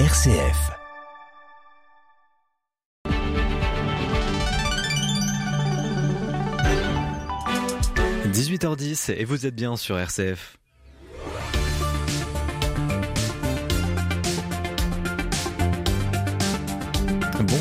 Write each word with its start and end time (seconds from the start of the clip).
RCF. 0.00 0.72
«18h10 8.26 9.12
et 9.12 9.24
vous 9.24 9.46
êtes 9.46 9.54
bien 9.54 9.76
sur 9.76 9.96
RCF. 9.96 10.56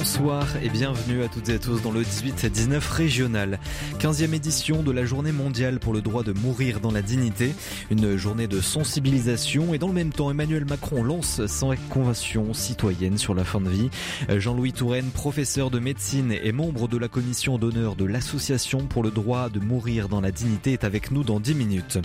Bonsoir 0.04 0.58
et 0.62 0.68
bienvenue 0.68 1.24
à 1.24 1.30
toutes 1.30 1.48
et 1.48 1.54
à 1.54 1.60
tous 1.60 1.82
dans 1.82 1.92
le 1.92 2.02
18-19 2.02 2.92
régional. 2.92 3.58
15e 4.00 4.34
édition 4.34 4.84
de 4.84 4.92
la 4.92 5.06
journée 5.06 5.32
mondiale 5.32 5.80
pour 5.80 5.94
le 5.94 6.02
droit 6.02 6.24
de 6.24 6.34
mourir 6.34 6.82
dans 6.82 6.92
la 6.92 7.02
dignité. 7.02 7.56
Une 7.90 8.18
journée 8.18 8.48
de 8.48 8.60
sensibilisation 8.60 9.74
et 9.74 9.78
dans 9.78 9.88
le 9.88 9.94
même 9.94 10.12
temps 10.12 10.30
Emmanuel 10.30 10.66
Macron 10.66 11.04
lance 11.04 11.46
sa 11.46 11.68
convention 11.90 12.54
citoyenne 12.54 13.18
sur 13.18 13.34
la 13.34 13.46
fin 13.46 13.62
de 13.62 13.70
vie. 13.70 13.90
Jean-Louis 14.28 14.74
Touraine, 14.74 15.06
professeur 15.06 15.72
de 15.72 15.80
médecine 15.80 16.34
et 16.34 16.52
membre 16.52 16.90
de 16.90 16.98
la 16.98 17.08
commission 17.08 17.58
d'honneur 17.58 17.96
de 17.96 18.04
l'association 18.04 18.80
pour 18.80 19.04
le 19.04 19.10
droit 19.10 19.48
de 19.48 19.62
mourir 19.62 20.10
dans 20.10 20.20
la 20.20 20.32
dignité 20.32 20.74
est 20.74 20.84
avec 20.84 21.12
nous 21.12 21.24
dans 21.24 21.40
10 21.40 21.56
minutes. 21.56 21.98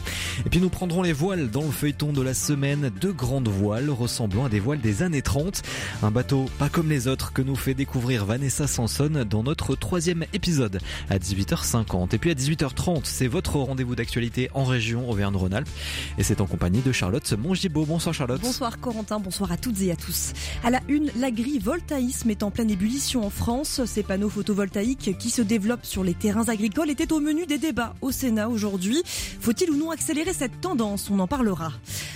Et 0.46 0.50
puis 0.50 0.60
nous 0.60 0.70
prendrons 0.70 1.02
les 1.02 1.12
voiles 1.12 1.50
dans 1.50 1.64
le 1.64 1.72
feuilleton 1.72 2.12
de 2.12 2.22
la 2.22 2.34
semaine. 2.34 2.92
Deux 3.00 3.12
grandes 3.12 3.48
voiles 3.48 3.90
ressemblant 3.90 4.44
à 4.44 4.48
des 4.48 4.60
voiles 4.60 4.80
des 4.80 5.02
années 5.02 5.20
30. 5.20 5.62
Un 6.04 6.12
bateau 6.12 6.46
pas 6.60 6.68
comme 6.68 6.90
les 6.90 7.08
autres 7.08 7.32
que 7.32 7.42
nous 7.42 7.56
fait 7.56 7.74
découvrir 7.74 7.87
découvrir 7.88 8.26
Vanessa 8.26 8.66
Sanson 8.66 9.24
dans 9.24 9.42
notre 9.42 9.74
troisième 9.74 10.26
épisode 10.34 10.78
à 11.08 11.16
18h50. 11.16 12.14
Et 12.14 12.18
puis 12.18 12.30
à 12.30 12.34
18h30, 12.34 13.00
c'est 13.04 13.28
votre 13.28 13.56
rendez-vous 13.56 13.96
d'actualité 13.96 14.50
en 14.52 14.64
région 14.64 15.08
Auvergne-Rhône-Alpes. 15.08 15.70
Et 16.18 16.22
c'est 16.22 16.42
en 16.42 16.46
compagnie 16.46 16.82
de 16.82 16.92
Charlotte 16.92 17.32
Mongibaud. 17.32 17.86
Bonsoir 17.86 18.14
Charlotte. 18.14 18.42
Bonsoir 18.42 18.78
Corentin, 18.78 19.20
bonsoir 19.20 19.52
à 19.52 19.56
toutes 19.56 19.80
et 19.80 19.90
à 19.90 19.96
tous. 19.96 20.34
À 20.62 20.68
la 20.68 20.82
une, 20.88 21.10
l'agrivoltaïsme 21.16 22.28
est 22.28 22.42
en 22.42 22.50
pleine 22.50 22.70
ébullition 22.70 23.24
en 23.24 23.30
France. 23.30 23.80
Ces 23.86 24.02
panneaux 24.02 24.28
photovoltaïques 24.28 25.16
qui 25.18 25.30
se 25.30 25.40
développent 25.40 25.86
sur 25.86 26.04
les 26.04 26.12
terrains 26.12 26.50
agricoles 26.50 26.90
étaient 26.90 27.10
au 27.10 27.20
menu 27.20 27.46
des 27.46 27.56
débats 27.56 27.94
au 28.02 28.12
Sénat 28.12 28.50
aujourd'hui. 28.50 29.02
Faut-il 29.40 29.70
ou 29.70 29.76
non 29.76 29.92
accélérer 29.92 30.34
cette 30.34 30.60
tendance? 30.60 31.08
On 31.08 31.20
en 31.20 31.26
parlera. 31.26 31.72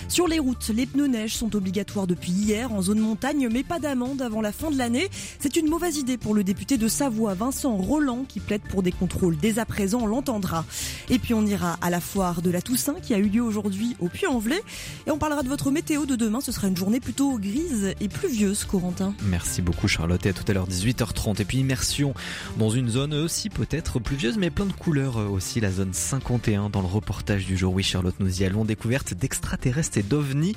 Sur 0.07 0.27
les 0.27 0.37
routes, 0.37 0.69
les 0.69 0.85
pneus 0.85 1.07
neige 1.07 1.35
sont 1.35 1.55
obligatoires 1.55 2.05
depuis 2.05 2.31
hier 2.31 2.71
en 2.71 2.83
zone 2.83 2.99
montagne, 2.99 3.49
mais 3.51 3.63
pas 3.63 3.79
d'amende 3.79 4.21
avant 4.21 4.41
la 4.41 4.51
fin 4.51 4.69
de 4.69 4.77
l'année. 4.77 5.09
C'est 5.39 5.55
une 5.55 5.62
mauvaise 5.69 5.97
idée 5.97 6.17
pour 6.17 6.33
le 6.33 6.43
député 6.43 6.77
de 6.77 6.87
Savoie, 6.87 7.33
Vincent 7.33 7.75
Roland, 7.75 8.25
qui 8.27 8.39
plaide 8.39 8.61
pour 8.61 8.83
des 8.83 8.91
contrôles. 8.91 9.37
Dès 9.37 9.59
à 9.59 9.65
présent, 9.65 10.01
on 10.01 10.05
l'entendra. 10.05 10.65
Et 11.09 11.19
puis 11.19 11.33
on 11.33 11.45
ira 11.45 11.77
à 11.81 11.89
la 11.89 11.99
foire 11.99 12.41
de 12.41 12.49
la 12.49 12.61
Toussaint 12.61 12.95
qui 13.01 13.13
a 13.13 13.17
eu 13.17 13.27
lieu 13.27 13.41
aujourd'hui 13.41 13.95
au 13.99 14.07
Puy-en-Velay. 14.07 14.61
Et 15.07 15.11
on 15.11 15.17
parlera 15.17 15.43
de 15.43 15.49
votre 15.49 15.71
météo 15.71 16.05
de 16.05 16.15
demain. 16.15 16.41
Ce 16.41 16.51
sera 16.51 16.67
une 16.67 16.77
journée 16.77 16.99
plutôt 16.99 17.37
grise 17.37 17.93
et 17.99 18.07
pluvieuse, 18.07 18.65
Corentin. 18.65 19.13
Merci 19.23 19.61
beaucoup 19.61 19.87
Charlotte. 19.87 20.25
Et 20.25 20.29
à 20.29 20.33
tout 20.33 20.45
à 20.47 20.53
l'heure 20.53 20.67
18h30. 20.67 21.41
Et 21.41 21.45
puis 21.45 21.59
immersion 21.59 22.13
dans 22.57 22.69
une 22.69 22.89
zone 22.89 23.13
aussi 23.13 23.49
peut-être 23.49 23.99
pluvieuse, 23.99 24.37
mais 24.37 24.49
plein 24.49 24.65
de 24.65 24.73
couleurs 24.73 25.17
aussi. 25.17 25.59
La 25.59 25.71
zone 25.71 25.93
51 25.93 26.69
dans 26.69 26.81
le 26.81 26.87
reportage 26.87 27.45
du 27.45 27.57
jour. 27.57 27.73
Oui 27.73 27.83
Charlotte, 27.83 28.15
nous 28.19 28.41
y 28.41 28.45
allons. 28.45 28.65
Découverte 28.65 29.13
d'extraterrestres 29.13 29.97
et 29.97 30.03
d'ovnis. 30.03 30.55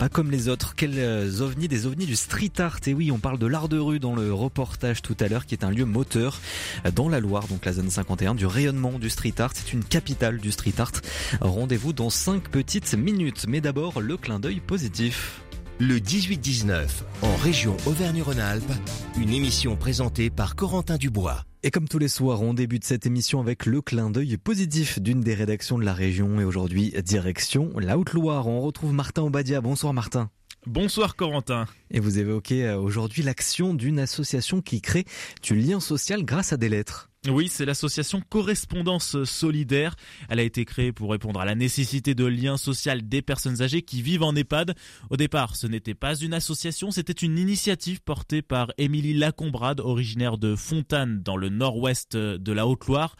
Pas 0.00 0.08
comme 0.08 0.30
les 0.30 0.48
autres. 0.48 0.74
Quels 0.76 0.98
euh, 0.98 1.42
ovnis 1.42 1.68
Des 1.68 1.86
ovnis 1.86 2.06
du 2.06 2.16
street 2.16 2.52
art. 2.58 2.80
Et 2.86 2.94
oui, 2.94 3.10
on 3.10 3.18
parle 3.18 3.38
de 3.38 3.46
l'art 3.46 3.68
de 3.68 3.78
rue 3.78 4.00
dans 4.00 4.16
le 4.16 4.29
reportage 4.32 5.02
tout 5.02 5.16
à 5.20 5.28
l'heure, 5.28 5.46
qui 5.46 5.54
est 5.54 5.64
un 5.64 5.70
lieu 5.70 5.84
moteur 5.84 6.40
dans 6.94 7.08
la 7.08 7.20
Loire, 7.20 7.46
donc 7.48 7.64
la 7.64 7.72
zone 7.72 7.90
51, 7.90 8.34
du 8.34 8.46
rayonnement 8.46 8.98
du 8.98 9.10
street 9.10 9.34
art. 9.38 9.52
C'est 9.54 9.72
une 9.72 9.84
capitale 9.84 10.38
du 10.38 10.52
street 10.52 10.74
art. 10.78 10.92
Rendez-vous 11.40 11.92
dans 11.92 12.10
5 12.10 12.48
petites 12.48 12.94
minutes. 12.94 13.46
Mais 13.48 13.60
d'abord, 13.60 14.00
le 14.00 14.16
clin 14.16 14.40
d'œil 14.40 14.60
positif. 14.60 15.42
Le 15.78 15.98
18-19, 15.98 16.88
en 17.22 17.36
région 17.36 17.74
Auvergne-Rhône-Alpes, 17.86 18.70
une 19.18 19.30
émission 19.30 19.76
présentée 19.76 20.28
par 20.28 20.54
Corentin 20.54 20.98
Dubois. 20.98 21.44
Et 21.62 21.70
comme 21.70 21.88
tous 21.88 21.98
les 21.98 22.08
soirs, 22.08 22.42
on 22.42 22.52
débute 22.52 22.84
cette 22.84 23.06
émission 23.06 23.40
avec 23.40 23.64
le 23.64 23.80
clin 23.80 24.10
d'œil 24.10 24.36
positif 24.36 25.00
d'une 25.00 25.22
des 25.22 25.34
rédactions 25.34 25.78
de 25.78 25.84
la 25.84 25.94
région 25.94 26.38
et 26.38 26.44
aujourd'hui 26.44 26.92
direction 27.02 27.70
la 27.78 27.98
Haute-Loire. 27.98 28.46
On 28.46 28.60
retrouve 28.60 28.92
Martin 28.92 29.22
Obadia. 29.22 29.62
Bonsoir 29.62 29.94
Martin. 29.94 30.30
Bonsoir 30.66 31.16
Corentin. 31.16 31.64
Et 31.90 32.00
vous 32.00 32.18
évoquez 32.18 32.66
euh, 32.66 32.78
aujourd'hui 32.78 33.22
l'action 33.22 33.72
d'une 33.72 33.98
association 33.98 34.60
qui 34.60 34.82
crée 34.82 35.06
du 35.42 35.54
lien 35.54 35.80
social 35.80 36.22
grâce 36.22 36.52
à 36.52 36.58
des 36.58 36.68
lettres. 36.68 37.08
Oui, 37.28 37.48
c'est 37.48 37.64
l'association 37.64 38.22
Correspondance 38.28 39.24
Solidaire. 39.24 39.96
Elle 40.28 40.38
a 40.38 40.42
été 40.42 40.66
créée 40.66 40.92
pour 40.92 41.12
répondre 41.12 41.40
à 41.40 41.46
la 41.46 41.54
nécessité 41.54 42.14
de 42.14 42.26
lien 42.26 42.58
social 42.58 43.08
des 43.08 43.22
personnes 43.22 43.62
âgées 43.62 43.80
qui 43.80 44.02
vivent 44.02 44.22
en 44.22 44.34
EHPAD. 44.34 44.74
Au 45.08 45.16
départ, 45.16 45.56
ce 45.56 45.66
n'était 45.66 45.94
pas 45.94 46.14
une 46.14 46.34
association, 46.34 46.90
c'était 46.90 47.12
une 47.12 47.38
initiative 47.38 48.02
portée 48.02 48.42
par 48.42 48.70
Émilie 48.76 49.14
Lacombrade, 49.14 49.80
originaire 49.80 50.36
de 50.36 50.56
Fontane, 50.56 51.22
dans 51.22 51.38
le 51.38 51.48
nord-ouest 51.48 52.16
de 52.16 52.52
la 52.52 52.66
Haute-Loire. 52.66 53.16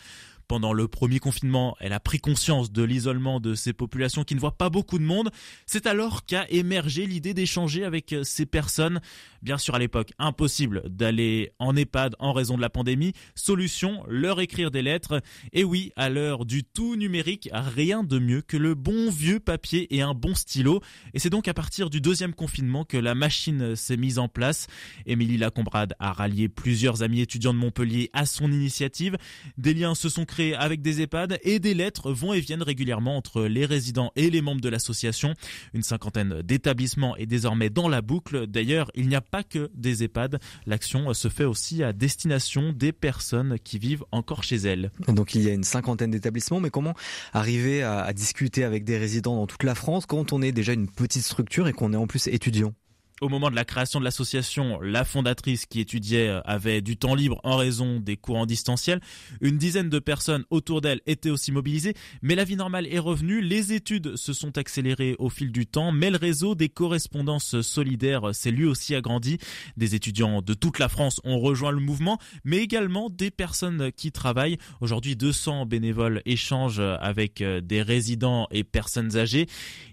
Pendant 0.50 0.72
le 0.72 0.88
premier 0.88 1.21
confinement, 1.21 1.77
elle 1.78 1.93
a 1.93 2.00
pris 2.00 2.19
conscience 2.19 2.72
de 2.72 2.83
l'isolement 2.83 3.38
de 3.38 3.55
ces 3.55 3.72
populations 3.72 4.25
qui 4.25 4.34
ne 4.34 4.41
voient 4.41 4.59
pas 4.59 4.69
beaucoup 4.69 4.99
de 4.99 5.05
monde. 5.05 5.31
C'est 5.65 5.87
alors 5.87 6.27
qu'a 6.27 6.44
émergé 6.50 7.06
l'idée 7.06 7.34
d'échanger 7.34 7.84
avec 7.84 8.12
ces 8.25 8.47
personnes. 8.47 9.00
Bien 9.43 9.56
sûr, 9.56 9.75
à 9.75 9.78
l'époque, 9.78 10.12
impossible 10.19 10.83
d'aller 10.87 11.53
en 11.59 11.75
EHPAD 11.75 12.15
en 12.19 12.33
raison 12.33 12.56
de 12.56 12.61
la 12.61 12.69
pandémie. 12.69 13.15
Solution, 13.34 14.05
leur 14.06 14.41
écrire 14.41 14.71
des 14.71 14.83
lettres. 14.83 15.23
Et 15.53 15.65
oui, 15.65 15.93
à 15.97 16.11
l'heure 16.11 16.45
du 16.45 16.62
tout 16.62 16.95
numérique, 16.97 17.49
rien 17.53 18.05
de 18.05 18.19
mieux 18.19 18.43
que 18.43 18.59
le 18.59 18.75
bon 18.75 19.11
vieux 19.11 19.41
papier 19.41 19.95
et 19.97 20.03
un 20.03 20.12
bon 20.12 20.34
stylo. 20.34 20.81
Et 21.15 21.19
c'est 21.19 21.31
donc 21.31 21.49
à 21.49 21.55
partir 21.55 21.89
du 21.89 22.03
deuxième 22.03 22.34
confinement 22.34 22.84
que 22.84 22.99
la 22.99 23.15
machine 23.15 23.77
s'est 23.77 23.97
mise 23.97 24.19
en 24.19 24.28
place. 24.28 24.67
Émilie 25.06 25.39
Lacombrade 25.39 25.95
a 25.99 26.12
rallié 26.12 26.49
plusieurs 26.49 27.03
amis 27.03 27.21
étudiants 27.21 27.55
de 27.55 27.59
Montpellier 27.59 28.11
à 28.12 28.27
son 28.27 28.53
initiative. 28.53 29.17
Des 29.57 29.72
liens 29.72 29.95
se 29.95 30.11
sont 30.11 30.27
créés 30.27 30.55
avec 30.55 30.83
des 30.83 31.01
EHPAD 31.01 31.39
et 31.43 31.61
des 31.61 31.72
lettres 31.72 32.12
vont 32.12 32.34
et 32.34 32.41
viennent 32.41 32.62
régulièrement 32.62 33.17
entre 33.17 33.45
les 33.45 33.65
résidents 33.65 34.12
et 34.17 34.28
les 34.28 34.43
membres 34.43 34.61
de 34.61 34.69
l'association. 34.69 35.34
Une 35.72 35.83
cinquantaine 35.83 36.43
d'établissements 36.43 37.17
est 37.17 37.27
désormais 37.27 37.71
dans 37.71 37.89
la 37.89 38.03
boucle. 38.03 38.47
D'ailleurs, 38.47 38.91
il 38.95 39.09
n'y 39.09 39.17
a 39.17 39.22
pas 39.31 39.43
que 39.43 39.71
des 39.75 40.03
EHPAD. 40.03 40.41
L'action 40.67 41.13
se 41.15 41.29
fait 41.29 41.45
aussi 41.45 41.83
à 41.83 41.93
destination 41.93 42.73
des 42.73 42.93
personnes 42.93 43.57
qui 43.63 43.79
vivent 43.79 44.05
encore 44.13 44.43
chez 44.43 44.57
elles. 44.57 44.91
Donc 45.09 45.35
il 45.35 45.43
y 45.43 45.49
a 45.49 45.53
une 45.53 45.65
cinquantaine 45.65 46.11
d'établissements, 46.11 46.61
mais 46.61 46.71
comment 46.71 46.95
arriver 47.33 47.83
à, 47.83 48.01
à 48.01 48.13
discuter 48.13 48.65
avec 48.65 48.85
des 48.85 48.99
résidents 48.99 49.37
dans 49.37 49.47
toute 49.47 49.63
la 49.63 49.75
France 49.75 50.07
quand 50.07 50.33
on 50.33 50.43
est 50.43 50.53
déjà 50.53 50.73
une 50.73 50.89
petite 50.89 51.23
structure 51.23 51.69
et 51.69 51.73
qu'on 51.73 51.93
est 51.93 51.97
en 51.97 52.07
plus 52.07 52.27
étudiant? 52.27 52.75
Au 53.21 53.29
moment 53.29 53.51
de 53.51 53.55
la 53.55 53.65
création 53.65 54.01
de 54.01 54.05
l'association, 54.05 54.81
la 54.81 55.05
fondatrice 55.05 55.67
qui 55.67 55.81
étudiait 55.81 56.29
euh, 56.29 56.41
avait 56.45 56.81
du 56.81 56.97
temps 56.97 57.15
libre 57.15 57.41
en 57.45 57.57
raison 57.57 58.01
des 58.01 58.17
cours 58.17 58.37
en 58.37 58.47
distanciel. 58.47 59.01
Une 59.41 59.59
dizaine 59.59 59.91
de 59.91 59.99
personnes 59.99 60.45
autour 60.51 60.81
d'elle 60.81 61.01
étaient 61.07 61.31
aussi 61.31 61.53
mobilisées, 61.53 61.95
mais 62.23 62.35
la 62.35 62.45
vie 62.45 62.57
normale 62.57 62.87
est 62.87 62.99
revenue. 62.99 63.43
Les 63.43 63.73
études 63.73 64.17
se 64.17 64.33
sont 64.33 64.57
accélérées 64.57 65.17
au 65.19 65.29
fil 65.29 65.53
du 65.53 65.67
temps, 65.67 65.93
mais 65.93 66.11
le 66.11 66.17
réseau 66.17 66.55
des 66.55 66.69
correspondances 66.69 67.61
solidaires 67.61 68.35
s'est 68.35 68.51
lui 68.51 68.65
aussi 68.65 68.95
agrandi. 68.95 69.39
Des 69.77 69.95
étudiants 69.95 70.41
de 70.41 70.55
toute 70.55 70.79
la 70.79 70.89
France 70.89 71.21
ont 71.25 71.39
rejoint 71.39 71.73
le 71.73 71.81
mouvement, 71.81 72.19
mais 72.45 72.59
également 72.59 73.11
des 73.11 73.31
personnes 73.31 73.93
qui 73.93 74.13
travaillent. 74.13 74.57
Aujourd'hui, 74.81 75.17
200 75.17 75.67
bénévoles 75.67 76.23
échangent 76.25 76.81
avec 76.81 77.43
euh, 77.43 77.61
des 77.61 77.83
résidents 77.83 78.49
et 78.51 78.65
personnes 78.65 79.17
âgées. 79.17 79.47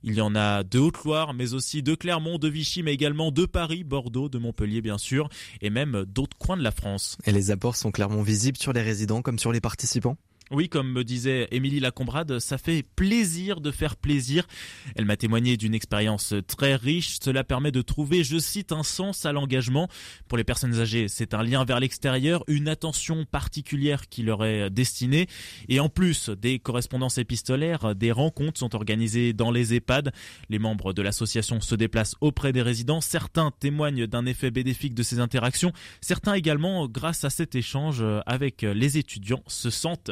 Il 0.03 0.13
y 0.13 0.21
en 0.21 0.35
a 0.35 0.63
de 0.63 0.79
Haute-Loire, 0.79 1.33
mais 1.33 1.53
aussi 1.53 1.83
de 1.83 1.93
Clermont, 1.93 2.37
de 2.37 2.47
Vichy, 2.47 2.83
mais 2.83 2.93
également 2.93 3.16
de 3.17 3.45
Paris, 3.45 3.83
Bordeaux, 3.83 4.29
de 4.29 4.37
Montpellier 4.37 4.81
bien 4.81 4.97
sûr, 4.97 5.29
et 5.61 5.69
même 5.69 6.05
d'autres 6.05 6.37
coins 6.37 6.57
de 6.57 6.63
la 6.63 6.71
France. 6.71 7.17
Et 7.25 7.31
les 7.31 7.51
apports 7.51 7.75
sont 7.75 7.91
clairement 7.91 8.21
visibles 8.21 8.57
sur 8.57 8.73
les 8.73 8.81
résidents 8.81 9.21
comme 9.21 9.39
sur 9.39 9.51
les 9.51 9.61
participants? 9.61 10.17
Oui, 10.51 10.69
comme 10.69 10.91
me 10.91 11.03
disait 11.03 11.47
Émilie 11.51 11.79
Lacombrade, 11.79 12.39
ça 12.39 12.57
fait 12.57 12.83
plaisir 12.95 13.59
de 13.59 13.71
faire 13.71 13.97
plaisir. 13.97 14.47
Elle 14.95 15.05
m'a 15.05 15.17
témoigné 15.17 15.57
d'une 15.57 15.73
expérience 15.73 16.33
très 16.47 16.75
riche. 16.75 17.17
Cela 17.21 17.43
permet 17.43 17.71
de 17.71 17.81
trouver, 17.81 18.23
je 18.23 18.37
cite, 18.37 18.71
un 18.71 18.83
sens 18.83 19.25
à 19.25 19.33
l'engagement. 19.33 19.89
Pour 20.27 20.37
les 20.37 20.45
personnes 20.45 20.79
âgées, 20.79 21.07
c'est 21.09 21.33
un 21.33 21.43
lien 21.43 21.65
vers 21.65 21.79
l'extérieur, 21.79 22.43
une 22.47 22.69
attention 22.69 23.25
particulière 23.25 24.07
qui 24.07 24.23
leur 24.23 24.45
est 24.45 24.69
destinée. 24.69 25.27
Et 25.67 25.79
en 25.81 25.89
plus 25.89 26.29
des 26.29 26.59
correspondances 26.59 27.17
épistolaires, 27.17 27.93
des 27.93 28.11
rencontres 28.11 28.59
sont 28.59 28.73
organisées 28.75 29.33
dans 29.33 29.51
les 29.51 29.73
EHPAD. 29.73 30.13
Les 30.49 30.59
membres 30.59 30.93
de 30.93 31.01
l'association 31.01 31.59
se 31.59 31.75
déplacent 31.75 32.15
auprès 32.21 32.53
des 32.53 32.61
résidents. 32.61 33.01
Certains 33.01 33.51
témoignent 33.59 34.07
d'un 34.07 34.25
effet 34.25 34.51
bénéfique 34.51 34.93
de 34.93 35.03
ces 35.03 35.19
interactions. 35.19 35.73
Certains 35.99 36.35
également, 36.35 36.87
grâce 36.87 37.25
à 37.25 37.29
cet 37.29 37.55
échange 37.55 38.03
avec 38.25 38.61
les 38.61 38.97
étudiants, 38.97 39.43
se 39.47 39.69
sentent 39.69 40.09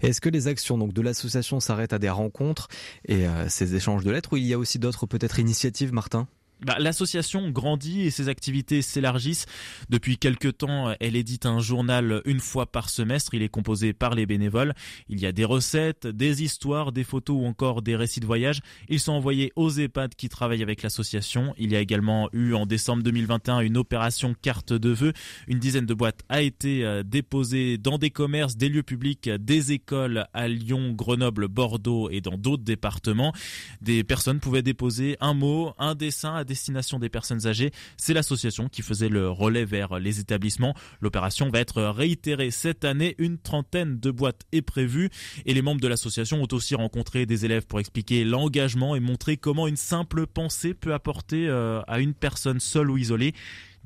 est-ce 0.00 0.20
que 0.20 0.28
les 0.28 0.48
actions 0.48 0.78
donc 0.78 0.92
de 0.92 1.02
l'association 1.02 1.60
s'arrêtent 1.60 1.92
à 1.92 1.98
des 1.98 2.10
rencontres 2.10 2.68
et 3.06 3.26
euh, 3.26 3.48
ces 3.48 3.74
échanges 3.74 4.04
de 4.04 4.10
lettres 4.10 4.32
ou 4.32 4.36
il 4.36 4.44
y 4.44 4.52
a 4.52 4.58
aussi 4.58 4.78
d'autres 4.78 5.06
peut-être 5.06 5.38
initiatives, 5.38 5.92
Martin? 5.92 6.28
Bah, 6.64 6.76
L'association 6.78 7.50
grandit 7.50 8.02
et 8.02 8.10
ses 8.10 8.28
activités 8.28 8.82
s'élargissent. 8.82 9.46
Depuis 9.88 10.18
quelques 10.18 10.58
temps, 10.58 10.94
elle 11.00 11.16
édite 11.16 11.46
un 11.46 11.60
journal 11.60 12.22
une 12.24 12.40
fois 12.40 12.66
par 12.66 12.88
semestre. 12.88 13.34
Il 13.34 13.42
est 13.42 13.48
composé 13.48 13.92
par 13.92 14.14
les 14.14 14.26
bénévoles. 14.26 14.74
Il 15.08 15.20
y 15.20 15.26
a 15.26 15.32
des 15.32 15.44
recettes, 15.44 16.06
des 16.06 16.42
histoires, 16.42 16.92
des 16.92 17.04
photos 17.04 17.36
ou 17.40 17.46
encore 17.46 17.82
des 17.82 17.96
récits 17.96 18.20
de 18.20 18.26
voyage. 18.26 18.60
Ils 18.88 19.00
sont 19.00 19.12
envoyés 19.12 19.52
aux 19.56 19.70
EHPAD 19.70 20.14
qui 20.14 20.28
travaillent 20.28 20.62
avec 20.62 20.82
l'association. 20.82 21.54
Il 21.58 21.72
y 21.72 21.76
a 21.76 21.80
également 21.80 22.28
eu 22.32 22.54
en 22.54 22.66
décembre 22.66 23.02
2021 23.02 23.60
une 23.60 23.76
opération 23.76 24.34
carte 24.40 24.72
de 24.72 24.90
vœux. 24.90 25.12
Une 25.48 25.58
dizaine 25.58 25.86
de 25.86 25.94
boîtes 25.94 26.22
a 26.28 26.42
été 26.42 26.84
euh, 26.84 27.02
déposée 27.02 27.78
dans 27.78 27.98
des 27.98 28.10
commerces, 28.10 28.56
des 28.56 28.68
lieux 28.68 28.82
publics, 28.82 29.28
des 29.28 29.72
écoles 29.72 30.26
à 30.32 30.48
Lyon, 30.48 30.92
Grenoble, 30.92 31.48
Bordeaux 31.48 32.10
et 32.10 32.20
dans 32.20 32.38
d'autres 32.38 32.64
départements. 32.64 33.32
Des 33.80 34.04
personnes 34.04 34.40
pouvaient 34.40 34.62
déposer 34.62 35.16
un 35.20 35.34
mot, 35.34 35.74
un 35.78 35.94
dessin 35.94 36.44
destination 36.46 36.98
des 36.98 37.08
personnes 37.08 37.46
âgées. 37.46 37.72
C'est 37.96 38.14
l'association 38.14 38.68
qui 38.68 38.82
faisait 38.82 39.08
le 39.08 39.28
relais 39.28 39.64
vers 39.64 39.98
les 39.98 40.20
établissements. 40.20 40.74
L'opération 41.00 41.50
va 41.50 41.60
être 41.60 41.82
réitérée 41.82 42.50
cette 42.50 42.84
année. 42.84 43.14
Une 43.18 43.38
trentaine 43.38 44.00
de 44.00 44.10
boîtes 44.10 44.42
est 44.52 44.62
prévue 44.62 45.10
et 45.44 45.52
les 45.52 45.62
membres 45.62 45.80
de 45.80 45.88
l'association 45.88 46.42
ont 46.42 46.48
aussi 46.52 46.74
rencontré 46.74 47.26
des 47.26 47.44
élèves 47.44 47.66
pour 47.66 47.80
expliquer 47.80 48.24
l'engagement 48.24 48.96
et 48.96 49.00
montrer 49.00 49.36
comment 49.36 49.66
une 49.66 49.76
simple 49.76 50.26
pensée 50.26 50.74
peut 50.74 50.94
apporter 50.94 51.48
euh, 51.48 51.82
à 51.86 52.00
une 52.00 52.14
personne 52.14 52.60
seule 52.60 52.90
ou 52.90 52.96
isolée 52.96 53.34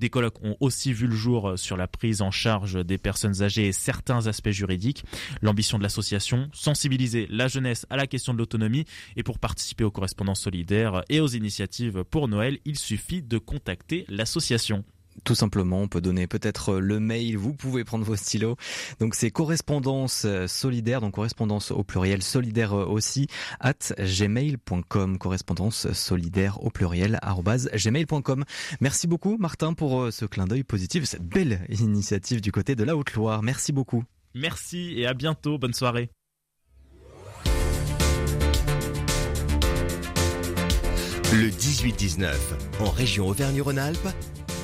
des 0.01 0.11
colloques 0.11 0.43
ont 0.43 0.57
aussi 0.59 0.93
vu 0.93 1.07
le 1.07 1.15
jour 1.15 1.53
sur 1.57 1.77
la 1.77 1.87
prise 1.87 2.23
en 2.23 2.31
charge 2.31 2.85
des 2.85 2.99
personnes 2.99 3.43
âgées 3.43 3.69
et 3.69 3.73
certains 3.73 4.27
aspects 4.27 4.51
juridiques. 4.51 5.05
L'ambition 5.43 5.79
de 5.79 5.83
l'association, 5.83 6.49
sensibiliser 6.53 7.27
la 7.31 7.47
jeunesse 7.47 7.87
à 7.91 7.97
la 7.97 8.07
question 8.07 8.33
de 8.33 8.39
l'autonomie 8.39 8.87
et 9.17 9.23
pour 9.23 9.39
participer 9.39 9.85
aux 9.85 9.91
correspondances 9.91 10.41
solidaires 10.41 11.03
et 11.11 11.21
aux 11.21 11.29
initiatives 11.29 12.03
pour 12.05 12.27
Noël, 12.29 12.59
il 12.65 12.79
suffit 12.79 13.23
de 13.23 13.39
contacter 13.39 14.07
l'association. 14.09 14.85
Tout 15.25 15.35
simplement, 15.35 15.83
on 15.83 15.89
peut 15.89 16.01
donner 16.01 16.27
peut-être 16.27 16.77
le 16.77 17.01
mail, 17.01 17.37
vous 17.37 17.55
pouvez 17.55 17.85
prendre 17.85 18.05
vos 18.05 18.17
stylos. 18.17 18.57
Donc 19.01 19.15
c'est 19.15 19.31
correspondance 19.31 20.27
solidaire, 20.47 21.01
donc 21.01 21.15
correspondance 21.15 21.71
au 21.71 21.85
pluriel 21.85 22.23
solidaire 22.23 22.73
aussi, 22.73 23.27
at 23.61 23.95
gmail.com, 23.99 25.19
correspondance 25.19 25.93
solidaire 25.93 26.63
au 26.63 26.71
pluriel, 26.71 27.19
gmail.com. 27.75 28.45
Merci 28.81 29.07
beaucoup 29.07 29.37
Martin 29.39 29.75
pour 29.75 30.01
euh, 30.01 30.11
ce 30.11 30.25
clin 30.25 30.47
d'œil 30.47 30.65
positif, 30.65 31.05
cette 31.05 31.27
belle 31.27 31.67
initiative 31.69 32.41
du 32.41 32.53
côté 32.53 32.75
de 32.75 32.85
la 32.85 32.97
Haute-Loire. 32.97 33.43
Merci 33.43 33.73
beaucoup. 33.73 34.05
Merci 34.35 34.95
et 34.97 35.07
à 35.07 35.15
bientôt, 35.15 35.59
bonne 35.59 35.75
soirée. 35.75 36.11
Le 41.33 41.49
18-19, 41.49 42.35
en 42.81 42.91
région 42.91 43.29
Auvergne-Rhône-Alpes, 43.29 44.09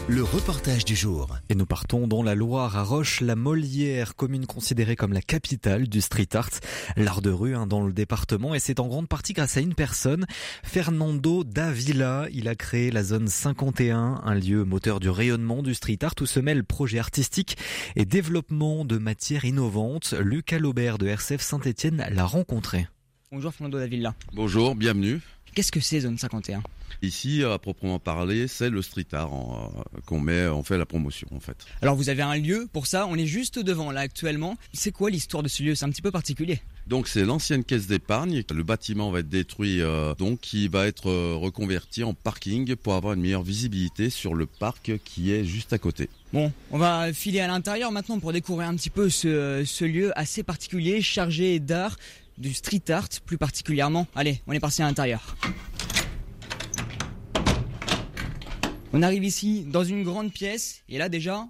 le 0.09 0.23
reportage 0.23 0.85
du 0.85 0.95
jour. 0.95 1.37
Et 1.49 1.55
nous 1.55 1.67
partons 1.67 2.07
dans 2.07 2.23
la 2.23 2.35
Loire 2.35 2.77
à 2.77 2.85
Roche-la-Molière, 2.85 4.15
commune 4.15 4.47
considérée 4.47 4.95
comme 4.95 5.13
la 5.13 5.21
capitale 5.21 5.89
du 5.89 6.01
street 6.01 6.29
art, 6.35 6.51
l'art 6.97 7.23
de 7.23 7.31
rue 7.31 7.57
hein, 7.57 7.67
dans 7.67 7.85
le 7.85 7.93
département 7.93 8.55
et 8.55 8.61
c'est 8.61 8.79
en 8.79 8.87
grande 8.87 9.09
partie 9.09 9.33
grâce 9.33 9.57
à 9.57 9.61
une 9.61 9.75
personne, 9.75 10.27
Fernando 10.63 11.43
Davila. 11.43 12.27
Il 12.33 12.47
a 12.47 12.55
créé 12.55 12.91
la 12.91 13.03
zone 13.03 13.27
51, 13.27 14.23
un 14.25 14.35
lieu 14.35 14.65
moteur 14.65 15.01
du 15.01 15.09
rayonnement 15.09 15.63
du 15.63 15.75
street 15.75 15.99
art 16.03 16.15
où 16.21 16.27
se 16.27 16.39
mêlent 16.39 16.65
projets 16.65 17.01
artistiques 17.01 17.57
et 17.97 18.05
développement 18.05 18.85
de 18.85 18.99
matières 18.99 19.45
innovantes. 19.45 20.15
Lucas 20.21 20.59
Laubert 20.59 20.99
de 20.99 21.09
RCF 21.09 21.41
Saint-Etienne 21.41 22.07
l'a 22.11 22.25
rencontré. 22.25 22.87
Bonjour 23.33 23.53
Fernando 23.53 23.79
Davila. 23.79 24.15
Bonjour, 24.33 24.77
bienvenue. 24.77 25.21
Qu'est-ce 25.55 25.73
que 25.73 25.81
c'est 25.81 26.01
Zone 26.01 26.19
51 26.19 26.63
Ici, 27.03 27.45
à 27.45 27.59
proprement 27.59 27.99
parler, 27.99 28.49
c'est 28.49 28.71
le 28.71 28.83
street 28.83 29.07
art 29.13 29.33
euh, 29.33 30.01
qu'on 30.07 30.21
met, 30.21 30.47
on 30.47 30.63
fait 30.63 30.79
la 30.79 30.87
promotion 30.87 31.29
en 31.35 31.41
fait. 31.41 31.57
Alors 31.83 31.97
vous 31.97 32.09
avez 32.09 32.23
un 32.23 32.37
lieu 32.37 32.69
pour 32.73 32.87
ça, 32.87 33.07
on 33.07 33.17
est 33.17 33.27
juste 33.27 33.59
devant 33.59 33.91
là 33.93 34.01
actuellement. 34.01 34.57
C'est 34.73 34.93
quoi 34.93 35.11
l'histoire 35.11 35.43
de 35.43 35.49
ce 35.49 35.63
lieu? 35.63 35.75
C'est 35.75 35.85
un 35.85 35.91
petit 35.91 36.03
peu 36.03 36.11
particulier. 36.11 36.61
Donc 36.87 37.09
c'est 37.09 37.25
l'ancienne 37.25 37.65
caisse 37.65 37.87
d'épargne. 37.87 38.43
Le 38.55 38.63
bâtiment 38.63 39.11
va 39.11 39.21
être 39.21 39.29
détruit, 39.29 39.83
euh, 39.83 40.15
donc 40.15 40.41
qui 40.41 40.69
va 40.69 40.87
être 40.87 41.11
euh, 41.11 41.35
reconverti 41.35 42.05
en 42.05 42.15
parking 42.15 42.77
pour 42.77 42.95
avoir 42.95 43.15
une 43.15 43.21
meilleure 43.21 43.43
visibilité 43.43 44.09
sur 44.09 44.35
le 44.35 44.47
parc 44.47 44.93
qui 45.05 45.33
est 45.33 45.45
juste 45.45 45.73
à 45.73 45.79
côté. 45.79 46.09
Bon, 46.33 46.53
on 46.71 46.79
va 46.79 47.13
filer 47.13 47.41
à 47.41 47.47
l'intérieur 47.49 47.93
maintenant 47.93 48.19
pour 48.19 48.33
découvrir 48.33 48.69
un 48.69 48.77
petit 48.77 48.91
peu 48.91 49.11
ce, 49.11 49.65
ce 49.67 49.85
lieu 49.85 50.17
assez 50.19 50.43
particulier, 50.43 51.03
chargé 51.03 51.59
d'art 51.59 51.97
du 52.39 52.53
street 52.53 52.91
art 52.91 53.09
plus 53.25 53.39
particulièrement. 53.39 54.07
Allez, 54.15 54.43
on 54.47 54.53
est 54.53 54.61
passé 54.61 54.83
à 54.83 54.87
l'intérieur. 54.87 55.37
On 58.93 59.03
arrive 59.03 59.25
ici 59.25 59.65
dans 59.65 59.85
une 59.85 60.05
grande 60.05 60.33
pièce 60.33 60.83
et 60.89 60.99
là 60.99 61.09
déjà 61.09 61.47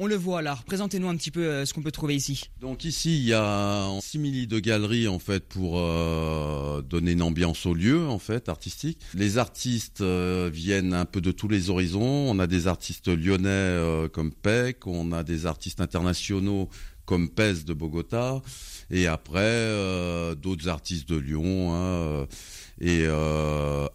on 0.00 0.06
le 0.06 0.14
voit 0.14 0.42
là. 0.42 0.56
Présentez-nous 0.66 1.08
un 1.08 1.16
petit 1.16 1.32
peu 1.32 1.44
euh, 1.44 1.66
ce 1.66 1.74
qu'on 1.74 1.82
peut 1.82 1.90
trouver 1.90 2.14
ici. 2.14 2.44
Donc 2.60 2.84
ici, 2.84 3.18
il 3.18 3.24
y 3.24 3.34
a 3.34 3.84
un 3.84 4.00
simili 4.00 4.46
de 4.46 4.60
galeries 4.60 5.08
en 5.08 5.18
fait 5.18 5.40
pour 5.40 5.74
euh, 5.76 6.82
donner 6.82 7.12
une 7.12 7.22
ambiance 7.22 7.66
au 7.66 7.74
lieu 7.74 8.06
en 8.06 8.20
fait 8.20 8.48
artistique. 8.48 9.00
Les 9.14 9.38
artistes 9.38 10.00
euh, 10.00 10.50
viennent 10.52 10.94
un 10.94 11.04
peu 11.04 11.20
de 11.20 11.32
tous 11.32 11.48
les 11.48 11.68
horizons. 11.68 12.30
On 12.30 12.38
a 12.38 12.46
des 12.46 12.68
artistes 12.68 13.08
lyonnais 13.08 14.08
comme 14.12 14.32
Peck, 14.32 14.86
on 14.86 15.10
a 15.10 15.24
des 15.24 15.46
artistes 15.46 15.80
internationaux 15.80 16.68
comme 17.04 17.28
Pez 17.28 17.64
de 17.64 17.72
Bogota, 17.72 18.42
et 18.90 19.06
après 19.06 19.66
d'autres 20.36 20.68
artistes 20.68 21.08
de 21.08 21.16
Lyon 21.16 21.72
hein, 21.74 22.26
et 22.80 23.06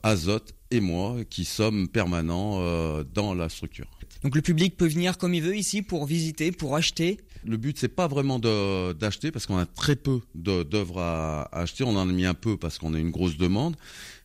Azote 0.04 0.54
et 0.72 0.80
moi 0.80 1.18
qui 1.30 1.46
sommes 1.46 1.88
permanents 1.88 3.04
dans 3.14 3.34
la 3.34 3.50
structure. 3.50 3.88
Donc 4.24 4.36
le 4.36 4.42
public 4.42 4.78
peut 4.78 4.88
venir 4.88 5.18
comme 5.18 5.34
il 5.34 5.44
veut 5.44 5.56
ici 5.56 5.82
pour 5.82 6.06
visiter, 6.06 6.52
pour 6.52 6.76
acheter. 6.76 7.20
Le 7.46 7.58
but 7.58 7.78
c'est 7.78 7.90
pas 7.90 8.08
vraiment 8.08 8.40
d'acheter 8.40 9.32
parce 9.32 9.46
qu'on 9.46 9.58
a 9.58 9.66
très 9.66 9.98
peu 9.98 10.22
d'œuvres 10.34 11.00
à, 11.00 11.50
acheter. 11.52 11.84
On 11.84 11.96
en 11.98 12.10
a 12.10 12.12
mis 12.12 12.26
un 12.26 12.34
peu 12.34 12.56
parce 12.56 12.78
qu'on 12.78 12.94
a 12.94 13.00
une 13.00 13.12
grosse 13.12 13.38
demande. 13.38 13.76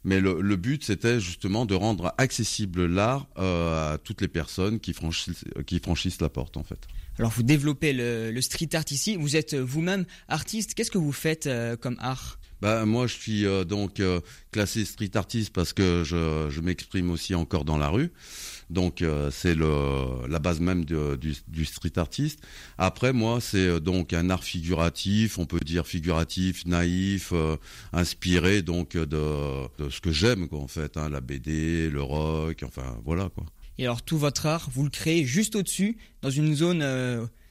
Mais 0.04 0.20
le, 0.20 0.56
but 0.56 0.84
c'était 0.84 1.18
justement 1.18 1.66
de 1.66 1.74
rendre 1.74 2.14
accessible 2.16 2.86
l'art 2.86 3.26
euh, 3.38 3.94
à 3.94 3.98
toutes 3.98 4.20
les 4.20 4.28
personnes 4.28 4.78
qui 4.78 4.92
franchissent, 4.92 5.44
qui 5.66 5.80
franchissent 5.80 6.20
la 6.20 6.28
porte 6.28 6.56
en 6.56 6.62
fait. 6.62 6.78
Alors 7.18 7.32
vous 7.32 7.42
développez 7.42 7.92
le, 7.92 8.40
street 8.40 8.68
art 8.74 8.84
ici. 8.92 9.16
Vous 9.16 9.34
êtes 9.34 9.54
vous-même 9.54 10.04
artiste. 10.28 10.74
Qu'est-ce 10.74 10.92
que 10.92 10.98
vous 10.98 11.12
faites 11.12 11.48
euh, 11.48 11.76
comme 11.76 11.96
art? 11.98 12.37
Bah, 12.60 12.84
moi, 12.84 13.06
je 13.06 13.14
suis 13.14 13.46
euh, 13.46 13.64
donc 13.64 14.02
classé 14.50 14.84
street 14.84 15.10
artiste 15.14 15.52
parce 15.52 15.72
que 15.72 16.02
je, 16.04 16.48
je 16.50 16.60
m'exprime 16.60 17.10
aussi 17.10 17.34
encore 17.34 17.64
dans 17.64 17.78
la 17.78 17.88
rue. 17.88 18.12
Donc 18.70 19.00
euh, 19.00 19.30
c'est 19.30 19.54
la 19.54 20.38
base 20.38 20.60
même 20.60 20.84
du, 20.84 21.64
street 21.64 21.96
artiste. 21.98 22.40
Après 22.76 23.12
moi 23.12 23.40
c'est 23.40 23.66
euh, 23.66 23.80
donc 23.80 24.12
un 24.12 24.30
art 24.30 24.44
figuratif, 24.44 25.38
on 25.38 25.46
peut 25.46 25.60
dire 25.60 25.86
figuratif, 25.86 26.66
naïf, 26.66 27.30
euh, 27.32 27.56
inspiré 27.92 28.62
donc 28.62 28.96
de, 28.96 29.88
ce 29.90 30.00
que 30.00 30.12
j'aime 30.12 30.48
quoi 30.48 30.60
en 30.60 30.68
fait, 30.68 30.96
hein, 30.96 31.08
la 31.08 31.20
BD, 31.20 31.88
le 31.88 32.02
rock, 32.02 32.62
enfin 32.64 32.98
voilà 33.04 33.30
quoi. 33.30 33.44
Et 33.78 33.84
alors 33.84 34.02
tout 34.02 34.18
votre 34.18 34.46
art, 34.46 34.68
vous 34.72 34.84
le 34.84 34.90
créez 34.90 35.24
juste 35.24 35.54
au-dessus, 35.56 35.96
dans 36.20 36.30
une 36.30 36.54
zone 36.54 36.80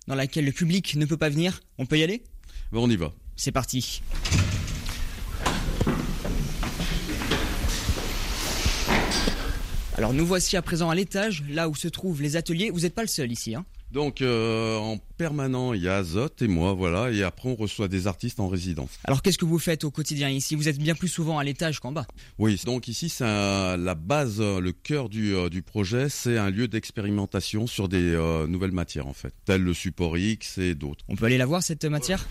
dans 0.07 0.15
laquelle 0.15 0.45
le 0.45 0.51
public 0.51 0.95
ne 0.95 1.05
peut 1.05 1.17
pas 1.17 1.29
venir. 1.29 1.61
On 1.77 1.85
peut 1.85 1.97
y 1.97 2.03
aller? 2.03 2.21
Ben, 2.71 2.79
On 2.79 2.89
y 2.89 2.97
va. 2.97 3.13
C'est 3.37 3.53
parti. 3.53 4.01
Alors 9.97 10.13
nous 10.13 10.25
voici 10.25 10.55
à 10.55 10.61
présent 10.61 10.91
à 10.91 10.95
l'étage, 10.95 11.43
là 11.49 11.67
où 11.67 11.75
se 11.75 11.87
trouvent 11.87 12.21
les 12.21 12.35
ateliers. 12.35 12.69
Vous 12.69 12.81
n'êtes 12.81 12.93
pas 12.93 13.01
le 13.01 13.07
seul 13.07 13.31
ici, 13.31 13.55
hein 13.55 13.65
donc 13.91 14.21
euh, 14.21 14.75
en 14.75 14.97
permanent, 15.17 15.73
il 15.73 15.81
y 15.81 15.87
a 15.87 15.97
Azote 15.97 16.41
et 16.41 16.47
moi, 16.49 16.73
voilà, 16.73 17.09
et 17.09 17.23
après 17.23 17.47
on 17.49 17.55
reçoit 17.55 17.87
des 17.87 18.05
artistes 18.05 18.39
en 18.41 18.49
résidence. 18.49 18.89
Alors 19.05 19.21
qu'est-ce 19.21 19.37
que 19.37 19.45
vous 19.45 19.59
faites 19.59 19.85
au 19.85 19.91
quotidien 19.91 20.29
ici? 20.29 20.55
Vous 20.55 20.67
êtes 20.67 20.77
bien 20.77 20.93
plus 20.93 21.07
souvent 21.07 21.39
à 21.39 21.43
l'étage 21.45 21.79
qu'en 21.79 21.93
bas. 21.93 22.05
Oui, 22.37 22.59
donc 22.65 22.89
ici 22.89 23.07
c'est 23.07 23.23
la 23.23 23.95
base, 23.95 24.41
le 24.41 24.71
cœur 24.73 25.07
du, 25.07 25.33
euh, 25.33 25.49
du 25.49 25.61
projet, 25.61 26.09
c'est 26.09 26.37
un 26.37 26.49
lieu 26.49 26.67
d'expérimentation 26.67 27.65
sur 27.65 27.87
des 27.87 28.13
euh, 28.13 28.45
nouvelles 28.45 28.71
matières 28.73 29.07
en 29.07 29.13
fait, 29.13 29.33
tel 29.45 29.63
le 29.63 29.73
support 29.73 30.17
X 30.17 30.57
et 30.57 30.75
d'autres. 30.75 31.05
On 31.07 31.15
peut 31.15 31.25
aller 31.25 31.37
la 31.37 31.45
voir 31.45 31.63
cette 31.63 31.85
matière? 31.85 32.27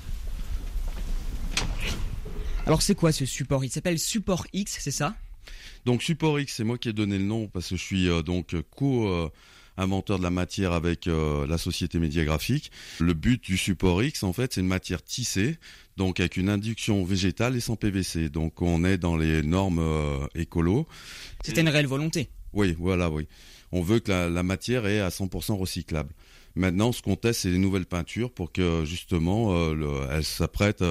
Alors 2.66 2.82
c'est 2.82 2.94
quoi 2.94 3.12
ce 3.12 3.24
support 3.24 3.64
Il 3.64 3.70
s'appelle 3.70 3.98
support 3.98 4.46
X, 4.52 4.78
c'est 4.80 4.90
ça? 4.90 5.14
Donc 5.84 6.02
Support 6.02 6.40
X, 6.40 6.54
c'est 6.56 6.64
moi 6.64 6.78
qui 6.78 6.88
ai 6.88 6.92
donné 6.92 7.16
le 7.16 7.24
nom 7.24 7.46
parce 7.46 7.68
que 7.68 7.76
je 7.76 7.82
suis 7.82 8.08
euh, 8.08 8.22
donc 8.22 8.56
co 8.74 9.30
inventeur 9.76 10.18
de 10.18 10.22
la 10.22 10.30
matière 10.30 10.72
avec 10.72 11.06
euh, 11.06 11.46
la 11.46 11.58
société 11.58 11.98
médiagraphique. 11.98 12.70
Le 12.98 13.14
but 13.14 13.42
du 13.42 13.56
support 13.56 14.02
X, 14.02 14.22
en 14.22 14.32
fait, 14.32 14.54
c'est 14.54 14.60
une 14.60 14.66
matière 14.66 15.02
tissée, 15.02 15.58
donc 15.96 16.18
avec 16.20 16.36
une 16.36 16.48
induction 16.48 17.04
végétale 17.04 17.56
et 17.56 17.60
sans 17.60 17.76
PVC. 17.76 18.28
Donc 18.28 18.62
on 18.62 18.84
est 18.84 18.98
dans 18.98 19.16
les 19.16 19.42
normes 19.42 19.78
euh, 19.78 20.26
écolo. 20.34 20.86
C'était 21.44 21.60
une 21.60 21.68
réelle 21.68 21.86
volonté. 21.86 22.30
Oui, 22.52 22.74
voilà, 22.78 23.10
oui. 23.10 23.28
On 23.72 23.82
veut 23.82 23.98
que 23.98 24.10
la, 24.10 24.42
matière 24.42 24.86
est 24.86 25.00
à 25.00 25.08
100% 25.10 25.58
recyclable. 25.58 26.12
Maintenant, 26.54 26.92
ce 26.92 27.02
qu'on 27.02 27.16
teste, 27.16 27.40
c'est 27.40 27.50
les 27.50 27.58
nouvelles 27.58 27.84
peintures 27.84 28.32
pour 28.32 28.52
que 28.52 28.84
justement, 28.86 29.54
elle 30.10 30.24
s'apprête 30.24 30.82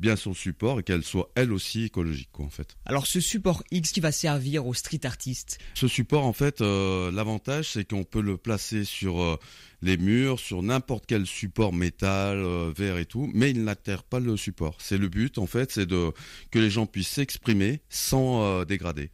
bien 0.00 0.16
son 0.16 0.34
support 0.34 0.80
et 0.80 0.82
qu'elle 0.82 1.04
soit 1.04 1.30
elle 1.34 1.52
aussi 1.52 1.84
écologique, 1.84 2.30
quoi, 2.32 2.46
en 2.46 2.50
fait. 2.50 2.76
Alors 2.86 3.06
ce 3.06 3.20
support 3.20 3.62
X 3.70 3.92
qui 3.92 4.00
va 4.00 4.10
servir 4.10 4.66
aux 4.66 4.74
street 4.74 5.04
artistes 5.04 5.58
Ce 5.74 5.86
support, 5.86 6.24
en 6.24 6.32
fait, 6.32 6.60
euh, 6.60 7.12
l'avantage, 7.12 7.70
c'est 7.72 7.84
qu'on 7.84 8.04
peut 8.04 8.22
le 8.22 8.36
placer 8.36 8.84
sur 8.84 9.20
euh, 9.20 9.36
les 9.82 9.96
murs, 9.96 10.38
sur 10.38 10.62
n'importe 10.62 11.04
quel 11.06 11.26
support 11.26 11.72
métal, 11.72 12.38
euh, 12.38 12.72
verre 12.76 12.98
et 12.98 13.06
tout, 13.06 13.30
mais 13.34 13.50
il 13.50 13.64
n'altère 13.64 14.02
pas 14.02 14.20
le 14.20 14.36
support. 14.36 14.76
C'est 14.78 14.98
le 14.98 15.08
but, 15.08 15.38
en 15.38 15.46
fait, 15.46 15.72
c'est 15.72 15.86
de 15.86 16.12
que 16.50 16.58
les 16.58 16.70
gens 16.70 16.86
puissent 16.86 17.08
s'exprimer 17.08 17.80
sans 17.88 18.64
dégrader. 18.64 19.10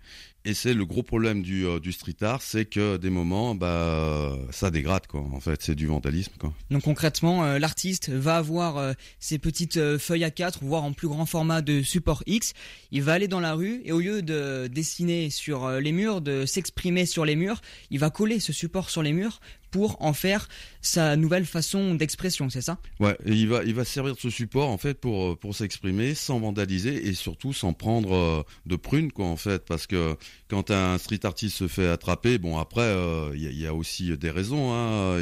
Et 0.46 0.54
c'est 0.54 0.74
le 0.74 0.86
gros 0.86 1.02
problème 1.02 1.42
du, 1.42 1.66
euh, 1.66 1.80
du 1.80 1.90
street 1.90 2.22
art, 2.22 2.40
c'est 2.40 2.66
que 2.66 2.98
des 2.98 3.10
moments, 3.10 3.56
bah, 3.56 4.38
ça 4.52 4.70
dégrade 4.70 5.08
quoi. 5.08 5.20
En 5.32 5.40
fait, 5.40 5.60
c'est 5.60 5.74
du 5.74 5.88
vandalisme 5.88 6.34
quoi. 6.38 6.54
Donc 6.70 6.84
concrètement, 6.84 7.44
euh, 7.44 7.58
l'artiste 7.58 8.10
va 8.10 8.36
avoir 8.36 8.76
euh, 8.76 8.92
ses 9.18 9.38
petites 9.38 9.98
feuilles 9.98 10.22
à 10.22 10.30
4 10.30 10.62
voire 10.62 10.84
en 10.84 10.92
plus 10.92 11.08
grand 11.08 11.26
format 11.26 11.62
de 11.62 11.82
support 11.82 12.22
X. 12.26 12.52
Il 12.92 13.02
va 13.02 13.14
aller 13.14 13.26
dans 13.26 13.40
la 13.40 13.54
rue 13.54 13.82
et 13.84 13.90
au 13.90 13.98
lieu 13.98 14.22
de 14.22 14.68
dessiner 14.68 15.30
sur 15.30 15.68
les 15.68 15.90
murs, 15.90 16.20
de 16.20 16.46
s'exprimer 16.46 17.06
sur 17.06 17.24
les 17.24 17.34
murs, 17.34 17.60
il 17.90 17.98
va 17.98 18.10
coller 18.10 18.38
ce 18.38 18.52
support 18.52 18.88
sur 18.88 19.02
les 19.02 19.12
murs 19.12 19.40
pour 19.76 20.00
en 20.00 20.14
faire 20.14 20.48
sa 20.80 21.16
nouvelle 21.16 21.44
façon 21.44 21.94
d'expression, 21.96 22.48
c'est 22.48 22.62
ça? 22.62 22.78
Ouais, 22.98 23.14
il 23.26 23.46
va 23.46 23.62
il 23.62 23.74
va 23.74 23.84
servir 23.84 24.14
de 24.14 24.18
ce 24.18 24.30
support 24.30 24.70
en 24.70 24.78
fait 24.78 24.98
pour 24.98 25.22
euh, 25.22 25.36
pour 25.36 25.54
s'exprimer 25.54 26.14
sans 26.14 26.40
vandaliser 26.40 27.08
et 27.08 27.12
surtout 27.12 27.52
sans 27.52 27.74
prendre 27.74 28.14
euh, 28.14 28.42
de 28.64 28.76
prunes 28.76 29.12
quoi 29.12 29.26
en 29.26 29.36
fait 29.36 29.66
parce 29.66 29.86
que 29.86 30.16
quand 30.48 30.70
un 30.70 30.98
street 30.98 31.24
artiste 31.24 31.56
se 31.56 31.68
fait 31.68 31.88
attraper, 31.88 32.38
bon 32.38 32.58
après 32.58 32.82
euh, 32.82 33.32
il 33.34 33.58
y, 33.58 33.66
a 33.66 33.74
aussi 33.74 34.16
des 34.16 34.30
raisons 34.30 34.72
hein, 34.72 35.18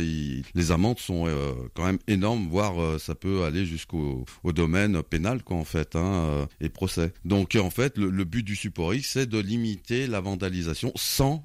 les 0.54 0.71
amendes 0.71 0.99
sont 0.99 1.26
quand 1.75 1.85
même 1.85 1.99
énormes 2.09 2.49
voire 2.49 3.00
ça 3.00 3.14
peut 3.14 3.45
aller 3.45 3.64
jusqu'au 3.64 4.25
au 4.43 4.52
domaine 4.52 5.02
pénal 5.02 5.43
quoi 5.43 5.57
en 5.57 5.64
fait 5.64 5.97
hein, 5.97 6.47
et 6.61 6.69
procès. 6.69 7.12
Donc 7.25 7.57
en 7.57 7.71
fait 7.71 7.99
le, 7.99 8.11
le 8.11 8.25
but 8.25 8.43
du 8.43 8.57
support 8.57 8.95
X 8.95 9.11
c'est 9.12 9.26
de 9.26 9.38
limiter 9.38 10.07
la 10.07 10.21
vandalisation 10.21 10.93
sans 10.97 11.43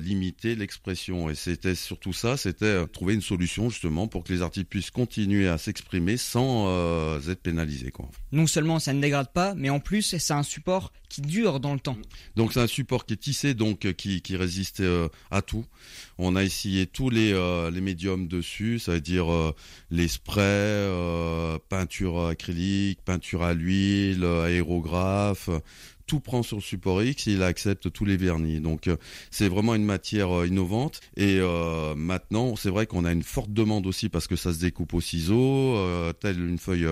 limiter 0.00 0.54
l'expression 0.54 1.28
et 1.28 1.34
c'était 1.34 1.74
surtout 1.74 2.12
ça, 2.12 2.36
c'était 2.36 2.86
trouver 2.86 3.14
une 3.14 3.22
solution 3.22 3.68
justement 3.70 4.08
pour 4.08 4.24
que 4.24 4.32
les 4.32 4.42
artistes 4.42 4.68
puissent 4.68 4.90
continuer 4.90 5.48
à 5.48 5.58
s'exprimer 5.58 6.16
sans 6.16 6.66
euh, 6.68 7.20
être 7.28 7.42
pénalisés. 7.42 7.90
Quoi. 7.90 8.08
Non 8.32 8.46
seulement 8.46 8.78
ça 8.78 8.92
ne 8.92 9.00
dégrade 9.00 9.32
pas, 9.32 9.54
mais 9.54 9.70
en 9.70 9.80
plus 9.80 10.02
c'est 10.02 10.32
un 10.32 10.42
support 10.42 10.92
qui 11.08 11.20
dure 11.20 11.60
dans 11.60 11.74
le 11.74 11.80
temps. 11.80 11.96
Donc 12.34 12.52
c'est 12.52 12.60
un 12.60 12.66
support 12.66 12.85
qui 12.86 13.14
est 13.14 13.16
tissé, 13.16 13.54
donc 13.54 13.92
qui, 13.94 14.22
qui 14.22 14.36
résiste 14.36 14.80
euh, 14.80 15.08
à 15.30 15.42
tout. 15.42 15.64
On 16.18 16.36
a 16.36 16.44
essayé 16.44 16.86
tous 16.86 17.10
les, 17.10 17.32
euh, 17.32 17.70
les 17.70 17.80
médiums 17.80 18.28
dessus, 18.28 18.78
ça 18.78 18.92
veut 18.92 19.00
dire 19.00 19.26
les 19.90 20.08
sprays, 20.08 20.88
peinture 21.68 22.26
acrylique, 22.26 23.00
peinture 23.04 23.42
à 23.42 23.54
l'huile, 23.54 24.24
aérographe, 24.24 25.50
tout 26.06 26.20
prend 26.20 26.42
sur 26.42 26.56
le 26.56 26.62
support 26.62 27.02
X, 27.02 27.26
il 27.26 27.42
accepte 27.42 27.90
tous 27.90 28.04
les 28.04 28.16
vernis. 28.16 28.60
Donc 28.60 28.86
euh, 28.86 28.96
c'est 29.30 29.48
vraiment 29.48 29.74
une 29.74 29.84
matière 29.84 30.30
euh, 30.30 30.46
innovante. 30.46 31.00
Et 31.16 31.38
euh, 31.40 31.94
maintenant, 31.94 32.56
c'est 32.56 32.70
vrai 32.70 32.86
qu'on 32.86 33.04
a 33.04 33.12
une 33.12 33.22
forte 33.22 33.52
demande 33.52 33.86
aussi 33.86 34.08
parce 34.08 34.26
que 34.26 34.36
ça 34.36 34.52
se 34.52 34.60
découpe 34.60 34.94
au 34.94 35.00
ciseau, 35.00 35.76
telle 36.20 36.40
une 36.40 36.58
feuille 36.58 36.86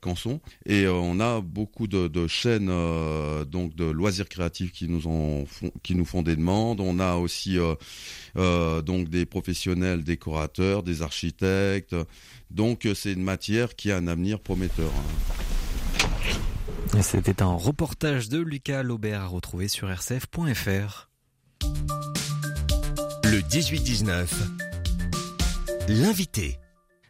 canson. 0.00 0.40
Et 0.66 0.86
on 0.88 1.20
a 1.20 1.40
beaucoup 1.40 1.86
de, 1.86 2.08
de 2.08 2.26
chaînes 2.26 2.72
donc 3.44 3.74
de 3.74 3.84
loisirs 3.84 4.28
créatifs 4.28 4.72
qui 4.72 4.88
nous 4.88 5.06
ont 5.06 5.46
qui 5.82 5.94
nous 5.94 6.04
font 6.04 6.22
des 6.22 6.36
demandes. 6.36 6.80
On 6.80 6.98
a 6.98 7.16
aussi 7.16 7.58
donc 8.36 9.08
des 9.08 9.26
professionnels 9.26 10.04
décorateurs, 10.04 10.82
des 10.82 11.02
architectes. 11.02 11.94
Donc 12.50 12.88
c'est 12.94 13.12
une 13.12 13.22
matière 13.22 13.76
qui 13.76 13.92
a 13.92 13.96
un 13.96 14.08
avenir 14.08 14.40
prometteur. 14.40 14.90
Hein. 14.90 15.55
C'était 17.02 17.42
un 17.42 17.52
reportage 17.52 18.28
de 18.28 18.38
Lucas 18.38 18.82
Laubert 18.82 19.22
à 19.22 19.26
retrouver 19.26 19.68
sur 19.68 19.88
rcf.fr. 19.88 21.08
Le 23.24 23.40
18-19. 23.40 24.26
L'invité. 25.88 26.58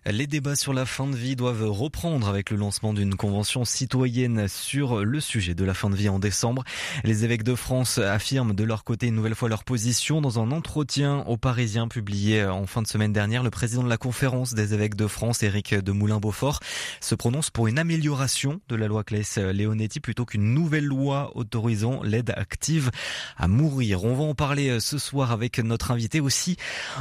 Les 0.09 0.29
débats 0.29 0.55
sur 0.55 0.73
la 0.73 0.87
fin 0.87 1.09
de 1.09 1.17
vie 1.17 1.35
doivent 1.35 1.69
reprendre 1.69 2.29
avec 2.29 2.51
le 2.51 2.57
lancement 2.57 2.95
d'une 2.95 3.17
convention 3.17 3.65
citoyenne 3.65 4.47
sur 4.47 5.05
le 5.05 5.19
sujet 5.19 5.57
de 5.57 5.65
la 5.65 5.75
fin 5.75 5.91
de 5.91 5.97
vie 5.97 6.09
en 6.09 6.21
décembre. 6.21 6.63
Les 7.03 7.25
évêques 7.25 7.43
de 7.43 7.57
France 7.57 7.99
affirment 7.99 8.55
de 8.55 8.63
leur 8.63 8.85
côté 8.85 9.09
une 9.09 9.17
nouvelle 9.17 9.35
fois 9.35 9.49
leur 9.49 9.65
position 9.65 10.21
dans 10.21 10.39
un 10.39 10.53
entretien 10.53 11.25
aux 11.27 11.37
Parisiens 11.37 11.89
publié 11.89 12.45
en 12.45 12.67
fin 12.67 12.83
de 12.83 12.87
semaine 12.87 13.13
dernière. 13.13 13.43
Le 13.43 13.51
président 13.51 13.83
de 13.83 13.89
la 13.89 13.97
conférence 13.97 14.55
des 14.55 14.75
évêques 14.75 14.95
de 14.95 15.09
France, 15.09 15.43
Éric 15.43 15.75
de 15.75 15.91
Moulin-Beaufort, 15.91 16.61
se 17.01 17.17
prononce 17.17 17.51
pour 17.51 17.67
une 17.67 17.81
amélioration 17.81 18.61
de 18.69 18.77
la 18.77 18.87
loi 18.87 19.03
Claes-Leonetti 19.03 19.99
plutôt 19.99 20.25
qu'une 20.25 20.55
nouvelle 20.55 20.85
loi 20.85 21.33
autorisant 21.35 22.01
l'aide 22.05 22.33
active 22.37 22.93
à 23.37 23.49
mourir. 23.49 24.05
On 24.05 24.15
va 24.15 24.23
en 24.23 24.35
parler 24.37 24.79
ce 24.79 24.99
soir 24.99 25.33
avec 25.33 25.59
notre 25.59 25.91
invité 25.91 26.21
aussi 26.21 26.57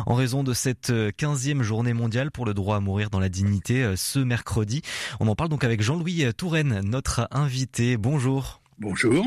en 0.08 0.16
raison 0.16 0.44
de 0.44 0.56
cette 0.56 0.90
15e 0.90 1.62
journée 1.62 1.94
mondiale 1.94 2.32
pour 2.32 2.48
le 2.48 2.56
droit 2.56 2.78
à 2.78 2.80
mourir 2.80 2.95
dans 3.04 3.20
la 3.20 3.30
dignité 3.30 3.84
euh, 3.84 3.96
ce 3.96 4.20
mercredi. 4.20 4.82
On 5.20 5.28
en 5.28 5.36
parle 5.36 5.50
donc 5.50 5.64
avec 5.64 5.82
Jean-Louis 5.82 6.26
Touraine, 6.36 6.82
notre 6.84 7.28
invité. 7.32 7.98
Bonjour. 7.98 8.62
Bonjour. 8.78 9.26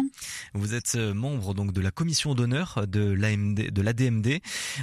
Vous 0.52 0.75
êtes 0.75 0.97
euh, 0.97 1.14
membre 1.14 1.55
donc 1.55 1.73
de 1.73 1.81
la 1.81 1.90
commission 1.90 2.35
d'honneur 2.35 2.85
de 2.87 3.17
de 3.17 3.83
l'ADMD. 3.83 4.40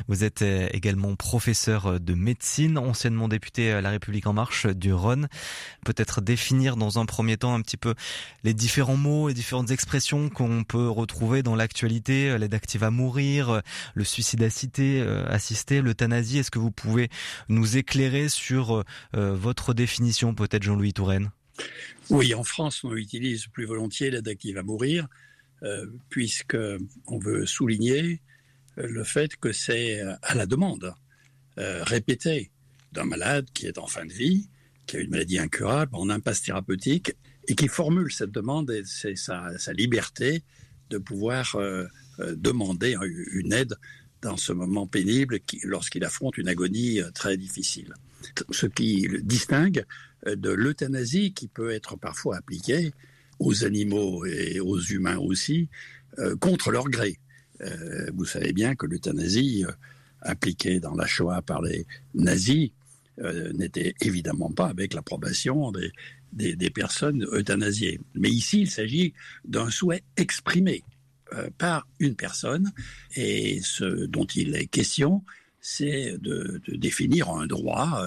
Vous 0.07 0.23
êtes 0.23 0.41
euh, 0.41 0.67
également 0.71 1.15
professeur 1.15 1.99
de 1.99 2.13
médecine, 2.15 2.79
anciennement 2.79 3.27
député 3.27 3.71
à 3.71 3.81
La 3.81 3.91
République 3.91 4.25
en 4.25 4.33
Marche 4.33 4.65
du 4.65 4.91
Rhône. 4.91 5.27
Peut-être 5.85 6.19
définir 6.19 6.77
dans 6.77 6.97
un 6.97 7.05
premier 7.05 7.37
temps 7.37 7.53
un 7.53 7.61
petit 7.61 7.77
peu 7.77 7.93
les 8.43 8.55
différents 8.55 8.97
mots 8.97 9.29
et 9.29 9.35
différentes 9.35 9.69
expressions 9.69 10.29
qu'on 10.29 10.63
peut 10.63 10.89
retrouver 10.89 11.43
dans 11.43 11.55
l'actualité, 11.55 12.31
euh, 12.31 12.39
l'aide 12.39 12.55
active 12.55 12.83
à 12.83 12.89
mourir, 12.89 13.61
le 13.93 14.03
suicide 14.03 14.41
assisté 14.41 15.81
l'euthanasie. 15.81 16.39
Est-ce 16.39 16.49
que 16.49 16.59
vous 16.59 16.71
pouvez 16.71 17.09
nous 17.49 17.77
éclairer 17.77 18.29
sur 18.29 18.83
votre 19.13 19.73
définition, 19.73 20.33
peut-être 20.33 20.63
Jean-Louis 20.63 20.93
Touraine? 20.93 21.29
Oui, 22.09 22.33
en 22.33 22.43
France, 22.43 22.83
on 22.83 22.95
utilise 22.95 23.47
plus 23.47 23.65
volontiers 23.65 24.15
active 24.15 24.57
à 24.57 24.63
mourir, 24.63 25.07
euh, 25.63 25.87
puisqu'on 26.09 27.17
veut 27.19 27.45
souligner 27.45 28.21
euh, 28.77 28.87
le 28.87 29.03
fait 29.03 29.35
que 29.35 29.51
c'est 29.51 30.01
euh, 30.01 30.13
à 30.21 30.35
la 30.35 30.45
demande 30.45 30.93
euh, 31.57 31.83
répétée 31.83 32.51
d'un 32.91 33.05
malade 33.05 33.47
qui 33.53 33.67
est 33.67 33.77
en 33.77 33.87
fin 33.87 34.05
de 34.05 34.13
vie, 34.13 34.49
qui 34.85 34.97
a 34.97 34.99
une 34.99 35.09
maladie 35.09 35.39
incurable, 35.39 35.95
en 35.95 36.09
impasse 36.09 36.41
thérapeutique, 36.41 37.13
et 37.47 37.55
qui 37.55 37.67
formule 37.67 38.11
cette 38.11 38.31
demande, 38.31 38.71
et 38.71 38.83
c'est 38.85 39.15
sa, 39.15 39.51
liberté 39.73 40.43
de 40.89 40.97
pouvoir 40.97 41.57
demander 42.19 42.95
une 43.33 43.53
aide 43.53 43.75
dans 44.21 44.37
ce 44.37 44.51
moment 44.51 44.87
pénible 44.87 45.39
lorsqu'il 45.63 46.03
affronte 46.03 46.37
une 46.37 46.47
agonie 46.47 47.01
très 47.13 47.37
difficile. 47.37 47.93
Ce 48.49 48.65
qui 48.65 49.01
le 49.01 49.21
distingue 49.21 49.85
de 50.25 50.49
l'euthanasie 50.49 51.33
qui 51.33 51.47
peut 51.47 51.71
être 51.71 51.97
parfois 51.97 52.37
appliquée 52.37 52.91
aux 53.39 53.65
animaux 53.65 54.25
et 54.25 54.59
aux 54.59 54.79
humains 54.79 55.17
aussi, 55.17 55.69
euh, 56.19 56.35
contre 56.37 56.71
leur 56.71 56.85
gré. 56.85 57.17
Euh, 57.61 58.09
vous 58.13 58.25
savez 58.25 58.53
bien 58.53 58.75
que 58.75 58.85
l'euthanasie 58.85 59.65
euh, 59.67 59.71
appliquée 60.21 60.79
dans 60.79 60.95
la 60.95 61.05
Shoah 61.05 61.41
par 61.41 61.61
les 61.61 61.85
nazis 62.13 62.71
n'était 63.53 63.95
évidemment 64.01 64.51
pas 64.51 64.67
avec 64.67 64.93
l'approbation 64.93 65.71
des, 66.33 66.55
des, 66.57 66.69
personnes 66.69 67.25
euthanasiées. 67.31 68.01
Mais 68.13 68.29
ici, 68.29 68.59
il 68.59 68.69
s'agit 68.69 69.13
d'un 69.45 69.69
souhait 69.69 70.03
exprimé 70.17 70.83
par 71.57 71.87
une 71.99 72.15
personne, 72.15 72.73
et 73.15 73.61
ce 73.63 74.05
dont 74.07 74.25
il 74.25 74.53
est 74.57 74.65
question, 74.65 75.23
c'est 75.61 76.17
de, 76.17 76.59
de, 76.67 76.75
définir 76.75 77.29
un 77.29 77.47
droit 77.47 78.05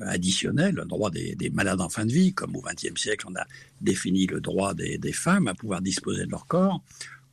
additionnel, 0.00 0.80
un 0.80 0.86
droit 0.86 1.10
des, 1.10 1.50
malades 1.52 1.80
en 1.80 1.88
fin 1.88 2.06
de 2.06 2.12
vie, 2.12 2.32
comme 2.32 2.56
au 2.56 2.62
XXe 2.62 3.00
siècle 3.00 3.26
on 3.28 3.34
a 3.34 3.46
défini 3.80 4.26
le 4.26 4.40
droit 4.40 4.74
des, 4.74 5.12
femmes 5.12 5.48
à 5.48 5.54
pouvoir 5.54 5.80
disposer 5.80 6.24
de 6.24 6.30
leur 6.30 6.46
corps, 6.46 6.82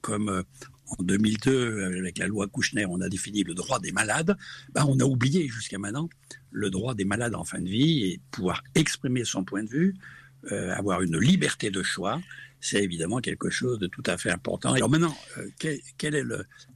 comme 0.02 0.30
euh, 0.30 0.44
en 0.98 1.04
2002, 1.04 1.98
avec 1.98 2.18
la 2.20 2.28
loi 2.28 2.48
Kouchner, 2.48 2.86
on 2.88 3.02
a 3.02 3.10
défini 3.10 3.44
le 3.44 3.54
droit 3.54 3.80
des 3.80 3.92
malades, 3.92 4.38
ben, 4.74 4.86
on 4.88 5.00
a 5.00 5.04
oublié 5.04 5.48
jusqu'à 5.48 5.78
maintenant 5.78 6.10
le 6.52 6.70
droit 6.70 6.94
des 6.94 7.06
malades 7.06 7.36
en 7.36 7.44
fin 7.44 7.60
de 7.60 7.70
vie 7.70 8.06
et 8.06 8.20
pouvoir 8.32 8.64
exprimer 8.76 9.26
son 9.26 9.44
point 9.44 9.64
de 9.64 9.70
vue, 9.70 9.96
euh, 10.52 10.74
avoir 10.74 11.02
une 11.02 11.18
liberté 11.18 11.72
de 11.72 11.82
choix, 11.82 12.22
c'est 12.62 12.84
évidemment 12.84 13.20
quelque 13.20 13.50
chose 13.50 13.78
de 13.80 13.88
tout 13.88 14.04
à 14.06 14.18
fait 14.18 14.32
important. 14.32 14.74
Alors 14.74 14.90
maintenant, 14.90 15.16
euh, 15.38 15.50
quelle, 15.60 16.16
est 16.16 16.24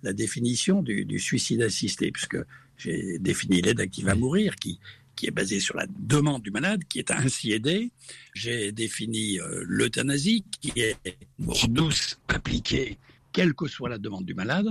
la 0.03 0.13
définition 0.13 0.83
du, 0.83 1.05
du 1.05 1.19
suicide 1.19 1.61
assisté? 1.61 2.11
Puisque 2.11 2.37
j'ai 2.77 3.19
défini 3.19 3.61
l'aide 3.61 3.79
active 3.81 4.07
à 4.09 4.15
mourir, 4.15 4.55
qui 4.55 4.79
qui 5.19 5.27
est 5.27 5.31
basé 5.31 5.59
sur 5.59 5.75
la 5.75 5.85
demande 5.85 6.43
du 6.43 6.49
malade, 6.49 6.85
qui 6.87 6.97
est 6.99 7.11
ainsi 7.11 7.51
aidé. 7.51 7.91
J'ai 8.33 8.71
défini 8.71 9.37
euh, 9.37 9.65
l'euthanasie, 9.67 10.45
qui 10.61 10.71
est 10.79 10.95
mort 11.39 11.67
douce 11.67 12.17
appliquée, 12.29 12.97
quelle 13.33 13.53
que 13.53 13.67
soit 13.67 13.89
la 13.89 13.97
demande 13.97 14.23
du 14.23 14.33
malade. 14.33 14.69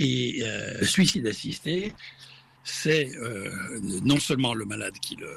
Et 0.00 0.40
euh, 0.42 0.84
suicide 0.84 1.28
assisté, 1.28 1.92
c'est 2.64 3.14
euh, 3.18 3.78
non 4.02 4.18
seulement 4.18 4.52
le 4.52 4.64
malade 4.64 4.94
qui 5.00 5.14
le 5.14 5.32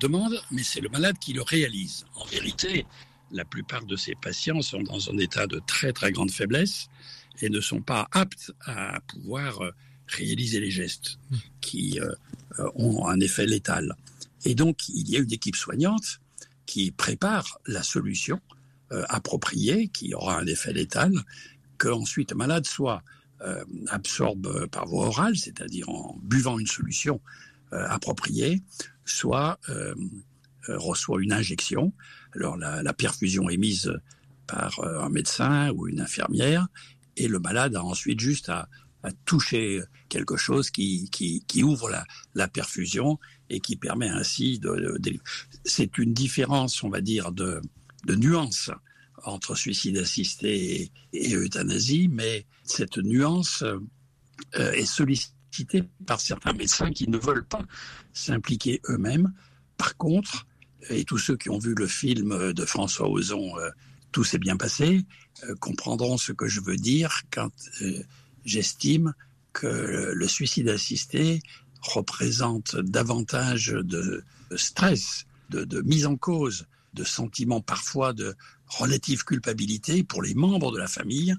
demande, 0.00 0.42
mais 0.50 0.64
c'est 0.64 0.80
le 0.80 0.88
malade 0.88 1.16
qui 1.20 1.32
le 1.32 1.42
réalise. 1.42 2.04
En 2.16 2.24
vérité, 2.24 2.86
la 3.30 3.44
plupart 3.44 3.84
de 3.84 3.94
ces 3.94 4.16
patients 4.16 4.60
sont 4.60 4.82
dans 4.82 5.08
un 5.08 5.18
état 5.18 5.46
de 5.46 5.60
très 5.68 5.92
très 5.92 6.10
grande 6.10 6.32
faiblesse 6.32 6.88
et 7.42 7.48
ne 7.48 7.60
sont 7.60 7.80
pas 7.80 8.08
aptes 8.10 8.50
à 8.66 9.00
pouvoir 9.02 9.60
euh, 9.60 9.70
réaliser 10.08 10.60
les 10.60 10.70
gestes 10.70 11.18
qui 11.60 12.00
euh, 12.00 12.14
ont 12.74 13.06
un 13.06 13.20
effet 13.20 13.46
létal. 13.46 13.96
Et 14.44 14.54
donc, 14.54 14.88
il 14.88 15.08
y 15.08 15.16
a 15.16 15.20
une 15.20 15.32
équipe 15.32 15.56
soignante 15.56 16.20
qui 16.66 16.90
prépare 16.90 17.58
la 17.66 17.82
solution 17.82 18.40
appropriée 19.08 19.88
qui 19.88 20.14
aura 20.14 20.38
un 20.38 20.46
effet 20.46 20.72
létal, 20.72 21.12
qu'ensuite 21.78 22.30
le 22.30 22.36
malade 22.36 22.64
soit 22.64 23.02
absorbe 23.88 24.66
par 24.66 24.86
voie 24.86 25.08
orale, 25.08 25.36
c'est-à-dire 25.36 25.88
en 25.88 26.16
buvant 26.22 26.58
une 26.58 26.66
solution 26.66 27.20
appropriée, 27.72 28.62
soit 29.04 29.58
reçoit 30.68 31.20
une 31.20 31.32
injection 31.32 31.92
alors 32.34 32.56
la, 32.56 32.92
perfusion 32.92 33.48
est 33.48 33.56
mise 33.56 33.92
par 34.46 34.80
euh, 34.80 35.02
un 35.02 35.08
médecin 35.08 35.70
ou 35.70 35.88
une 35.88 36.00
infirmière 36.00 36.66
et 37.16 37.28
le 37.28 37.38
malade 37.38 37.76
a 37.76 37.84
ensuite 37.84 38.20
juste 38.20 38.48
à, 38.48 38.68
toucher 39.24 39.82
quelque 40.08 40.36
chose 40.36 40.70
qui, 40.70 41.10
ouvre 41.62 41.90
la, 42.34 42.48
perfusion 42.48 43.18
et 43.50 43.60
qui 43.60 43.76
permet 43.76 44.08
ainsi 44.08 44.58
de... 44.58 44.98
c'est 45.64 45.98
une 45.98 46.14
différence, 46.14 46.82
on 46.82 46.88
va 46.88 47.00
dire, 47.00 47.32
de, 47.32 47.60
nuance 48.08 48.70
entre 49.24 49.54
suicide 49.54 49.98
assisté 49.98 50.90
et, 51.12 51.34
euthanasie, 51.34 52.08
mais 52.08 52.46
cette 52.62 52.98
nuance 52.98 53.62
euh, 53.62 54.72
est 54.72 54.84
sollicitée 54.84 55.84
par 56.06 56.20
certains 56.20 56.52
médecins 56.52 56.90
qui 56.90 57.08
ne 57.08 57.16
veulent 57.16 57.46
pas 57.46 57.64
s'impliquer 58.12 58.80
eux-mêmes. 58.88 59.32
Par 59.78 59.96
contre, 59.96 60.46
et 60.90 61.04
tous 61.04 61.18
ceux 61.18 61.36
qui 61.36 61.48
ont 61.48 61.58
vu 61.58 61.74
le 61.74 61.86
film 61.86 62.52
de 62.52 62.64
François 62.64 63.08
Ozon, 63.08 63.58
euh, 63.58 63.70
Tout 64.12 64.24
s'est 64.24 64.38
bien 64.38 64.56
passé, 64.56 65.04
euh, 65.42 65.54
comprendront 65.56 66.18
ce 66.18 66.32
que 66.32 66.46
je 66.46 66.60
veux 66.60 66.76
dire 66.76 67.22
quand 67.32 67.50
j'estime 68.44 69.14
que 69.52 70.12
le 70.14 70.28
suicide 70.28 70.68
assisté 70.68 71.40
représente 71.80 72.76
davantage 72.76 73.68
de 73.68 74.24
stress, 74.56 75.26
de, 75.50 75.80
mise 75.82 76.06
en 76.06 76.16
cause, 76.16 76.66
de 76.94 77.04
sentiments 77.04 77.60
parfois 77.60 78.12
de 78.12 78.34
relative 78.66 79.24
culpabilité 79.24 80.02
pour 80.02 80.22
les 80.22 80.34
membres 80.34 80.72
de 80.72 80.78
la 80.78 80.88
famille, 80.88 81.34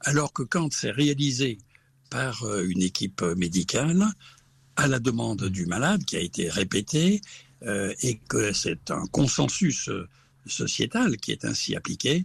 alors 0.00 0.32
que 0.32 0.42
quand 0.42 0.72
c'est 0.72 0.90
réalisé 0.90 1.58
par 2.08 2.44
une 2.62 2.82
équipe 2.82 3.22
médicale, 3.22 4.04
à 4.76 4.86
la 4.86 4.98
demande 4.98 5.44
du 5.48 5.66
malade, 5.66 6.04
qui 6.04 6.16
a 6.16 6.20
été 6.20 6.48
répétée, 6.48 7.20
euh, 7.62 7.92
et 8.00 8.18
que 8.28 8.52
c'est 8.52 8.90
un 8.90 9.06
consensus 9.06 9.90
euh, 9.90 10.08
sociétal 10.46 11.18
qui 11.18 11.32
est 11.32 11.44
ainsi 11.44 11.76
appliqué, 11.76 12.24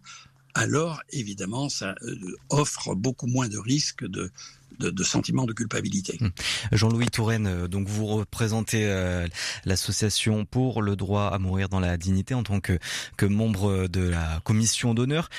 alors 0.56 1.02
évidemment 1.12 1.70
ça 1.70 1.96
euh, 2.02 2.16
offre 2.50 2.96
beaucoup 2.96 3.28
moins 3.28 3.50
de 3.50 3.58
risques 3.58 4.06
de, 4.08 4.32
de, 4.80 4.90
de 4.90 5.04
sentiment 5.04 5.46
de 5.46 5.54
culpabilité. 5.54 6.18
Hum. 6.22 6.32
Jean-Louis 6.72 7.08
Touraine, 7.08 7.48
euh, 7.48 7.68
donc 7.68 7.88
vous 7.88 8.06
représentez 8.06 8.86
euh, 8.86 9.28
l'association 9.66 10.46
pour 10.46 10.82
le 10.82 10.96
droit 10.96 11.28
à 11.28 11.40
mourir 11.40 11.70
dans 11.70 11.80
la 11.80 11.98
dignité 11.98 12.34
en 12.34 12.44
tant 12.44 12.60
que, 12.60 12.78
que 13.18 13.26
membre 13.26 13.88
de 13.88 14.02
la 14.02 14.42
commission 14.44 14.94
d'honneur. 14.94 15.30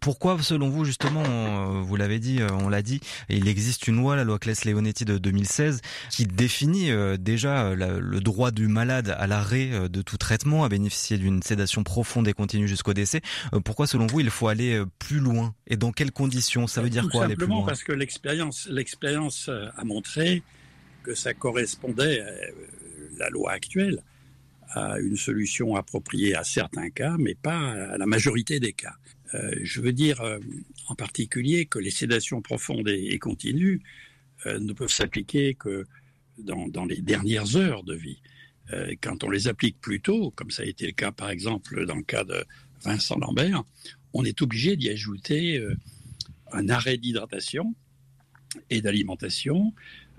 Pourquoi, 0.00 0.40
selon 0.42 0.68
vous, 0.68 0.84
justement, 0.84 1.22
euh, 1.26 1.80
vous 1.82 1.96
l'avez 1.96 2.18
dit, 2.18 2.40
on 2.52 2.68
l'a 2.68 2.82
dit, 2.82 3.00
il 3.28 3.48
existe 3.48 3.88
une 3.88 3.96
loi, 3.96 4.16
la 4.16 4.24
loi 4.24 4.38
Claes-Leonetti 4.38 5.04
de 5.04 5.18
2016, 5.18 5.80
qui 6.10 6.26
définit 6.26 6.90
déjà 7.18 7.74
le 7.74 8.20
droit 8.20 8.50
du 8.50 8.68
malade 8.68 9.14
à 9.18 9.26
l'arrêt 9.26 9.88
de 9.88 10.02
tout 10.02 10.16
traitement, 10.16 10.64
à 10.64 10.68
bénéficier 10.68 11.18
d'une 11.18 11.42
sédation 11.42 11.82
profonde 11.82 12.28
et 12.28 12.32
continue 12.32 12.68
jusqu'au 12.68 12.92
décès. 12.92 13.20
Pourquoi, 13.64 13.86
selon 13.86 14.06
vous, 14.06 14.20
il 14.20 14.30
faut 14.30 14.48
aller 14.48 14.82
plus 14.98 15.18
loin? 15.18 15.54
Et 15.66 15.76
dans 15.76 15.92
quelles 15.92 16.12
conditions? 16.12 16.66
Ça 16.66 16.82
veut 16.82 16.90
dire 16.90 17.08
quoi 17.08 17.24
aller 17.24 17.36
plus 17.36 17.46
loin? 17.46 17.64
parce 17.66 17.84
que 17.84 17.92
l'expérience 17.92 18.32
l'expérience 18.32 18.68
a 19.48 19.84
montré 19.84 20.42
que 21.02 21.14
ça 21.14 21.34
correspondait, 21.34 22.20
euh, 22.20 22.50
la 23.18 23.28
loi 23.28 23.52
actuelle, 23.52 24.02
à 24.70 24.98
une 25.00 25.16
solution 25.16 25.76
appropriée 25.76 26.34
à 26.34 26.44
certains 26.44 26.90
cas, 26.90 27.16
mais 27.18 27.34
pas 27.34 27.72
à 27.72 27.98
la 27.98 28.06
majorité 28.06 28.58
des 28.58 28.72
cas. 28.72 28.94
Euh, 29.34 29.54
je 29.62 29.80
veux 29.80 29.92
dire 29.92 30.20
euh, 30.22 30.38
en 30.88 30.94
particulier 30.94 31.66
que 31.66 31.78
les 31.78 31.90
sédations 31.90 32.40
profondes 32.40 32.88
et, 32.88 33.18
continues 33.18 33.82
ne 34.46 34.72
peuvent 34.72 34.90
s'appliquer 34.90 35.54
que 35.54 35.86
dans, 36.38 36.84
les 36.84 37.00
dernières 37.00 37.54
heures 37.56 37.84
de 37.84 37.94
vie. 37.94 38.20
quand 39.00 39.22
on 39.22 39.30
les 39.30 39.46
applique 39.46 39.80
plus 39.80 40.00
tôt, 40.00 40.32
comme 40.32 40.50
ça 40.50 40.64
a 40.64 40.66
été 40.66 40.86
le 40.86 40.92
cas 40.92 41.12
par 41.12 41.30
exemple 41.30 41.86
dans 41.86 41.94
le 41.94 42.02
cas 42.02 42.24
de 42.24 42.44
Vincent 42.82 43.16
Lambert, 43.18 43.62
on 44.14 44.24
est 44.24 44.42
obligé 44.42 44.74
d'y 44.74 44.88
ajouter 44.88 45.64
un 46.50 46.68
arrêt 46.70 46.96
d'hydratation 46.96 47.72
et 48.70 48.80
d'alimentation, 48.80 49.72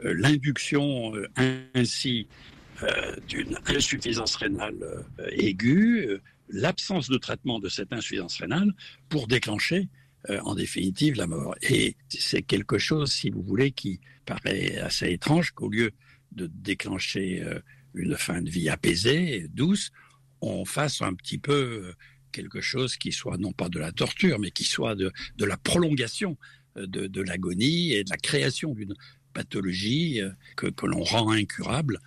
euh, 0.04 0.14
l'induction 0.18 1.16
euh, 1.16 1.28
ainsi 1.76 2.28
euh, 2.82 3.16
d'une 3.28 3.58
insuffisance 3.68 4.36
rénale 4.36 5.06
aiguë, 5.32 6.20
l'absence 6.50 7.10
de 7.10 7.18
traitement 7.18 7.60
de 7.60 7.70
cette 7.70 7.94
insuffisance 7.94 8.38
rénale 8.38 8.74
pour 9.10 9.28
déclencher 9.28 9.90
en 10.44 10.56
définitive 10.56 11.16
la 11.16 11.28
mort. 11.28 11.54
Et 11.62 11.98
c'est 12.08 12.44
quelque 12.44 12.78
chose, 12.78 13.12
si 13.12 13.30
vous 13.30 13.42
voulez, 13.42 13.72
qui 13.72 14.00
paraît 14.26 14.78
assez 14.78 15.12
étrange 15.12 15.52
qu'au 15.52 15.68
lieu 15.68 15.92
de 16.32 16.48
déclencher 16.48 17.44
une 17.94 18.16
fin 18.16 18.42
de 18.42 18.50
vie 18.50 18.70
apaisée, 18.70 19.48
douce, 19.50 19.92
on 20.40 20.64
fasse 20.64 21.02
un 21.02 21.14
petit 21.14 21.38
peu 21.38 21.94
quelque 22.32 22.62
chose 22.62 22.96
qui 22.96 23.12
soit 23.12 23.38
non 23.38 23.52
pas 23.52 23.68
de 23.68 23.80
la 23.80 23.92
torture, 23.92 24.40
mais 24.40 24.52
qui 24.52 24.64
soit 24.64 24.96
de, 24.96 25.12
de 25.36 25.46
la 25.46 25.58
prolongation 25.58 26.38
de, 26.76 27.22
l'agonie 27.22 27.94
et 27.94 28.04
de 28.04 28.10
la 28.10 28.18
création 28.18 28.74
d'une 28.74 28.96
pathologie 29.34 30.22
euh, 30.22 30.30
que, 30.56 30.68
que 30.68 30.86
l'on 30.86 31.04
rend 31.04 31.32
incurable 31.32 32.00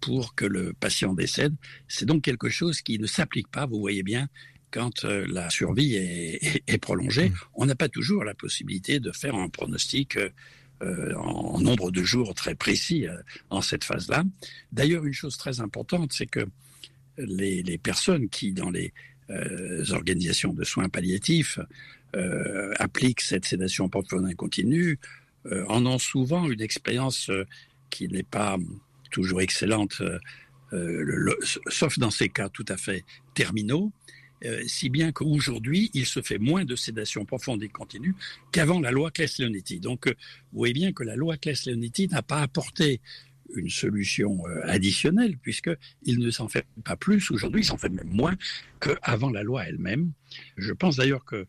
pour 0.00 0.34
que 0.34 0.44
le 0.44 0.74
patient 0.74 1.14
décède. 1.14 1.54
C'est 1.88 2.04
donc 2.04 2.22
quelque 2.22 2.50
chose 2.50 2.82
qui 2.82 2.98
ne 2.98 3.06
s'applique 3.06 3.48
pas, 3.48 3.66
vous 3.66 3.80
voyez 3.80 4.02
bien, 4.02 4.28
quand 4.70 5.04
euh, 5.04 5.24
la 5.28 5.48
survie 5.50 5.94
est, 5.94 6.78
prolongée. 6.78 7.30
Mmh. 7.30 7.34
On 7.54 7.66
n'a 7.66 7.74
pas 7.74 7.88
toujours 7.88 8.24
la 8.24 8.34
possibilité 8.34 9.00
de 9.00 9.12
faire 9.12 9.34
un 9.34 9.48
pronostic 9.48 10.18
euh, 10.82 11.14
en, 11.14 11.60
nombre 11.60 11.90
de 11.90 12.02
jours 12.02 12.34
très 12.34 12.54
précis 12.54 13.06
en 13.48 13.62
cette 13.62 13.84
phase-là. 13.84 14.24
D'ailleurs, 14.72 15.06
une 15.06 15.12
chose 15.12 15.38
très 15.38 15.60
importante, 15.60 16.12
c'est 16.12 16.26
que 16.26 16.46
les, 17.16 17.62
les, 17.62 17.78
personnes 17.78 18.28
qui, 18.28 18.52
dans 18.52 18.70
les 18.70 18.92
organisations 19.92 20.52
de 20.52 20.64
soins 20.64 20.88
palliatifs, 20.90 21.58
euh, 22.14 22.72
appliquent 22.78 23.22
cette 23.22 23.44
sédation 23.44 23.88
profonde 23.88 24.30
et 24.30 24.34
continue 24.34 24.98
euh, 25.46 25.64
en 25.68 25.84
ont 25.84 25.98
souvent 25.98 26.48
une 26.48 26.60
expérience 26.60 27.28
euh, 27.28 27.44
qui 27.90 28.08
n'est 28.08 28.22
pas 28.22 28.56
toujours 29.10 29.40
excellente, 29.40 30.02
sauf 31.68 32.00
dans 32.00 32.10
ces 32.10 32.28
cas 32.28 32.48
tout 32.48 32.64
à 32.68 32.76
fait 32.76 33.04
terminaux, 33.34 33.92
si 34.66 34.88
bien 34.90 35.12
qu'aujourd'hui, 35.12 35.88
il 35.94 36.04
se 36.04 36.20
fait 36.20 36.38
moins 36.38 36.64
de 36.64 36.74
sédation 36.74 37.24
profonde 37.24 37.62
et 37.62 37.68
continue 37.68 38.16
qu'avant 38.50 38.80
la 38.80 38.90
loi 38.90 39.12
Claes-Leonetti. 39.12 39.78
Donc, 39.78 40.08
vous 40.08 40.58
voyez 40.58 40.74
bien 40.74 40.92
que 40.92 41.04
la 41.04 41.14
loi 41.14 41.36
Claes-Leonetti 41.36 42.08
n'a 42.08 42.22
pas 42.22 42.40
apporté 42.40 43.00
une 43.54 43.70
solution 43.70 44.42
additionnelle, 44.64 45.36
puisqu'il 45.38 46.18
ne 46.18 46.30
s'en 46.32 46.48
fait 46.48 46.66
pas 46.82 46.96
plus 46.96 47.30
aujourd'hui, 47.30 47.60
il 47.60 47.64
s'en 47.64 47.78
fait 47.78 47.88
même 47.88 48.10
moins 48.10 48.34
qu'avant 48.80 49.30
la 49.30 49.44
loi 49.44 49.68
elle-même. 49.68 50.10
Je 50.56 50.72
pense 50.72 50.96
d'ailleurs 50.96 51.24
que 51.24 51.36
euh, 51.36 51.46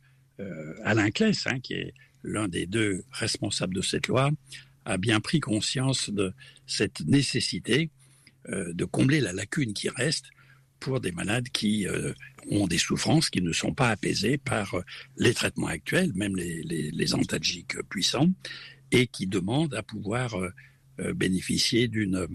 Alain 0.83 1.11
Claes, 1.11 1.45
hein, 1.45 1.59
qui 1.59 1.73
est 1.73 1.93
l'un 2.23 2.47
des 2.47 2.65
deux 2.65 3.03
responsables 3.11 3.73
de 3.73 3.81
cette 3.81 4.07
loi, 4.07 4.31
a 4.85 4.97
bien 4.97 5.19
pris 5.19 5.39
conscience 5.39 6.09
de 6.09 6.33
cette 6.67 7.01
nécessité 7.01 7.89
euh, 8.49 8.73
de 8.73 8.85
combler 8.85 9.21
la 9.21 9.33
lacune 9.33 9.73
qui 9.73 9.89
reste 9.89 10.25
pour 10.79 10.99
des 10.99 11.11
malades 11.11 11.49
qui 11.49 11.87
euh, 11.87 12.13
ont 12.51 12.67
des 12.67 12.77
souffrances 12.77 13.29
qui 13.29 13.41
ne 13.41 13.53
sont 13.53 13.73
pas 13.73 13.89
apaisées 13.89 14.37
par 14.37 14.75
les 15.17 15.33
traitements 15.33 15.67
actuels, 15.67 16.11
même 16.13 16.35
les, 16.35 17.13
antalgiques 17.13 17.81
puissants, 17.89 18.29
et 18.91 19.07
qui 19.07 19.25
demandent 19.25 19.73
à 19.73 19.81
pouvoir 19.81 20.35
bénéficier 21.15 21.87
d'une 21.87 22.27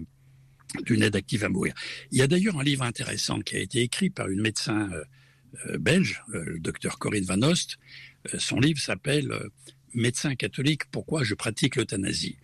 d'une 0.85 1.03
aide 1.03 1.15
active 1.15 1.43
à 1.43 1.49
mourir. 1.49 1.73
Il 2.11 2.17
y 2.17 2.21
a 2.21 2.27
d'ailleurs 2.27 2.59
un 2.59 2.63
livre 2.63 2.83
intéressant 2.83 3.39
qui 3.41 3.55
a 3.55 3.59
été 3.59 3.81
écrit 3.81 4.09
par 4.09 4.29
une 4.29 4.41
médecin 4.41 4.89
euh, 4.91 5.03
belge, 5.77 6.23
euh, 6.33 6.43
le 6.45 6.59
docteur 6.59 6.99
Corinne 6.99 7.23
Van 7.25 7.41
Ost. 7.41 7.77
Euh, 8.33 8.39
son 8.39 8.59
livre 8.59 8.79
s'appelle 8.79 9.33
Médecin 9.93 10.35
catholique, 10.35 10.85
pourquoi 10.91 11.23
je 11.23 11.35
pratique 11.35 11.75
l'euthanasie? 11.75 12.37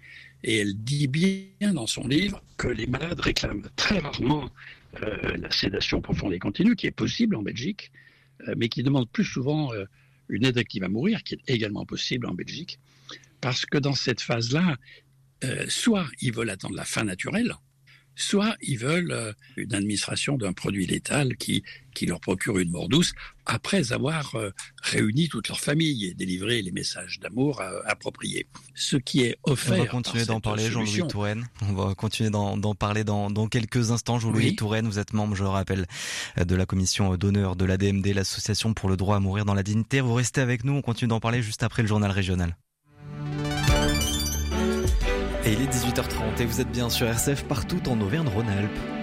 Et 0.44 0.58
elle 0.58 0.76
dit 0.76 1.08
bien 1.08 1.74
dans 1.74 1.88
son 1.88 2.08
livre 2.08 2.44
que 2.58 2.68
les 2.68 2.88
malades 2.88 3.20
réclament 3.20 3.68
très 3.76 4.00
rarement 4.00 4.52
la 5.02 5.52
sédation 5.52 6.02
profonde 6.02 6.34
et 6.34 6.40
continue, 6.40 6.76
qui 6.76 6.88
est 6.88 6.92
possible 6.92 7.36
en 7.36 7.42
Belgique, 7.42 7.92
mais 8.56 8.68
qui 8.68 8.84
demande 8.84 9.10
plus 9.10 9.26
souvent 9.26 9.72
une 10.30 10.46
aide 10.46 10.58
active 10.58 10.84
à 10.84 10.90
mourir, 10.90 11.24
qui 11.24 11.36
est 11.36 11.42
également 11.48 11.86
possible 11.86 12.26
en 12.26 12.34
Belgique, 12.34 12.80
parce 13.42 13.66
que 13.66 13.78
dans 13.78 13.94
cette 13.94 14.22
phase-là, 14.22 14.78
soit 15.68 16.08
ils 16.22 16.34
veulent 16.34 16.50
attendre 16.50 16.76
la 16.76 16.86
fin 16.86 17.04
naturelle, 17.04 17.54
soit 18.18 18.58
ils 18.62 18.78
veulent 18.78 19.12
euh, 19.12 19.32
une 19.56 19.74
administration 19.74 20.38
d'un 20.38 20.52
produit 20.52 20.86
létal 20.86 21.38
qui, 21.38 21.64
qui 21.94 22.06
leur 22.06 22.20
procure 22.20 22.58
une 22.58 22.72
mort 22.72 22.90
douce 22.90 23.14
après 23.46 23.94
avoir 23.94 24.36
euh, 24.36 24.50
réuni 24.82 25.30
toute 25.30 25.48
leur 25.48 25.60
famille 25.60 26.06
et 26.06 26.14
délivré 26.14 26.62
les 26.62 26.72
messages 26.72 27.20
d'amour 27.20 27.62
euh, 27.62 27.80
appropriés. 27.86 28.48
Ce 28.76 28.98
qui 28.98 29.22
est 29.22 29.38
offert. 29.44 29.80
On 29.80 29.84
va 29.84 29.88
continuer 29.88 30.26
d'en 30.26 30.42
parler, 30.42 30.70
Jean-Louis 30.70 31.08
Touraine. 31.08 31.48
On 31.62 31.74
va 31.74 31.96
continuer 31.96 32.30
d'en 32.30 32.76
parler 32.76 33.04
dans, 33.04 33.30
dans, 33.30 33.48
quelques 33.48 33.92
instants. 33.92 34.20
Jean-Louis 34.20 34.56
Touraine, 34.56 34.88
vous 34.88 35.00
êtes 35.00 35.14
membre, 35.14 35.36
je 35.36 35.44
le 35.44 35.50
rappelle, 35.50 35.86
de 36.38 36.56
la 36.56 36.66
commission 36.66 37.16
d'honneur 37.16 37.56
de 37.56 37.66
l'ADMD, 37.66 38.08
l'association 38.08 38.74
pour 38.74 38.90
le 38.90 38.98
droit 38.98 39.16
à 39.16 39.20
mourir 39.20 39.46
dans 39.46 39.54
la 39.54 39.64
dignité. 39.64 40.02
Vous 40.02 40.16
restez 40.16 40.42
avec 40.42 40.64
nous, 40.64 40.74
on 40.74 40.82
continue 40.82 41.10
d'en 41.10 41.20
parler 41.20 41.42
juste 41.42 41.64
après 41.64 41.84
le 41.84 41.88
journal 41.88 42.12
régional. 42.12 42.58
Et 45.48 45.54
il 45.54 45.62
est 45.62 45.74
18h30 45.74 46.42
et 46.42 46.46
vous 46.46 46.60
êtes 46.60 46.70
bien 46.70 46.90
sur 46.90 47.08
RCF 47.08 47.46
partout 47.46 47.80
en 47.88 48.02
Auvergne-Rhône-Alpes 48.02 48.97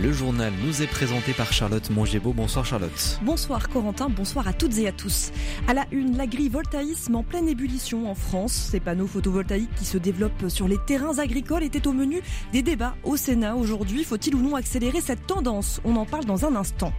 le 0.00 0.12
journal 0.12 0.52
nous 0.64 0.82
est 0.82 0.86
présenté 0.86 1.32
par 1.32 1.52
Charlotte 1.52 1.90
Mongebo. 1.90 2.32
Bonsoir 2.32 2.64
Charlotte. 2.64 3.20
Bonsoir 3.22 3.68
Corentin, 3.68 4.08
bonsoir 4.08 4.46
à 4.48 4.52
toutes 4.52 4.78
et 4.78 4.88
à 4.88 4.92
tous. 4.92 5.32
À 5.68 5.74
la 5.74 5.86
une, 5.90 6.16
l'agrivoltaïsme 6.16 7.16
en 7.16 7.22
pleine 7.22 7.48
ébullition 7.48 8.10
en 8.10 8.14
France. 8.14 8.52
Ces 8.52 8.80
panneaux 8.80 9.06
photovoltaïques 9.06 9.74
qui 9.74 9.84
se 9.84 9.98
développent 9.98 10.48
sur 10.48 10.68
les 10.68 10.78
terrains 10.86 11.18
agricoles 11.18 11.62
étaient 11.62 11.86
au 11.86 11.92
menu 11.92 12.20
des 12.52 12.62
débats 12.62 12.96
au 13.04 13.16
Sénat 13.16 13.56
aujourd'hui. 13.56 14.04
Faut-il 14.04 14.34
ou 14.34 14.42
non 14.42 14.56
accélérer 14.56 15.00
cette 15.00 15.26
tendance? 15.26 15.80
On 15.84 15.96
en 15.96 16.06
parle 16.06 16.24
dans 16.24 16.44
un 16.44 16.56
instant. 16.56 16.92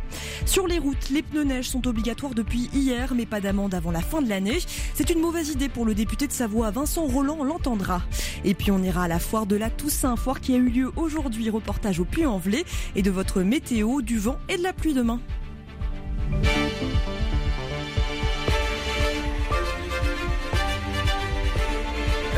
Sur 0.46 0.68
les 0.68 0.80
routes, 0.80 1.10
les 1.10 1.24
pneus 1.24 1.44
neige 1.44 1.70
sont 1.70 1.88
obligatoires 1.88 2.34
depuis 2.34 2.70
hier, 2.74 3.14
mais 3.16 3.26
pas 3.26 3.42
d'amende 3.42 3.74
avant 3.74 3.92
la 3.92 4.02
fin 4.02 4.22
de 4.22 4.30
l'année. 4.30 4.60
C'est 4.94 5.10
une 5.10 5.20
mauvaise 5.20 5.50
idée 5.50 5.70
pour 5.70 5.86
le 5.86 5.96
député 5.96 6.28
de 6.28 6.34
Savoie, 6.34 6.72
Vincent 6.72 7.06
Roland 7.06 7.44
l'entendra. 7.44 8.02
Et 8.44 8.54
puis 8.54 8.72
on 8.72 8.84
ira 8.84 9.04
à 9.04 9.08
la 9.08 9.20
foire 9.20 9.46
de 9.46 9.56
la 9.56 9.70
Toussaint, 9.70 10.16
foire 10.16 10.42
qui 10.42 10.54
a 10.54 10.58
eu 10.58 10.70
lieu 10.70 10.92
aujourd'hui, 10.96 11.50
reportage 11.50 12.00
au 12.00 12.06
Puy-en-Velay 12.06 12.64
et 12.96 13.02
de 13.02 13.12
votre 13.12 13.42
météo, 13.42 14.02
du 14.02 14.18
vent 14.18 14.38
et 14.50 14.58
de 14.58 14.64
la 14.64 14.74
pluie 14.74 14.94
demain. 14.94 15.20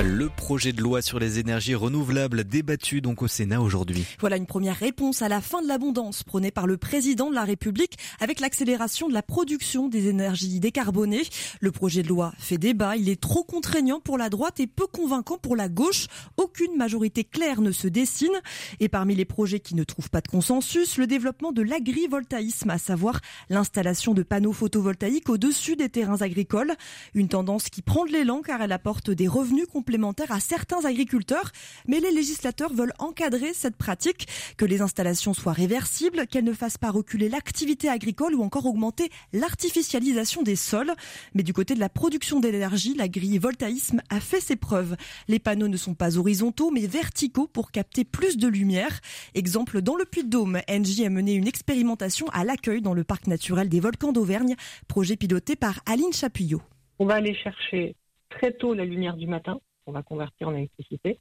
Le 0.03 0.27
projet 0.27 0.73
de 0.73 0.81
loi 0.81 1.01
sur 1.01 1.19
les 1.19 1.39
énergies 1.39 1.73
renouvelables 1.73 2.43
débattu 2.43 2.99
donc 2.99 3.21
au 3.21 3.29
Sénat 3.29 3.62
aujourd'hui. 3.62 4.05
Voilà 4.19 4.36
une 4.36 4.45
première 4.45 4.75
réponse 4.75 5.21
à 5.21 5.29
la 5.29 5.39
fin 5.39 5.62
de 5.62 5.69
l'abondance 5.69 6.23
prônée 6.23 6.51
par 6.51 6.67
le 6.67 6.75
président 6.75 7.29
de 7.29 7.36
la 7.36 7.45
République 7.45 7.97
avec 8.19 8.41
l'accélération 8.41 9.08
de 9.08 9.13
la 9.13 9.21
production 9.21 9.88
des 9.88 10.10
énergies 10.10 10.60
décarbonées. 10.60 11.23
Le 11.62 11.71
projet 11.71 12.03
de 12.03 12.10
loi 12.10 12.34
fait 12.38 12.58
débat, 12.58 12.97
il 12.97 13.08
est 13.08 13.21
trop 13.21 13.45
contraignant 13.45 14.01
pour 14.01 14.17
la 14.17 14.29
droite 14.29 14.60
et 14.60 14.67
peu 14.67 14.86
convaincant 14.86 15.38
pour 15.38 15.55
la 15.55 15.69
gauche. 15.69 16.08
Aucune 16.36 16.75
majorité 16.75 17.23
claire 17.23 17.62
ne 17.62 17.71
se 17.71 17.88
dessine 17.88 18.41
et 18.81 18.89
parmi 18.89 19.15
les 19.15 19.25
projets 19.25 19.62
qui 19.62 19.75
ne 19.75 19.86
trouvent 19.86 20.10
pas 20.10 20.21
de 20.21 20.27
consensus, 20.27 20.97
le 20.97 21.08
développement 21.08 21.53
de 21.53 21.62
l'agrivoltaïsme, 21.62 22.69
à 22.69 22.79
savoir 22.79 23.21
l'installation 23.49 24.13
de 24.13 24.23
panneaux 24.23 24.51
photovoltaïques 24.51 25.29
au-dessus 25.29 25.77
des 25.77 25.88
terrains 25.88 26.21
agricoles, 26.21 26.73
une 27.13 27.29
tendance 27.29 27.69
qui 27.69 27.81
prend 27.81 28.03
de 28.03 28.12
l'élan 28.12 28.41
car 28.41 28.62
elle 28.62 28.73
apporte 28.73 29.10
des 29.10 29.29
revenus 29.29 29.67
complémentaires 29.71 29.84
à 30.29 30.39
certains 30.39 30.83
agriculteurs, 30.85 31.51
mais 31.87 31.99
les 31.99 32.11
législateurs 32.11 32.73
veulent 32.73 32.93
encadrer 32.99 33.53
cette 33.53 33.75
pratique, 33.75 34.27
que 34.57 34.65
les 34.65 34.81
installations 34.81 35.33
soient 35.33 35.53
réversibles, 35.53 36.27
qu'elles 36.27 36.43
ne 36.43 36.53
fassent 36.53 36.77
pas 36.77 36.91
reculer 36.91 37.29
l'activité 37.29 37.87
agricole 37.89 38.35
ou 38.35 38.43
encore 38.43 38.65
augmenter 38.65 39.09
l'artificialisation 39.33 40.43
des 40.43 40.55
sols. 40.55 40.91
Mais 41.33 41.43
du 41.43 41.53
côté 41.53 41.75
de 41.75 41.79
la 41.79 41.89
production 41.89 42.39
d'énergie, 42.39 42.95
l'agrivoltaïsme 42.95 44.01
a 44.09 44.19
fait 44.19 44.39
ses 44.39 44.55
preuves. 44.55 44.95
Les 45.27 45.39
panneaux 45.39 45.67
ne 45.67 45.77
sont 45.77 45.93
pas 45.93 46.17
horizontaux 46.17 46.71
mais 46.71 46.87
verticaux 46.87 47.47
pour 47.47 47.71
capter 47.71 48.03
plus 48.03 48.37
de 48.37 48.47
lumière. 48.47 48.99
Exemple, 49.33 49.81
dans 49.81 49.95
le 49.95 50.05
Puy-de-Dôme, 50.05 50.59
Engie 50.69 51.05
a 51.05 51.09
mené 51.09 51.33
une 51.33 51.47
expérimentation 51.47 52.27
à 52.29 52.43
l'accueil 52.43 52.81
dans 52.81 52.93
le 52.93 53.03
parc 53.03 53.27
naturel 53.27 53.69
des 53.69 53.79
volcans 53.79 54.11
d'Auvergne, 54.11 54.55
projet 54.87 55.15
piloté 55.15 55.55
par 55.55 55.81
Aline 55.85 56.13
Chapuyot. 56.13 56.61
On 56.99 57.05
va 57.05 57.15
aller 57.15 57.35
chercher 57.35 57.95
très 58.29 58.51
tôt 58.51 58.73
la 58.73 58.85
lumière 58.85 59.15
du 59.15 59.27
matin 59.27 59.59
on 59.85 59.91
va 59.91 60.03
convertir 60.03 60.47
en 60.47 60.55
électricité. 60.55 61.19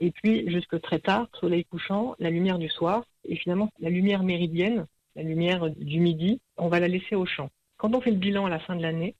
Et 0.00 0.10
puis, 0.10 0.50
jusque 0.50 0.80
très 0.80 0.98
tard, 0.98 1.28
soleil 1.40 1.64
couchant, 1.64 2.14
la 2.18 2.30
lumière 2.30 2.58
du 2.58 2.68
soir, 2.68 3.04
et 3.24 3.36
finalement, 3.36 3.70
la 3.78 3.90
lumière 3.90 4.22
méridienne, 4.22 4.86
la 5.14 5.22
lumière 5.22 5.70
du 5.70 6.00
midi, 6.00 6.40
on 6.56 6.68
va 6.68 6.80
la 6.80 6.88
laisser 6.88 7.14
au 7.14 7.24
champ. 7.24 7.50
Quand 7.78 7.94
on 7.94 8.00
fait 8.00 8.10
le 8.10 8.18
bilan 8.18 8.46
à 8.46 8.50
la 8.50 8.58
fin 8.58 8.76
de 8.76 8.82
l'année, 8.82 9.14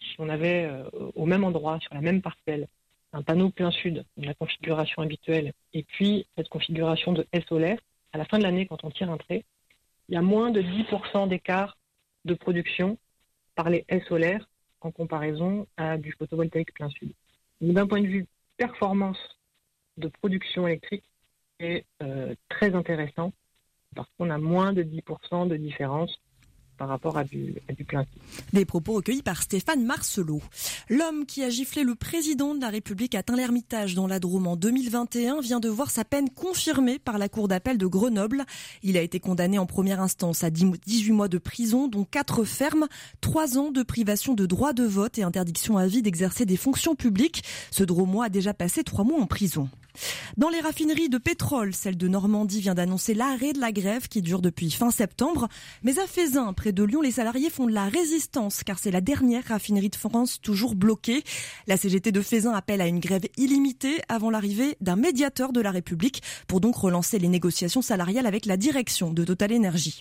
si 0.00 0.14
on 0.18 0.28
avait 0.28 0.64
euh, 0.64 0.84
au 1.14 1.26
même 1.26 1.44
endroit, 1.44 1.78
sur 1.80 1.94
la 1.94 2.00
même 2.00 2.22
parcelle, 2.22 2.68
un 3.12 3.22
panneau 3.22 3.50
plein 3.50 3.70
sud, 3.70 4.04
la 4.16 4.34
configuration 4.34 5.02
habituelle, 5.02 5.52
et 5.74 5.82
puis 5.82 6.26
cette 6.36 6.48
configuration 6.48 7.12
de 7.12 7.26
S 7.32 7.44
solaire, 7.46 7.78
à 8.12 8.18
la 8.18 8.24
fin 8.24 8.38
de 8.38 8.42
l'année, 8.42 8.66
quand 8.66 8.84
on 8.84 8.90
tire 8.90 9.10
un 9.10 9.18
trait, 9.18 9.44
il 10.08 10.14
y 10.14 10.18
a 10.18 10.22
moins 10.22 10.50
de 10.50 10.62
10% 10.62 11.28
d'écart 11.28 11.76
de 12.24 12.34
production 12.34 12.98
par 13.54 13.70
les 13.70 13.84
S 13.88 14.04
solaires 14.06 14.48
en 14.80 14.90
comparaison 14.90 15.66
à 15.76 15.96
du 15.96 16.12
photovoltaïque 16.12 16.74
plein 16.74 16.88
sud. 16.90 17.12
D'un 17.62 17.86
point 17.86 18.00
de 18.00 18.08
vue 18.08 18.26
performance 18.56 19.38
de 19.96 20.08
production 20.08 20.66
électrique 20.66 21.04
est 21.60 21.86
euh, 22.02 22.34
très 22.48 22.74
intéressant 22.74 23.32
parce 23.94 24.08
qu'on 24.18 24.30
a 24.30 24.38
moins 24.38 24.72
de 24.72 24.82
10% 24.82 25.46
de 25.46 25.56
différence 25.56 26.12
par 26.78 26.88
rapport 26.88 27.16
à 27.16 27.24
du, 27.24 27.54
à 27.68 27.72
du. 27.72 27.86
Des 28.52 28.64
propos 28.64 28.94
recueillis 28.94 29.22
par 29.22 29.42
Stéphane 29.42 29.84
Marcelot. 29.84 30.40
L'homme 30.88 31.26
qui 31.26 31.42
a 31.42 31.50
giflé 31.50 31.84
le 31.84 31.94
président 31.94 32.54
de 32.54 32.60
la 32.60 32.70
République 32.70 33.14
atteint 33.14 33.36
l'Ermitage 33.36 33.94
dans 33.94 34.06
la 34.06 34.18
Drôme 34.18 34.46
en 34.46 34.56
2021 34.56 35.40
vient 35.40 35.60
de 35.60 35.68
voir 35.68 35.90
sa 35.90 36.04
peine 36.04 36.30
confirmée 36.30 36.98
par 36.98 37.18
la 37.18 37.28
Cour 37.28 37.48
d'appel 37.48 37.78
de 37.78 37.86
Grenoble. 37.86 38.44
Il 38.82 38.96
a 38.96 39.02
été 39.02 39.20
condamné 39.20 39.58
en 39.58 39.66
première 39.66 40.00
instance 40.00 40.44
à 40.44 40.50
18 40.50 41.12
mois 41.12 41.28
de 41.28 41.38
prison, 41.38 41.88
dont 41.88 42.04
4 42.04 42.44
fermes, 42.44 42.86
3 43.20 43.58
ans 43.58 43.70
de 43.70 43.82
privation 43.82 44.34
de 44.34 44.46
droit 44.46 44.72
de 44.72 44.84
vote 44.84 45.18
et 45.18 45.22
interdiction 45.22 45.78
à 45.78 45.86
vie 45.86 46.02
d'exercer 46.02 46.46
des 46.46 46.56
fonctions 46.56 46.94
publiques. 46.94 47.44
Ce 47.70 47.84
Dromois 47.84 48.26
a 48.26 48.28
déjà 48.28 48.54
passé 48.54 48.84
3 48.84 49.04
mois 49.04 49.20
en 49.20 49.26
prison. 49.26 49.68
Dans 50.36 50.48
les 50.48 50.60
raffineries 50.60 51.08
de 51.08 51.18
pétrole, 51.18 51.74
celle 51.74 51.96
de 51.96 52.08
Normandie 52.08 52.60
vient 52.60 52.74
d'annoncer 52.74 53.14
l'arrêt 53.14 53.52
de 53.52 53.60
la 53.60 53.72
grève 53.72 54.08
qui 54.08 54.22
dure 54.22 54.40
depuis 54.40 54.70
fin 54.70 54.90
septembre. 54.90 55.48
Mais 55.82 55.98
à 55.98 56.06
Fézin, 56.06 56.52
près 56.52 56.72
de 56.72 56.82
Lyon, 56.82 57.02
les 57.02 57.12
salariés 57.12 57.50
font 57.50 57.66
de 57.66 57.72
la 57.72 57.88
résistance 57.88 58.64
car 58.64 58.78
c'est 58.78 58.90
la 58.90 59.00
dernière 59.00 59.44
raffinerie 59.44 59.90
de 59.90 59.96
France 59.96 60.40
toujours 60.40 60.74
bloquée. 60.74 61.22
La 61.66 61.76
CGT 61.76 62.12
de 62.12 62.22
Fézin 62.22 62.52
appelle 62.52 62.80
à 62.80 62.86
une 62.86 63.00
grève 63.00 63.26
illimitée 63.36 64.00
avant 64.08 64.30
l'arrivée 64.30 64.76
d'un 64.80 64.96
médiateur 64.96 65.52
de 65.52 65.60
la 65.60 65.70
République 65.70 66.22
pour 66.46 66.60
donc 66.60 66.76
relancer 66.76 67.18
les 67.18 67.28
négociations 67.28 67.82
salariales 67.82 68.26
avec 68.26 68.46
la 68.46 68.56
direction 68.56 69.12
de 69.12 69.24
Total 69.24 69.52
Energy. 69.52 70.00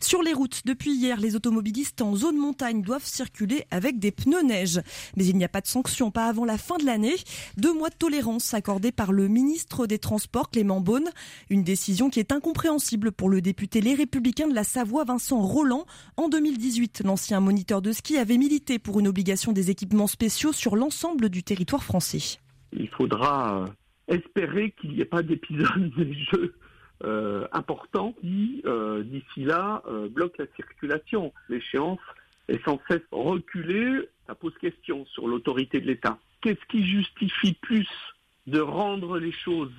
Sur 0.00 0.22
les 0.22 0.32
routes, 0.32 0.62
depuis 0.64 0.94
hier, 0.94 1.20
les 1.20 1.36
automobilistes 1.36 2.00
en 2.00 2.16
zone 2.16 2.36
montagne 2.36 2.82
doivent 2.82 3.04
circuler 3.04 3.64
avec 3.70 3.98
des 3.98 4.10
pneus 4.10 4.42
neige. 4.42 4.80
Mais 5.16 5.24
il 5.26 5.36
n'y 5.36 5.44
a 5.44 5.48
pas 5.48 5.60
de 5.60 5.66
sanction, 5.66 6.10
pas 6.10 6.26
avant 6.26 6.44
la 6.44 6.58
fin 6.58 6.78
de 6.78 6.86
l'année. 6.86 7.16
Deux 7.56 7.74
mois 7.74 7.90
de 7.90 7.94
tolérance 7.94 8.54
accordés 8.54 8.92
par 8.92 9.09
le 9.12 9.28
ministre 9.28 9.86
des 9.86 9.98
Transports, 9.98 10.50
Clément 10.50 10.80
Beaune. 10.80 11.08
Une 11.48 11.64
décision 11.64 12.10
qui 12.10 12.20
est 12.20 12.32
incompréhensible 12.32 13.12
pour 13.12 13.28
le 13.28 13.40
député 13.40 13.80
Les 13.80 13.94
Républicains 13.94 14.48
de 14.48 14.54
la 14.54 14.64
Savoie, 14.64 15.04
Vincent 15.04 15.40
Roland. 15.40 15.86
En 16.16 16.28
2018, 16.28 17.02
l'ancien 17.04 17.40
moniteur 17.40 17.82
de 17.82 17.92
ski 17.92 18.18
avait 18.18 18.38
milité 18.38 18.78
pour 18.78 19.00
une 19.00 19.08
obligation 19.08 19.52
des 19.52 19.70
équipements 19.70 20.06
spéciaux 20.06 20.52
sur 20.52 20.76
l'ensemble 20.76 21.28
du 21.28 21.42
territoire 21.42 21.82
français. 21.82 22.38
Il 22.72 22.88
faudra 22.88 23.62
euh, 23.62 23.66
espérer 24.16 24.74
qu'il 24.80 24.90
n'y 24.90 25.00
ait 25.00 25.06
pas 25.06 25.22
d'épisode 25.22 25.92
des 25.96 26.14
Jeux 26.32 26.54
euh, 27.02 27.46
important 27.52 28.12
qui, 28.20 28.60
euh, 28.66 29.02
d'ici 29.02 29.44
là, 29.44 29.82
euh, 29.86 30.08
bloque 30.08 30.36
la 30.38 30.44
circulation. 30.54 31.32
L'échéance 31.48 32.00
est 32.48 32.62
sans 32.64 32.78
cesse 32.88 33.00
reculer. 33.10 34.08
Ça 34.26 34.34
pose 34.34 34.52
question 34.60 35.06
sur 35.06 35.26
l'autorité 35.26 35.80
de 35.80 35.86
l'État. 35.86 36.18
Qu'est-ce 36.42 36.64
qui 36.68 36.84
justifie 36.84 37.54
plus 37.54 37.88
de 38.46 38.60
rendre 38.60 39.18
les 39.18 39.32
choses 39.32 39.72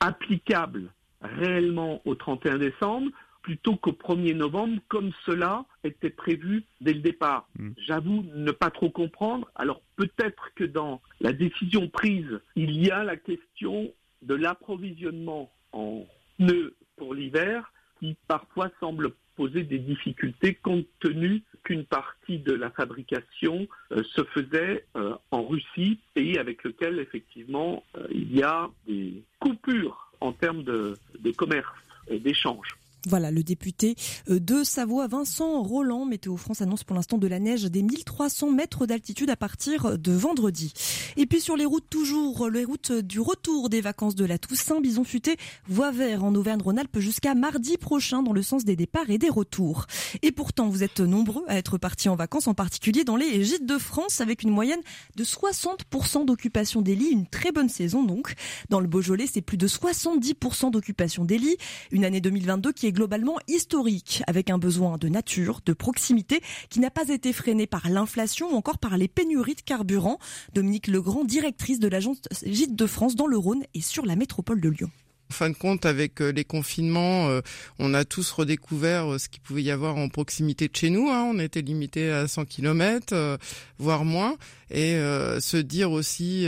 applicables 0.00 0.90
réellement 1.20 2.00
au 2.04 2.14
31 2.14 2.58
décembre 2.58 3.10
plutôt 3.46 3.76
qu'au 3.76 3.92
1er 3.92 4.34
novembre, 4.34 4.80
comme 4.88 5.12
cela 5.24 5.64
était 5.84 6.10
prévu 6.10 6.64
dès 6.80 6.92
le 6.92 6.98
départ. 6.98 7.48
Hmm. 7.56 7.70
J'avoue 7.86 8.24
ne 8.34 8.50
pas 8.50 8.70
trop 8.70 8.90
comprendre. 8.90 9.48
Alors 9.54 9.82
peut-être 9.94 10.50
que 10.56 10.64
dans 10.64 11.00
la 11.20 11.32
décision 11.32 11.88
prise, 11.88 12.40
il 12.56 12.84
y 12.84 12.90
a 12.90 13.04
la 13.04 13.16
question 13.16 13.92
de 14.22 14.34
l'approvisionnement 14.34 15.52
en 15.70 16.04
pneus 16.38 16.74
pour 16.96 17.14
l'hiver 17.14 17.72
qui 18.00 18.16
parfois 18.26 18.68
semble 18.80 19.12
poser 19.36 19.62
des 19.62 19.78
difficultés 19.78 20.54
compte 20.54 20.88
tenu 20.98 21.44
qu'une 21.66 21.84
partie 21.84 22.38
de 22.38 22.52
la 22.52 22.70
fabrication 22.70 23.66
euh, 23.90 24.04
se 24.04 24.22
faisait 24.22 24.84
euh, 24.96 25.14
en 25.32 25.44
Russie, 25.44 25.98
pays 26.14 26.38
avec 26.38 26.62
lequel 26.62 27.00
effectivement 27.00 27.82
euh, 27.96 28.06
il 28.12 28.32
y 28.32 28.44
a 28.44 28.70
des 28.86 29.14
coupures 29.40 30.12
en 30.20 30.30
termes 30.32 30.62
de, 30.62 30.96
commerce 31.36 31.74
et 32.08 32.20
d'échange. 32.20 32.68
Voilà, 33.08 33.30
le 33.30 33.44
député 33.44 33.94
euh, 34.28 34.40
de 34.40 34.64
Savoie, 34.64 35.06
Vincent 35.06 35.62
Roland, 35.62 36.04
Météo 36.04 36.36
France 36.36 36.60
annonce 36.60 36.82
pour 36.82 36.96
l'instant 36.96 37.18
de 37.18 37.28
la 37.28 37.38
neige 37.38 37.62
des 37.62 37.82
1300 37.82 38.50
mètres 38.50 38.84
d'altitude 38.84 39.30
à 39.30 39.36
partir 39.36 39.96
de 39.96 40.12
vendredi. 40.12 40.72
Et 41.16 41.26
puis 41.26 41.40
sur 41.40 41.56
les 41.56 41.64
routes 41.64 41.88
toujours, 41.88 42.50
les 42.50 42.64
routes 42.64 42.90
du 42.90 43.20
retour 43.20 43.68
des 43.68 43.80
vacances 43.80 44.16
de 44.16 44.24
la 44.24 44.38
Toussaint, 44.38 44.80
Bison 44.80 45.04
Futé, 45.04 45.36
voie 45.68 45.92
vert 45.92 46.24
en 46.24 46.34
Auvergne-Rhône-Alpes 46.34 46.98
jusqu'à 46.98 47.36
mardi 47.36 47.76
prochain 47.76 48.24
dans 48.24 48.32
le 48.32 48.42
sens 48.42 48.64
des 48.64 48.74
départs 48.74 49.08
et 49.08 49.18
des 49.18 49.30
retours. 49.30 49.86
Et 50.22 50.32
pourtant, 50.32 50.68
vous 50.68 50.82
êtes 50.82 50.98
nombreux 50.98 51.44
à 51.46 51.56
être 51.58 51.78
partis 51.78 52.08
en 52.08 52.16
vacances, 52.16 52.48
en 52.48 52.54
particulier 52.54 53.04
dans 53.04 53.16
les 53.16 53.44
gîtes 53.44 53.66
de 53.66 53.78
France, 53.78 54.20
avec 54.20 54.42
une 54.42 54.50
moyenne 54.50 54.80
de 55.14 55.22
60% 55.22 56.24
d'occupation 56.24 56.82
des 56.82 56.96
lits, 56.96 57.10
une 57.12 57.28
très 57.28 57.52
bonne 57.52 57.68
saison 57.68 58.02
donc. 58.02 58.34
Dans 58.68 58.80
le 58.80 58.88
Beaujolais, 58.88 59.28
c'est 59.32 59.42
plus 59.42 59.58
de 59.58 59.68
70% 59.68 60.72
d'occupation 60.72 61.24
des 61.24 61.38
lits, 61.38 61.56
une 61.92 62.04
année 62.04 62.20
2022 62.20 62.72
qui 62.72 62.88
est 62.88 62.95
globalement 62.96 63.36
historique, 63.46 64.22
avec 64.26 64.48
un 64.48 64.56
besoin 64.56 64.96
de 64.96 65.08
nature, 65.08 65.60
de 65.66 65.74
proximité, 65.74 66.40
qui 66.70 66.80
n'a 66.80 66.90
pas 66.90 67.10
été 67.10 67.34
freiné 67.34 67.66
par 67.66 67.88
l'inflation 67.90 68.52
ou 68.52 68.56
encore 68.56 68.78
par 68.78 68.96
les 68.96 69.06
pénuries 69.06 69.54
de 69.54 69.60
carburant. 69.60 70.18
Dominique 70.54 70.88
Legrand, 70.88 71.24
directrice 71.24 71.78
de 71.78 71.88
l'agence 71.88 72.22
Gîte 72.42 72.74
de 72.74 72.86
France 72.86 73.14
dans 73.14 73.26
le 73.26 73.36
Rhône 73.36 73.64
et 73.74 73.82
sur 73.82 74.06
la 74.06 74.16
métropole 74.16 74.62
de 74.62 74.70
Lyon. 74.70 74.90
En 75.30 75.34
fin 75.34 75.50
de 75.50 75.56
compte, 75.56 75.84
avec 75.86 76.20
euh, 76.20 76.30
les 76.30 76.44
confinements, 76.44 77.28
euh, 77.28 77.40
on 77.80 77.94
a 77.94 78.04
tous 78.04 78.30
redécouvert 78.30 79.12
euh, 79.12 79.18
ce 79.18 79.28
qu'il 79.28 79.40
pouvait 79.40 79.62
y 79.62 79.72
avoir 79.72 79.96
en 79.96 80.08
proximité 80.08 80.68
de 80.68 80.76
chez 80.76 80.88
nous. 80.88 81.10
Hein. 81.10 81.28
On 81.34 81.38
était 81.40 81.62
limité 81.62 82.10
à 82.10 82.28
100 82.28 82.44
km, 82.44 83.38
voire 83.78 84.04
moins. 84.04 84.36
Et 84.70 84.96
se 85.40 85.56
dire 85.56 85.92
aussi, 85.92 86.46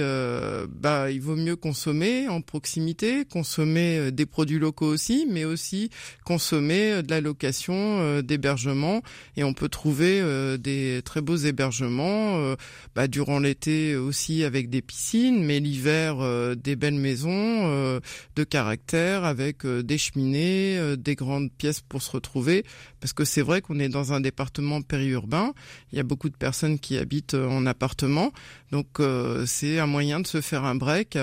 bah, 0.68 1.10
il 1.10 1.20
vaut 1.20 1.36
mieux 1.36 1.56
consommer 1.56 2.26
en 2.28 2.40
proximité, 2.40 3.24
consommer 3.24 4.10
des 4.10 4.26
produits 4.26 4.58
locaux 4.58 4.86
aussi, 4.86 5.26
mais 5.30 5.44
aussi 5.44 5.90
consommer 6.24 7.02
de 7.02 7.10
la 7.10 7.20
location, 7.20 8.20
d'hébergement. 8.22 9.02
Et 9.36 9.44
on 9.44 9.54
peut 9.54 9.68
trouver 9.68 10.20
des 10.58 11.00
très 11.04 11.20
beaux 11.20 11.36
hébergements 11.36 12.54
bah, 12.96 13.06
durant 13.06 13.38
l'été 13.38 13.96
aussi 13.96 14.42
avec 14.42 14.68
des 14.68 14.82
piscines, 14.82 15.44
mais 15.44 15.60
l'hiver 15.60 16.16
des 16.56 16.74
belles 16.74 16.94
maisons 16.94 18.00
de 18.34 18.44
caractère 18.44 19.24
avec 19.24 19.64
euh, 19.64 19.82
des 19.82 19.98
cheminées, 19.98 20.78
euh, 20.78 20.96
des 20.96 21.14
grandes 21.14 21.52
pièces 21.52 21.80
pour 21.80 22.02
se 22.02 22.10
retrouver, 22.10 22.64
parce 23.00 23.12
que 23.12 23.24
c'est 23.24 23.42
vrai 23.42 23.60
qu'on 23.60 23.78
est 23.78 23.88
dans 23.88 24.12
un 24.12 24.20
département 24.20 24.82
périurbain, 24.82 25.52
il 25.92 25.96
y 25.96 26.00
a 26.00 26.04
beaucoup 26.04 26.28
de 26.28 26.36
personnes 26.36 26.78
qui 26.78 26.98
habitent 26.98 27.34
euh, 27.34 27.48
en 27.48 27.66
appartement, 27.66 28.32
donc 28.72 29.00
c'est 29.46 29.78
un 29.78 29.86
moyen 29.86 30.20
de 30.20 30.26
se 30.26 30.40
faire 30.40 30.64
un 30.64 30.74
break 30.74 31.16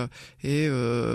et 0.44 0.68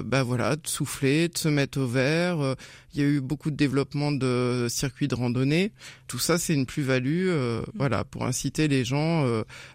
bah 0.04 0.22
voilà, 0.22 0.54
de 0.54 0.66
souffler, 0.66 1.28
de 1.28 1.36
se 1.36 1.48
mettre 1.48 1.80
au 1.80 1.86
vert. 1.86 2.54
il 2.94 3.00
y 3.00 3.02
a 3.02 3.06
eu 3.06 3.20
beaucoup 3.20 3.50
de 3.50 3.56
développement 3.56 4.12
de 4.12 4.68
circuits 4.70 5.08
de 5.08 5.16
randonnée. 5.16 5.72
Tout 6.06 6.20
ça, 6.20 6.38
c'est 6.38 6.54
une 6.54 6.66
plus-value, 6.66 7.30
voilà, 7.74 8.04
pour 8.04 8.26
inciter 8.26 8.68
les 8.68 8.84
gens 8.84 9.26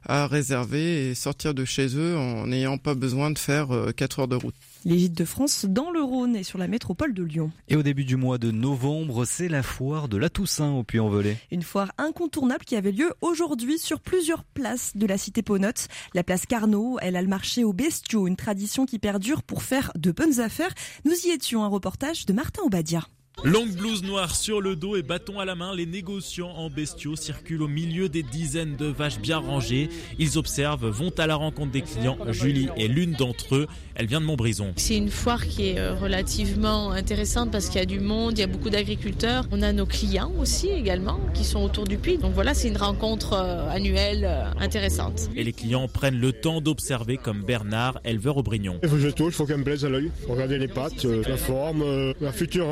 à 0.05 0.27
réserver 0.27 1.09
et 1.09 1.15
sortir 1.15 1.53
de 1.53 1.65
chez 1.65 1.97
eux 1.97 2.15
en 2.17 2.47
n'ayant 2.47 2.77
pas 2.77 2.95
besoin 2.95 3.31
de 3.31 3.37
faire 3.37 3.67
4 3.95 4.19
heures 4.19 4.27
de 4.29 4.37
route. 4.37 4.55
Les 4.87 5.09
de 5.09 5.25
France 5.25 5.65
dans 5.67 5.89
le 5.89 6.03
Rhône 6.03 6.35
et 6.35 6.43
sur 6.43 6.59
la 6.59 6.67
métropole 6.67 7.15
de 7.15 7.23
Lyon. 7.23 7.51
Et 7.67 7.75
au 7.75 7.81
début 7.81 8.05
du 8.05 8.17
mois 8.17 8.37
de 8.37 8.51
novembre, 8.51 9.25
c'est 9.25 9.47
la 9.47 9.63
foire 9.63 10.07
de 10.07 10.15
la 10.15 10.29
Toussaint 10.29 10.73
au 10.73 10.83
Puy-en-Velay. 10.83 11.37
Une 11.49 11.63
foire 11.63 11.91
incontournable 11.97 12.65
qui 12.65 12.75
avait 12.75 12.91
lieu 12.91 13.11
aujourd'hui 13.21 13.79
sur 13.79 13.99
plusieurs 13.99 14.43
places 14.43 14.95
de 14.95 15.07
la 15.07 15.17
cité 15.17 15.41
Ponote. 15.41 15.87
La 16.13 16.23
place 16.23 16.45
Carnot, 16.45 16.99
elle 17.01 17.15
a 17.15 17.23
le 17.23 17.27
marché 17.27 17.63
aux 17.63 17.73
bestiaux, 17.73 18.27
une 18.27 18.35
tradition 18.35 18.85
qui 18.85 18.99
perdure 18.99 19.41
pour 19.41 19.63
faire 19.63 19.91
de 19.95 20.11
bonnes 20.11 20.39
affaires. 20.39 20.75
Nous 21.03 21.15
y 21.25 21.31
étions 21.31 21.63
un 21.63 21.67
reportage 21.67 22.27
de 22.27 22.33
Martin 22.33 22.61
Obadia. 22.63 23.07
Longue 23.43 23.75
blouse 23.75 24.01
noire 24.01 24.33
sur 24.33 24.61
le 24.61 24.75
dos 24.75 24.95
et 24.95 25.03
bâton 25.03 25.39
à 25.39 25.45
la 25.45 25.55
main, 25.55 25.75
les 25.75 25.85
négociants 25.85 26.51
en 26.51 26.69
bestiaux 26.69 27.15
circulent 27.15 27.63
au 27.63 27.67
milieu 27.67 28.07
des 28.07 28.23
dizaines 28.23 28.75
de 28.77 28.85
vaches 28.85 29.19
bien 29.19 29.37
rangées. 29.37 29.89
Ils 30.17 30.37
observent, 30.37 30.87
vont 30.87 31.11
à 31.17 31.27
la 31.27 31.35
rencontre 31.35 31.71
des 31.71 31.81
clients. 31.81 32.17
Julie 32.29 32.69
est 32.77 32.87
l'une 32.87 33.11
d'entre 33.11 33.55
eux. 33.55 33.67
Elle 33.93 34.07
vient 34.07 34.19
de 34.19 34.25
Montbrison. 34.25 34.73
C'est 34.77 34.97
une 34.97 35.09
foire 35.09 35.45
qui 35.45 35.69
est 35.69 35.79
euh, 35.79 35.95
relativement 35.95 36.91
intéressante 36.91 37.51
parce 37.51 37.67
qu'il 37.67 37.79
y 37.79 37.83
a 37.83 37.85
du 37.85 37.99
monde, 37.99 38.37
il 38.37 38.41
y 38.41 38.43
a 38.43 38.47
beaucoup 38.47 38.69
d'agriculteurs. 38.69 39.45
On 39.51 39.61
a 39.61 39.71
nos 39.73 39.85
clients 39.85 40.31
aussi 40.39 40.69
également 40.69 41.19
qui 41.33 41.43
sont 41.43 41.61
autour 41.61 41.83
du 41.83 41.97
puits. 41.97 42.17
Donc 42.17 42.33
voilà, 42.33 42.53
c'est 42.53 42.69
une 42.69 42.77
rencontre 42.77 43.33
euh, 43.33 43.69
annuelle 43.69 44.25
euh, 44.25 44.49
intéressante. 44.59 45.29
Et 45.35 45.43
les 45.43 45.53
clients 45.53 45.87
prennent 45.87 46.19
le 46.19 46.31
temps 46.33 46.61
d'observer 46.61 47.17
comme 47.17 47.43
Bernard, 47.43 47.99
éleveur 48.05 48.37
au 48.37 48.43
Brignon. 48.43 48.79
Il 48.83 48.89
faut 48.89 48.95
que 48.95 49.01
je 49.01 49.09
touche, 49.09 49.33
il 49.33 49.37
faut 49.37 49.45
qu'elle 49.45 49.57
me 49.57 49.63
plaise 49.63 49.85
à 49.85 49.89
l'œil. 49.89 50.11
Regarder 50.27 50.57
les 50.57 50.67
pattes, 50.67 51.03
la 51.03 51.37
forme, 51.37 52.13
la 52.19 52.31
future 52.31 52.67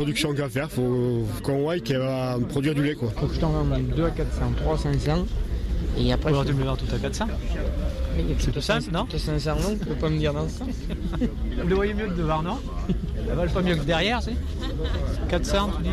production 0.00 0.32
qu'à 0.32 0.48
faire. 0.48 0.70
faut 0.70 1.26
qu'on 1.42 1.58
voit 1.58 1.78
qu'elle 1.78 1.98
va 1.98 2.38
produire 2.48 2.74
du 2.74 2.82
lait. 2.82 2.94
Quoi. 2.94 3.10
Faut 3.18 3.26
que 3.26 3.34
je 3.34 3.40
t'en 3.40 3.50
vende 3.50 3.82
2 3.94 4.04
à 4.04 4.10
400, 4.10 4.52
3 4.56 4.74
à 4.74 4.78
500. 4.78 5.26
Et 5.98 6.10
après, 6.10 6.32
je... 6.32 6.42
tu 6.44 6.54
me 6.54 6.64
le 6.64 6.70
tout 6.70 6.94
à 6.94 6.98
400 6.98 7.26
c'est 8.38 8.50
tout 8.50 8.60
simple, 8.60 8.90
non 8.92 9.06
C'est 9.10 9.18
sincère, 9.18 9.56
non 9.56 9.76
Tu 9.78 9.86
peux 9.86 9.94
pas 9.94 10.08
me 10.08 10.18
dire 10.18 10.32
non 10.32 10.48
ça 10.48 10.64
Vous 10.64 11.68
le 11.68 11.74
voyez 11.74 11.94
mieux 11.98 12.06
que 12.06 12.14
devant, 12.14 12.42
non 12.42 12.58
Elle 13.28 13.34
va 13.34 13.46
pas 13.46 13.62
mieux 13.62 13.76
que 13.76 13.84
derrière, 13.84 14.22
c'est 14.22 14.34
400, 15.28 15.70
tu 15.76 15.82
dis 15.82 15.90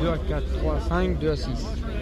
2 0.00 0.08
à 0.08 0.18
4, 0.18 0.58
3 0.58 0.74
à 0.74 0.80
5, 0.88 1.18
2 1.18 1.30
à 1.30 1.36
6. 1.36 1.48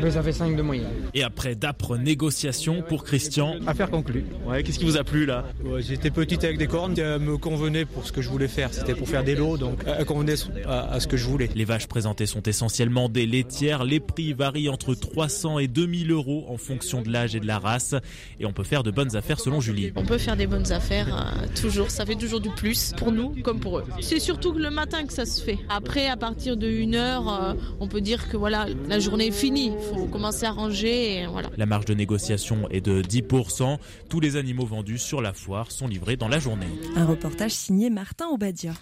Mais 0.02 0.10
ça 0.10 0.22
fait 0.22 0.32
5 0.32 0.54
de 0.54 0.62
moyenne. 0.62 0.86
Et 1.16 1.22
après 1.22 1.54
d'âpres 1.54 1.96
négociations 1.96 2.82
pour 2.82 3.02
Christian. 3.02 3.56
Affaire 3.66 3.90
conclue. 3.90 4.26
Ouais, 4.46 4.62
qu'est-ce 4.62 4.78
qui 4.78 4.84
vous 4.84 4.98
a 4.98 5.02
plu 5.02 5.24
là? 5.24 5.46
J'étais 5.78 6.10
petite 6.10 6.44
avec 6.44 6.58
des 6.58 6.66
cornes, 6.66 6.94
ça 6.94 7.18
me 7.18 7.38
convenait 7.38 7.86
pour 7.86 8.06
ce 8.06 8.12
que 8.12 8.20
je 8.20 8.28
voulais 8.28 8.48
faire. 8.48 8.74
C'était 8.74 8.94
pour 8.94 9.08
faire 9.08 9.24
des 9.24 9.34
lots, 9.34 9.56
donc 9.56 9.80
elle 9.86 10.04
convenait 10.04 10.34
à, 10.66 11.00
ce 11.00 11.06
que 11.06 11.16
je 11.16 11.24
voulais. 11.26 11.48
Les 11.54 11.64
vaches 11.64 11.86
présentées 11.86 12.26
sont 12.26 12.42
essentiellement 12.42 13.08
des 13.08 13.24
laitières. 13.24 13.84
Les 13.84 13.98
prix 13.98 14.34
varient 14.34 14.68
entre 14.68 14.94
300 14.94 15.58
et 15.58 15.68
2000 15.68 16.12
euros 16.12 16.44
en 16.50 16.58
fonction 16.58 17.00
de 17.00 17.10
l'âge 17.10 17.34
et 17.34 17.40
de 17.40 17.46
la 17.46 17.58
race. 17.58 17.94
Et 18.38 18.44
on 18.44 18.52
peut 18.52 18.62
faire 18.62 18.82
de 18.82 18.90
bonnes 18.90 19.16
affaires 19.16 19.40
selon 19.40 19.62
Julie. 19.62 19.92
On 19.96 20.04
peut 20.04 20.18
faire 20.18 20.36
des 20.36 20.46
bonnes 20.46 20.70
affaires, 20.70 21.08
euh, 21.08 21.46
toujours. 21.58 21.90
Ça 21.90 22.04
fait 22.04 22.16
toujours 22.16 22.40
du 22.40 22.50
plus 22.50 22.92
pour 22.98 23.10
nous 23.10 23.30
comme 23.42 23.60
pour 23.60 23.78
eux. 23.78 23.84
C'est 24.02 24.20
surtout 24.20 24.52
le 24.52 24.68
matin 24.68 25.06
que 25.06 25.14
ça 25.14 25.24
se 25.24 25.42
fait. 25.42 25.58
Après, 25.70 26.08
à 26.08 26.18
partir 26.18 26.58
de 26.58 26.68
1 26.68 26.92
heure, 26.92 27.28
euh, 27.28 27.54
on 27.80 27.88
peut 27.88 28.02
dire 28.02 28.28
que 28.28 28.36
voilà, 28.36 28.66
la 28.86 28.98
journée 28.98 29.28
est 29.28 29.30
finie 29.30 29.72
faut 29.94 30.06
commencer 30.06 30.44
à 30.44 30.50
ranger. 30.50 31.05
Et 31.06 31.26
voilà. 31.26 31.50
La 31.56 31.66
marge 31.66 31.84
de 31.84 31.94
négociation 31.94 32.68
est 32.70 32.80
de 32.80 33.00
10%. 33.00 33.78
Tous 34.08 34.18
les 34.18 34.36
animaux 34.36 34.66
vendus 34.66 34.98
sur 34.98 35.22
la 35.22 35.32
foire 35.32 35.70
sont 35.70 35.86
livrés 35.86 36.16
dans 36.16 36.28
la 36.28 36.40
journée. 36.40 36.66
Un 36.96 37.06
reportage 37.06 37.52
signé 37.52 37.90
Martin 37.90 38.26
Obadia. 38.26 38.72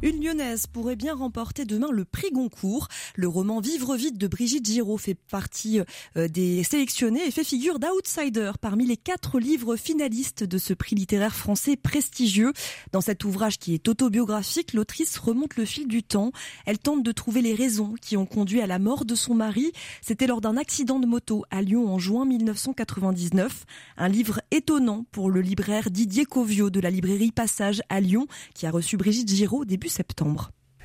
Une 0.00 0.22
lyonnaise 0.22 0.68
pourrait 0.68 0.94
bien 0.94 1.12
remporter 1.12 1.64
demain 1.64 1.90
le 1.90 2.04
prix 2.04 2.30
Goncourt. 2.30 2.86
Le 3.16 3.26
roman 3.26 3.60
Vivre 3.60 3.96
vite 3.96 4.16
de 4.16 4.28
Brigitte 4.28 4.64
Giraud 4.64 4.96
fait 4.96 5.16
partie 5.16 5.80
euh, 6.16 6.28
des 6.28 6.62
sélectionnés 6.62 7.26
et 7.26 7.32
fait 7.32 7.42
figure 7.42 7.80
d'outsider 7.80 8.52
parmi 8.60 8.86
les 8.86 8.96
quatre 8.96 9.40
livres 9.40 9.74
finalistes 9.74 10.44
de 10.44 10.56
ce 10.56 10.72
prix 10.72 10.94
littéraire 10.94 11.34
français 11.34 11.76
prestigieux. 11.76 12.52
Dans 12.92 13.00
cet 13.00 13.24
ouvrage 13.24 13.58
qui 13.58 13.74
est 13.74 13.88
autobiographique, 13.88 14.72
l'autrice 14.72 15.18
remonte 15.18 15.56
le 15.56 15.64
fil 15.64 15.88
du 15.88 16.04
temps. 16.04 16.30
Elle 16.64 16.78
tente 16.78 17.02
de 17.02 17.10
trouver 17.10 17.42
les 17.42 17.54
raisons 17.56 17.94
qui 18.00 18.16
ont 18.16 18.26
conduit 18.26 18.60
à 18.60 18.68
la 18.68 18.78
mort 18.78 19.04
de 19.04 19.16
son 19.16 19.34
mari. 19.34 19.72
C'était 20.00 20.28
lors 20.28 20.40
d'un 20.40 20.56
accident 20.56 21.00
de 21.00 21.06
moto 21.06 21.44
à 21.50 21.60
Lyon 21.60 21.92
en 21.92 21.98
juin 21.98 22.24
1999. 22.24 23.64
Un 23.96 24.08
livre 24.08 24.40
étonnant 24.52 25.06
pour 25.10 25.28
le 25.28 25.40
libraire 25.40 25.90
Didier 25.90 26.24
Covio 26.24 26.70
de 26.70 26.78
la 26.78 26.90
librairie 26.90 27.32
Passage 27.32 27.82
à 27.88 28.00
Lyon 28.00 28.28
qui 28.54 28.64
a 28.64 28.70
reçu 28.70 28.96
Brigitte 28.96 29.28
Giraud 29.28 29.64
début 29.64 29.87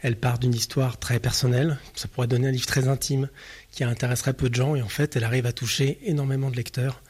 Elle 0.02 0.18
part 0.18 0.38
d'une 0.38 0.54
histoire 0.54 1.00
très 1.00 1.20
personnelle, 1.20 1.78
ça 1.96 2.10
pourrait 2.10 2.28
donner 2.28 2.50
un 2.50 2.52
livre 2.52 2.66
très 2.66 2.89
intime 2.89 3.30
qui 3.72 3.86
intéresserait 3.86 4.34
peu 4.34 4.50
de 4.50 4.56
gens 4.56 4.76
et 4.76 4.82
en 4.82 4.89
fait 4.89 5.16
elle 5.16 5.24
arrive 5.24 5.46
à 5.46 5.54
toucher 5.54 5.98
énormément 6.04 6.52
de 6.52 6.58
lecteurs. 6.58 7.02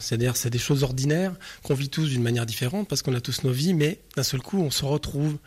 C'est-à-dire 0.00 0.36
c'est 0.36 0.50
des 0.50 0.58
choses 0.58 0.82
ordinaires 0.82 1.34
qu'on 1.62 1.74
vit 1.74 1.90
tous 1.90 2.08
d'une 2.08 2.22
manière 2.22 2.46
différente 2.46 2.88
parce 2.88 3.02
qu'on 3.02 3.14
a 3.14 3.20
tous 3.20 3.44
nos 3.44 3.52
vies, 3.52 3.74
mais 3.74 4.00
d'un 4.16 4.24
seul 4.24 4.40
coup 4.40 4.58
on 4.58 4.70
se 4.70 4.84
retrouve 4.84 5.38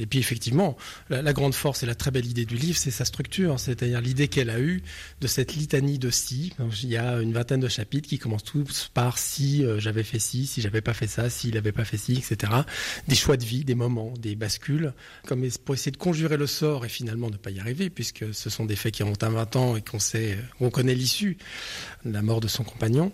et 0.00 0.06
puis 0.06 0.18
effectivement, 0.18 0.76
la, 1.08 1.32
grande 1.32 1.54
force 1.54 1.82
et 1.82 1.86
la 1.86 1.94
très 1.94 2.10
belle 2.10 2.26
idée 2.26 2.44
du 2.44 2.56
livre, 2.56 2.78
c'est 2.78 2.90
sa 2.90 3.04
structure, 3.04 3.60
c'est-à-dire 3.60 4.00
l'idée 4.00 4.28
qu'elle 4.28 4.50
a 4.50 4.58
eue 4.58 4.82
de 5.20 5.26
cette 5.26 5.54
litanie 5.54 5.98
de 5.98 6.10
si. 6.10 6.52
il 6.82 6.88
y 6.88 6.96
a 6.96 7.20
une 7.20 7.32
vingtaine 7.32 7.60
de 7.60 7.68
chapitres 7.68 8.08
qui 8.08 8.18
commencent 8.18 8.44
tous 8.44 8.90
par 8.92 9.18
si 9.18 9.64
euh, 9.64 9.78
j'avais 9.78 10.02
fait 10.02 10.18
ci, 10.18 10.46
si 10.46 10.60
j'avais 10.60 10.80
pas 10.80 10.94
fait 10.94 11.06
ça, 11.06 11.30
s'il 11.30 11.54
n'avait 11.54 11.72
pas 11.72 11.84
fait 11.84 11.96
ci, 11.96 12.14
etc. 12.14 12.52
Des 13.08 13.14
choix 13.14 13.36
de 13.36 13.44
vie, 13.44 13.64
des 13.64 13.74
moments, 13.74 14.14
des 14.18 14.34
bascules, 14.34 14.92
comme 15.26 15.46
pour 15.64 15.74
essayer 15.74 15.92
de 15.92 15.96
conjurer 15.96 16.36
le 16.36 16.46
sort 16.46 16.84
et 16.84 16.88
finalement 16.88 17.30
ne 17.30 17.36
pas 17.36 17.50
y 17.50 17.60
arriver, 17.60 17.90
puisque 17.90 18.32
ce 18.32 18.50
sont 18.50 18.64
des 18.64 18.76
faits 18.76 18.94
qui 18.94 19.02
ont 19.02 19.12
un 19.22 19.30
20 19.30 19.56
ans 19.56 19.76
et 19.76 19.82
qu'on 19.82 19.98
sait, 19.98 20.38
on 20.60 20.70
connaît 20.70 20.94
l'issue, 20.94 21.36
la 22.04 22.22
mort 22.22 22.40
de 22.40 22.48
son 22.48 22.64
compagnon. 22.64 23.12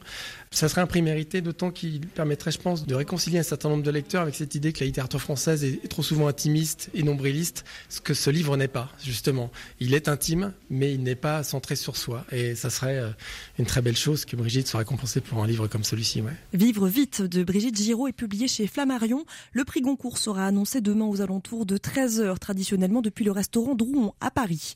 Ça 0.50 0.68
serait 0.68 0.80
un 0.80 0.86
prix 0.86 1.02
mérité, 1.02 1.40
d'autant 1.40 1.70
qu'il 1.70 2.06
permettrait, 2.06 2.50
je 2.50 2.58
pense, 2.58 2.86
de 2.86 2.94
réconcilier 2.94 3.38
un 3.38 3.42
certain 3.42 3.68
nombre 3.68 3.82
de 3.82 3.90
lecteurs 3.90 4.22
avec 4.22 4.34
cette 4.34 4.54
idée 4.54 4.72
que 4.72 4.80
la 4.80 4.86
littérature 4.86 5.20
française 5.20 5.64
est 5.64 5.88
trop 5.88 6.02
souvent 6.02 6.28
intimiste 6.28 6.88
et 6.94 7.02
nombriliste, 7.02 7.64
ce 7.88 8.00
que 8.00 8.14
ce 8.14 8.30
livre 8.30 8.56
n'est 8.56 8.68
pas, 8.68 8.90
justement. 9.02 9.50
Il 9.80 9.94
est 9.94 10.08
intime, 10.08 10.52
mais 10.70 10.94
il 10.94 11.02
n'est 11.02 11.14
pas 11.14 11.42
centré 11.42 11.76
sur 11.76 11.96
soi. 11.96 12.24
Et 12.32 12.54
ça 12.54 12.70
serait 12.70 12.98
euh, 12.98 13.10
une 13.58 13.66
très 13.66 13.82
belle 13.82 13.96
chose 13.96 14.24
que 14.24 14.36
Brigitte 14.36 14.68
soit 14.68 14.78
récompensée 14.78 15.20
pour 15.20 15.42
un 15.42 15.46
livre 15.46 15.66
comme 15.66 15.84
celui-ci. 15.84 16.20
Ouais. 16.20 16.32
Vivre 16.52 16.88
vite 16.88 17.22
de 17.22 17.44
Brigitte 17.44 17.76
Giraud 17.76 18.08
est 18.08 18.12
publié 18.12 18.48
chez 18.48 18.66
Flammarion. 18.66 19.24
Le 19.52 19.64
prix 19.64 19.80
Goncourt 19.80 20.18
sera 20.18 20.46
annoncé 20.46 20.80
demain 20.80 21.06
aux 21.06 21.20
alentours 21.20 21.66
de 21.66 21.76
13h, 21.76 22.38
traditionnellement 22.38 23.02
depuis 23.02 23.24
le 23.24 23.32
restaurant 23.32 23.74
Drouon 23.74 24.12
à 24.20 24.30
Paris. 24.30 24.74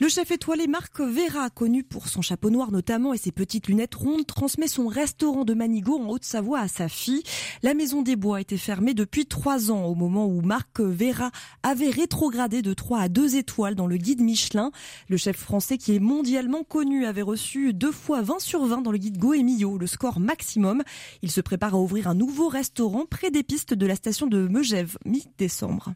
Le 0.00 0.08
chef 0.08 0.30
étoilé 0.30 0.66
Marc 0.66 1.00
Vera, 1.00 1.50
connu 1.50 1.82
pour 1.82 2.08
son 2.08 2.22
chapeau 2.22 2.50
noir 2.50 2.70
notamment 2.70 3.14
et 3.14 3.18
ses 3.18 3.32
petites 3.32 3.68
lunettes 3.68 3.94
rondes, 3.94 4.26
transmet 4.26 4.68
son 4.68 4.88
restaurant 5.06 5.44
de 5.44 5.54
Manigot 5.54 6.00
en 6.00 6.08
Haute-Savoie 6.08 6.58
à 6.58 6.66
sa 6.66 6.88
fille. 6.88 7.22
La 7.62 7.74
Maison 7.74 8.02
des 8.02 8.16
Bois 8.16 8.40
été 8.40 8.56
fermée 8.56 8.92
depuis 8.92 9.24
trois 9.24 9.70
ans 9.70 9.84
au 9.84 9.94
moment 9.94 10.26
où 10.26 10.40
Marc 10.40 10.80
Vera 10.80 11.30
avait 11.62 11.90
rétrogradé 11.90 12.60
de 12.60 12.74
3 12.74 12.98
à 13.02 13.08
2 13.08 13.36
étoiles 13.36 13.76
dans 13.76 13.86
le 13.86 13.98
guide 13.98 14.20
Michelin. 14.20 14.72
Le 15.08 15.16
chef 15.16 15.36
français 15.36 15.78
qui 15.78 15.94
est 15.94 16.00
mondialement 16.00 16.64
connu 16.64 17.06
avait 17.06 17.22
reçu 17.22 17.72
deux 17.72 17.92
fois 17.92 18.20
20 18.20 18.40
sur 18.40 18.66
20 18.66 18.82
dans 18.82 18.90
le 18.90 18.98
guide 18.98 19.18
Goemio, 19.18 19.78
le 19.78 19.86
score 19.86 20.18
maximum. 20.18 20.82
Il 21.22 21.30
se 21.30 21.40
prépare 21.40 21.76
à 21.76 21.78
ouvrir 21.78 22.08
un 22.08 22.16
nouveau 22.16 22.48
restaurant 22.48 23.04
près 23.08 23.30
des 23.30 23.44
pistes 23.44 23.74
de 23.74 23.86
la 23.86 23.94
station 23.94 24.26
de 24.26 24.48
Megève, 24.48 24.98
mi-décembre. 25.04 25.92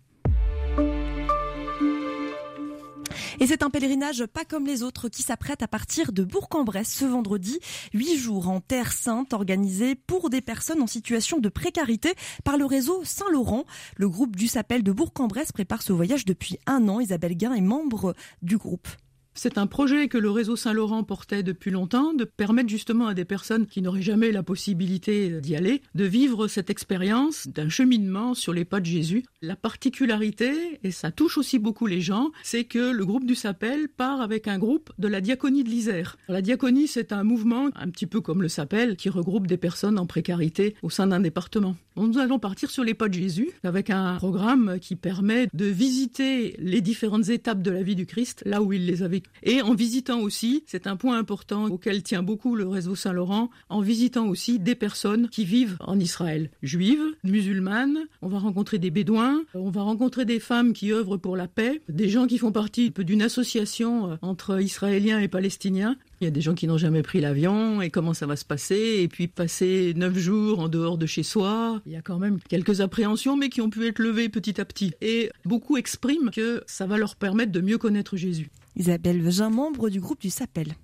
Et 3.42 3.46
c'est 3.46 3.62
un 3.62 3.70
pèlerinage 3.70 4.26
pas 4.26 4.44
comme 4.44 4.66
les 4.66 4.82
autres 4.82 5.08
qui 5.08 5.22
s'apprête 5.22 5.62
à 5.62 5.66
partir 5.66 6.12
de 6.12 6.24
Bourg-en-Bresse 6.24 6.92
ce 6.92 7.06
vendredi. 7.06 7.58
Huit 7.94 8.18
jours 8.18 8.50
en 8.50 8.60
Terre 8.60 8.92
Sainte 8.92 9.32
organisés 9.32 9.94
pour 9.94 10.28
des 10.28 10.42
personnes 10.42 10.82
en 10.82 10.86
situation 10.86 11.38
de 11.38 11.48
précarité 11.48 12.12
par 12.44 12.58
le 12.58 12.66
réseau 12.66 13.00
Saint-Laurent. 13.02 13.64
Le 13.96 14.10
groupe 14.10 14.36
du 14.36 14.46
Sapel 14.46 14.82
de 14.82 14.92
Bourg-en-Bresse 14.92 15.52
prépare 15.52 15.80
ce 15.80 15.94
voyage 15.94 16.26
depuis 16.26 16.58
un 16.66 16.86
an. 16.88 17.00
Isabelle 17.00 17.34
Guin 17.34 17.54
est 17.54 17.62
membre 17.62 18.14
du 18.42 18.58
groupe. 18.58 18.88
C'est 19.34 19.58
un 19.58 19.66
projet 19.66 20.08
que 20.08 20.18
le 20.18 20.30
réseau 20.30 20.56
Saint-Laurent 20.56 21.04
portait 21.04 21.42
depuis 21.42 21.70
longtemps, 21.70 22.12
de 22.12 22.24
permettre 22.24 22.68
justement 22.68 23.06
à 23.06 23.14
des 23.14 23.24
personnes 23.24 23.66
qui 23.66 23.80
n'auraient 23.80 24.02
jamais 24.02 24.32
la 24.32 24.42
possibilité 24.42 25.40
d'y 25.40 25.56
aller, 25.56 25.82
de 25.94 26.04
vivre 26.04 26.48
cette 26.48 26.68
expérience 26.68 27.46
d'un 27.48 27.68
cheminement 27.68 28.34
sur 28.34 28.52
les 28.52 28.64
pas 28.64 28.80
de 28.80 28.86
Jésus. 28.86 29.24
La 29.40 29.56
particularité, 29.56 30.78
et 30.82 30.90
ça 30.90 31.10
touche 31.10 31.38
aussi 31.38 31.58
beaucoup 31.58 31.86
les 31.86 32.00
gens, 32.00 32.30
c'est 32.42 32.64
que 32.64 32.90
le 32.90 33.06
groupe 33.06 33.24
du 33.24 33.34
Sapel 33.34 33.88
part 33.88 34.20
avec 34.20 34.48
un 34.48 34.58
groupe 34.58 34.92
de 34.98 35.08
la 35.08 35.20
diaconie 35.20 35.64
de 35.64 35.70
l'Isère. 35.70 36.18
La 36.28 36.42
diaconie, 36.42 36.88
c'est 36.88 37.12
un 37.12 37.22
mouvement, 37.22 37.68
un 37.76 37.88
petit 37.88 38.06
peu 38.06 38.20
comme 38.20 38.42
le 38.42 38.48
Sapel, 38.48 38.96
qui 38.96 39.08
regroupe 39.08 39.46
des 39.46 39.56
personnes 39.56 39.98
en 39.98 40.06
précarité 40.06 40.74
au 40.82 40.90
sein 40.90 41.06
d'un 41.06 41.20
département. 41.20 41.76
Nous 41.96 42.18
allons 42.18 42.38
partir 42.38 42.70
sur 42.70 42.84
les 42.84 42.94
pas 42.94 43.08
de 43.08 43.14
Jésus 43.14 43.50
avec 43.62 43.90
un 43.90 44.16
programme 44.16 44.78
qui 44.80 44.96
permet 44.96 45.48
de 45.52 45.66
visiter 45.66 46.56
les 46.58 46.80
différentes 46.80 47.28
étapes 47.28 47.62
de 47.62 47.70
la 47.70 47.82
vie 47.82 47.96
du 47.96 48.06
Christ 48.06 48.42
là 48.46 48.62
où 48.62 48.72
il 48.72 48.86
les 48.86 49.02
a 49.02 49.08
Et 49.42 49.62
en 49.62 49.74
visitant 49.74 50.20
aussi, 50.20 50.64
c'est 50.66 50.86
un 50.86 50.96
point 50.96 51.18
important 51.18 51.66
auquel 51.66 52.02
tient 52.02 52.22
beaucoup 52.22 52.54
le 52.56 52.66
réseau 52.66 52.94
Saint-Laurent, 52.94 53.50
en 53.68 53.80
visitant 53.80 54.28
aussi 54.28 54.58
des 54.58 54.74
personnes 54.74 55.28
qui 55.28 55.44
vivent 55.44 55.76
en 55.80 55.98
Israël, 55.98 56.50
juives, 56.62 57.02
musulmanes, 57.24 57.98
on 58.22 58.28
va 58.28 58.38
rencontrer 58.38 58.78
des 58.78 58.90
bédouins, 58.90 59.42
on 59.54 59.70
va 59.70 59.82
rencontrer 59.82 60.24
des 60.24 60.40
femmes 60.40 60.72
qui 60.72 60.92
œuvrent 60.92 61.16
pour 61.16 61.36
la 61.36 61.48
paix, 61.48 61.80
des 61.88 62.08
gens 62.08 62.26
qui 62.26 62.38
font 62.38 62.52
partie 62.52 62.90
d'une 62.90 63.22
association 63.22 64.12
euh, 64.12 64.16
entre 64.22 64.60
Israéliens 64.60 65.20
et 65.20 65.28
Palestiniens. 65.28 65.96
Il 66.20 66.24
y 66.24 66.28
a 66.28 66.30
des 66.30 66.42
gens 66.42 66.54
qui 66.54 66.66
n'ont 66.66 66.76
jamais 66.76 67.02
pris 67.02 67.20
l'avion 67.20 67.80
et 67.80 67.88
comment 67.88 68.12
ça 68.12 68.26
va 68.26 68.36
se 68.36 68.44
passer 68.44 68.98
et 69.00 69.08
puis 69.08 69.26
passer 69.26 69.94
neuf 69.96 70.18
jours 70.18 70.60
en 70.60 70.68
dehors 70.68 70.98
de 70.98 71.06
chez 71.06 71.22
soi. 71.22 71.80
Il 71.86 71.92
y 71.92 71.96
a 71.96 72.02
quand 72.02 72.18
même 72.18 72.38
quelques 72.48 72.82
appréhensions 72.82 73.36
mais 73.36 73.48
qui 73.48 73.62
ont 73.62 73.70
pu 73.70 73.86
être 73.86 73.98
levées 73.98 74.28
petit 74.28 74.60
à 74.60 74.66
petit. 74.66 74.92
Et 75.00 75.30
beaucoup 75.44 75.78
expriment 75.78 76.30
que 76.30 76.62
ça 76.66 76.86
va 76.86 76.98
leur 76.98 77.16
permettre 77.16 77.52
de 77.52 77.60
mieux 77.60 77.78
connaître 77.78 78.16
Jésus. 78.16 78.50
Isabelle 78.76 79.22
Vegin, 79.22 79.50
membre 79.50 79.88
du 79.88 80.00
groupe 80.00 80.20
du 80.20 80.30
Sapel. 80.30 80.74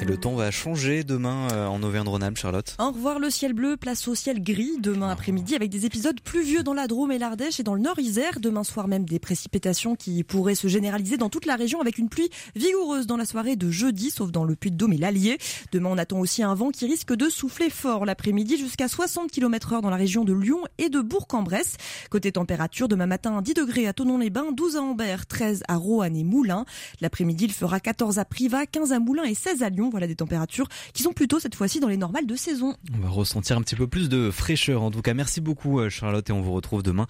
Et 0.00 0.04
le 0.04 0.16
temps 0.16 0.36
va 0.36 0.52
changer 0.52 1.02
demain 1.02 1.48
euh, 1.50 1.66
en 1.66 1.82
Auvergne-Rhône-Alpes, 1.82 2.38
Charlotte. 2.38 2.76
Au 2.78 2.92
revoir 2.92 3.18
le 3.18 3.30
ciel 3.30 3.52
bleu, 3.52 3.76
place 3.76 4.06
au 4.06 4.14
ciel 4.14 4.40
gris 4.40 4.78
demain 4.78 5.08
après-midi 5.08 5.56
avec 5.56 5.70
des 5.70 5.86
épisodes 5.86 6.20
pluvieux 6.20 6.62
dans 6.62 6.72
la 6.72 6.86
Drôme 6.86 7.10
et 7.10 7.18
l'Ardèche 7.18 7.58
et 7.58 7.64
dans 7.64 7.74
le 7.74 7.80
Nord-Isère. 7.80 8.38
Demain 8.38 8.62
soir 8.62 8.86
même 8.86 9.04
des 9.04 9.18
précipitations 9.18 9.96
qui 9.96 10.22
pourraient 10.22 10.54
se 10.54 10.68
généraliser 10.68 11.16
dans 11.16 11.28
toute 11.28 11.46
la 11.46 11.56
région 11.56 11.80
avec 11.80 11.98
une 11.98 12.08
pluie 12.08 12.30
vigoureuse 12.54 13.08
dans 13.08 13.16
la 13.16 13.24
soirée 13.24 13.56
de 13.56 13.70
jeudi, 13.70 14.10
sauf 14.10 14.30
dans 14.30 14.44
le 14.44 14.54
Puy-de-Dôme 14.54 14.92
et 14.92 14.98
l'Allier. 14.98 15.36
Demain 15.72 15.88
on 15.90 15.98
attend 15.98 16.20
aussi 16.20 16.44
un 16.44 16.54
vent 16.54 16.70
qui 16.70 16.86
risque 16.86 17.12
de 17.12 17.28
souffler 17.28 17.68
fort 17.68 18.04
l'après-midi 18.04 18.56
jusqu'à 18.56 18.86
60 18.86 19.32
km 19.32 19.72
heure 19.72 19.82
dans 19.82 19.90
la 19.90 19.96
région 19.96 20.24
de 20.24 20.32
Lyon 20.32 20.60
et 20.78 20.90
de 20.90 21.00
Bourg-en-Bresse. 21.00 21.76
Côté 22.08 22.30
température, 22.30 22.86
demain 22.86 23.06
matin 23.06 23.42
10 23.42 23.54
degrés 23.54 23.88
à 23.88 23.92
Tonon-les-Bains, 23.92 24.52
12 24.52 24.76
à 24.76 24.82
Ambert, 24.82 25.26
13 25.26 25.64
à 25.66 25.74
Roanne 25.74 26.14
et 26.14 26.24
Moulins. 26.24 26.66
L'après-midi 27.00 27.46
il 27.46 27.52
fera 27.52 27.80
14 27.80 28.20
à 28.20 28.24
Privas, 28.24 28.66
15 28.66 28.92
à 28.92 29.00
Moulins 29.00 29.24
et 29.24 29.34
16 29.34 29.64
à 29.64 29.70
Lyon. 29.70 29.87
Voilà 29.90 30.06
des 30.06 30.16
températures 30.16 30.68
qui 30.92 31.02
sont 31.02 31.12
plutôt 31.12 31.40
cette 31.40 31.54
fois-ci 31.54 31.80
dans 31.80 31.88
les 31.88 31.96
normales 31.96 32.26
de 32.26 32.36
saison. 32.36 32.74
On 32.94 33.00
va 33.00 33.08
ressentir 33.08 33.56
un 33.56 33.62
petit 33.62 33.76
peu 33.76 33.86
plus 33.86 34.08
de 34.08 34.30
fraîcheur. 34.30 34.82
En 34.82 34.90
tout 34.90 35.02
cas, 35.02 35.14
merci 35.14 35.40
beaucoup 35.40 35.80
euh, 35.80 35.88
Charlotte 35.88 36.28
et 36.28 36.32
on 36.32 36.40
vous 36.40 36.52
retrouve 36.52 36.82
demain 36.82 37.06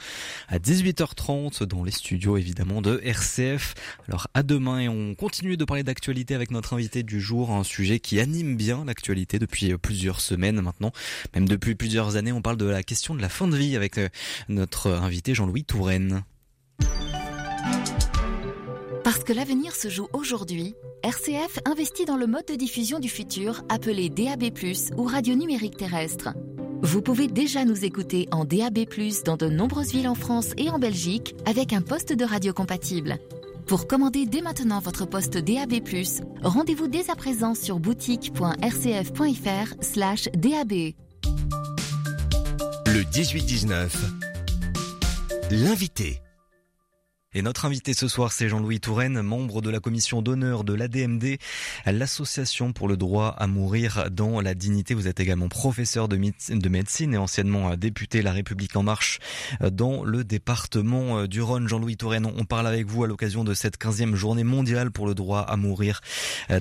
à 0.49 0.59
18h30 0.59 1.65
dans 1.65 1.85
les 1.85 1.91
studios 1.91 2.37
évidemment 2.37 2.83
de 2.83 3.01
RCF. 3.03 3.75
Alors 4.09 4.29
à 4.35 4.43
demain 4.43 4.81
et 4.81 4.89
on 4.89 5.15
continue 5.15 5.57
de 5.57 5.65
parler 5.65 5.83
d'actualité 5.83 6.35
avec 6.35 6.51
notre 6.51 6.75
invité 6.75 7.03
du 7.03 7.21
jour, 7.21 7.51
un 7.51 7.65
sujet 7.65 8.01
qui 8.01 8.21
anime 8.21 8.57
bien 8.57 8.85
l'actualité 8.85 9.39
depuis 9.39 9.73
euh, 9.73 9.79
plusieurs 9.79 10.21
semaines 10.21 10.61
maintenant, 10.61 10.93
même 11.35 11.49
depuis 11.49 11.75
plusieurs 11.75 12.17
années. 12.17 12.33
On 12.33 12.43
parle 12.43 12.57
de 12.57 12.67
la 12.67 12.83
question 12.83 13.15
de 13.15 13.23
la 13.23 13.29
fin 13.29 13.49
de 13.49 13.57
vie 13.57 13.77
avec 13.77 13.99
euh, 13.99 14.09
notre 14.49 14.91
invité 14.91 15.35
Jean-Louis 15.35 15.65
Touraine. 15.65 16.23
Parce 19.09 19.25
que 19.25 19.33
l'avenir 19.33 19.75
se 19.75 19.89
joue 19.89 20.07
aujourd'hui, 20.13 20.75
RCF 21.03 21.61
investit 21.65 22.05
dans 22.05 22.19
le 22.19 22.27
mode 22.27 22.45
de 22.45 22.57
diffusion 22.57 22.99
du 22.99 23.09
futur 23.09 23.63
appelé 23.71 24.11
DAB+, 24.11 24.51
ou 24.99 25.05
radio 25.05 25.35
numérique 25.35 25.79
terrestre. 25.79 26.35
Vous 26.83 27.01
pouvez 27.01 27.27
déjà 27.27 27.65
nous 27.65 27.87
écouter 27.87 28.29
en 28.33 28.45
DAB+, 28.45 28.81
dans 29.25 29.39
de 29.39 29.49
nombreuses 29.49 29.93
villes 29.93 30.09
en 30.09 30.15
France 30.15 30.51
et 30.59 30.69
en 30.69 30.79
Belgique, 30.79 31.35
avec 31.47 31.73
un 31.73 31.81
poste 31.81 32.13
de 32.13 32.23
radio 32.23 32.53
compatible. 32.53 33.17
Pour 33.67 33.87
commander 33.87 34.27
dès 34.27 34.43
maintenant 34.43 34.79
votre 34.79 35.07
poste 35.07 35.39
DAB+, 35.39 35.77
rendez-vous 36.43 36.89
dès 36.89 37.09
à 37.09 37.17
présent 37.17 37.55
sur 37.55 37.81
boutique.rcf.fr 37.81 39.75
slash 39.81 40.29
DAB. 40.35 40.73
Le 42.85 43.03
18-19, 43.05 43.89
l'invité. 45.51 46.21
Et 47.39 47.43
notre 47.43 47.67
invité 47.67 47.95
ce 47.95 48.09
soir, 48.09 48.33
c'est 48.33 48.49
Jean-Louis 48.49 48.81
Touraine, 48.81 49.23
membre 49.23 49.63
de 49.63 49.71
la 49.71 49.79
commission 49.79 50.23
d'honneur 50.23 50.65
de 50.65 50.75
l'ADMD, 50.75 51.37
l'association 51.87 52.73
pour 52.73 52.89
le 52.89 52.97
droit 52.97 53.29
à 53.39 53.47
mourir 53.47 54.11
dans 54.11 54.41
la 54.41 54.55
dignité. 54.57 54.93
Vous 54.93 55.07
êtes 55.07 55.21
également 55.21 55.49
professeur 55.49 56.09
de, 56.09 56.17
médecine 56.17 57.15
et 57.15 57.17
anciennement 57.17 57.77
député 57.77 58.23
La 58.23 58.33
République 58.33 58.75
en 58.75 58.83
marche 58.83 59.21
dans 59.61 60.03
le 60.03 60.25
département 60.25 61.29
du 61.29 61.41
Rhône. 61.41 61.69
Jean-Louis 61.69 61.97
Touraine, 61.97 62.27
on 62.27 62.45
parle 62.45 62.67
avec 62.67 62.89
vous 62.89 63.05
à 63.05 63.07
l'occasion 63.07 63.45
de 63.45 63.55
cette 63.55 63.79
15e 63.79 64.17
journée 64.17 64.43
mondiale 64.43 64.91
pour 64.91 65.07
le 65.07 65.15
droit 65.15 65.43
à 65.43 65.57
mourir 65.57 66.01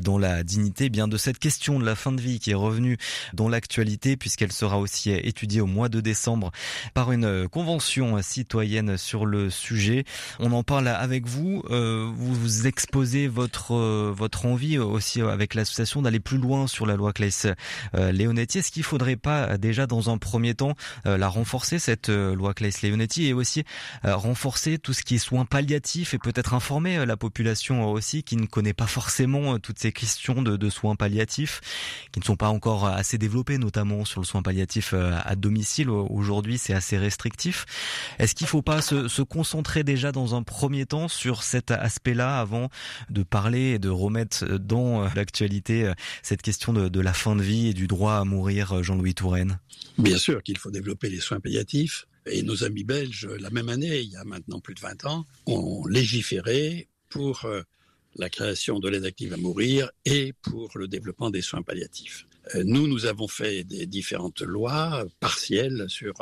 dans 0.03 0.19
la 0.19 0.43
dignité, 0.43 0.85
eh 0.85 0.89
bien 0.89 1.07
de 1.07 1.17
cette 1.17 1.39
question 1.39 1.79
de 1.79 1.85
la 1.85 1.95
fin 1.95 2.11
de 2.11 2.21
vie 2.21 2.39
qui 2.39 2.51
est 2.51 2.53
revenue 2.53 2.99
dans 3.33 3.49
l'actualité 3.49 4.15
puisqu'elle 4.15 4.51
sera 4.51 4.77
aussi 4.77 5.09
étudiée 5.09 5.59
au 5.59 5.65
mois 5.65 5.89
de 5.89 6.01
décembre 6.01 6.51
par 6.93 7.11
une 7.11 7.47
convention 7.47 8.21
citoyenne 8.21 8.95
sur 8.95 9.25
le 9.25 9.49
sujet. 9.49 10.03
On 10.37 10.51
en 10.51 10.66
parle 10.67 10.89
avec 10.89 11.25
vous. 11.25 11.63
Euh, 11.69 12.11
vous, 12.13 12.35
vous 12.35 12.67
exposez 12.67 13.29
votre 13.29 13.73
euh, 13.73 14.13
votre 14.13 14.45
envie 14.45 14.77
aussi 14.77 15.21
avec 15.21 15.55
l'association 15.55 16.01
d'aller 16.01 16.19
plus 16.19 16.37
loin 16.37 16.67
sur 16.67 16.85
la 16.85 16.97
loi 16.97 17.13
Claes 17.13 17.55
euh, 17.95 18.11
Leonetti. 18.11 18.59
Est-ce 18.59 18.71
qu'il 18.71 18.83
faudrait 18.83 19.15
pas 19.15 19.57
déjà 19.57 19.87
dans 19.87 20.09
un 20.09 20.17
premier 20.17 20.53
temps 20.55 20.73
la 21.05 21.29
renforcer 21.29 21.79
cette 21.79 22.09
loi 22.09 22.53
Claes 22.53 22.81
Leonetti 22.83 23.27
et 23.27 23.33
aussi 23.33 23.63
renforcer 24.03 24.77
tout 24.77 24.91
ce 24.91 25.03
qui 25.03 25.15
est 25.15 25.19
soins 25.19 25.45
palliatifs 25.45 26.13
et 26.13 26.17
peut-être 26.17 26.53
informer 26.53 27.05
la 27.05 27.15
population 27.15 27.89
aussi 27.89 28.23
qui 28.23 28.35
ne 28.35 28.45
connaît 28.45 28.73
pas 28.73 28.87
forcément 28.87 29.57
toutes 29.59 29.79
ces 29.79 29.93
questions 29.93 30.41
de, 30.41 30.57
de, 30.57 30.69
soins 30.69 30.97
palliatifs 30.97 31.61
qui 32.11 32.19
ne 32.19 32.25
sont 32.25 32.35
pas 32.35 32.49
encore 32.49 32.87
assez 32.87 33.17
développées, 33.17 33.57
notamment 33.57 34.03
sur 34.03 34.19
le 34.19 34.25
soin 34.25 34.41
palliatif 34.41 34.93
à 34.93 35.35
domicile. 35.37 35.89
Aujourd'hui, 35.89 36.57
c'est 36.57 36.73
assez 36.73 36.97
restrictif. 36.97 37.65
Est-ce 38.19 38.35
qu'il 38.35 38.47
faut 38.47 38.61
pas 38.61 38.81
se, 38.81 39.07
se 39.07 39.21
concentrer 39.21 39.83
déjà 39.83 40.11
dans 40.11 40.35
un 40.35 40.43
premier 40.47 40.87
temps 40.87 41.07
sur 41.07 41.43
cet 41.43 41.69
aspect-là 41.69 42.39
avant 42.39 42.69
de 43.11 43.21
parler 43.21 43.73
et 43.73 43.79
de 43.79 43.89
remettre 43.89 44.57
dans 44.57 45.03
l'actualité 45.13 45.91
cette 46.23 46.41
question 46.41 46.73
de, 46.73 46.99
la 46.99 47.13
fin 47.13 47.35
de 47.35 47.43
vie 47.43 47.67
et 47.67 47.73
du 47.73 47.85
droit 47.85 48.13
à 48.13 48.23
mourir, 48.23 48.81
Jean-Louis 48.81 49.13
Touraine 49.13 49.59
Bien 49.99 50.17
sûr 50.17 50.41
qu'il 50.41 50.57
faut 50.57 50.71
développer 50.71 51.09
les 51.09 51.19
soins 51.19 51.39
palliatifs. 51.39 52.07
Et 52.25 52.41
nos 52.41 52.63
amis 52.63 52.83
belges, 52.83 53.29
la 53.39 53.51
même 53.51 53.69
année, 53.69 53.99
il 53.99 54.09
y 54.09 54.15
a 54.15 54.23
maintenant 54.23 54.59
plus 54.59 54.73
de 54.73 54.79
20 54.79 55.05
ans, 55.05 55.25
ont 55.45 55.85
légiféré 55.85 56.87
pour 57.09 57.47
la 58.15 58.29
création 58.29 58.79
de 58.79 58.89
l'aide 58.89 59.05
active 59.05 59.33
à 59.33 59.37
mourir 59.37 59.91
et 60.05 60.33
pour 60.41 60.71
le 60.75 60.87
développement 60.87 61.29
des 61.29 61.41
soins 61.41 61.61
palliatifs. 61.61 62.25
Nous, 62.63 62.87
nous 62.87 63.05
avons 63.05 63.27
fait 63.27 63.63
des 63.63 63.85
différentes 63.85 64.41
lois 64.41 65.05
partielles 65.19 65.85
sur 65.87 66.13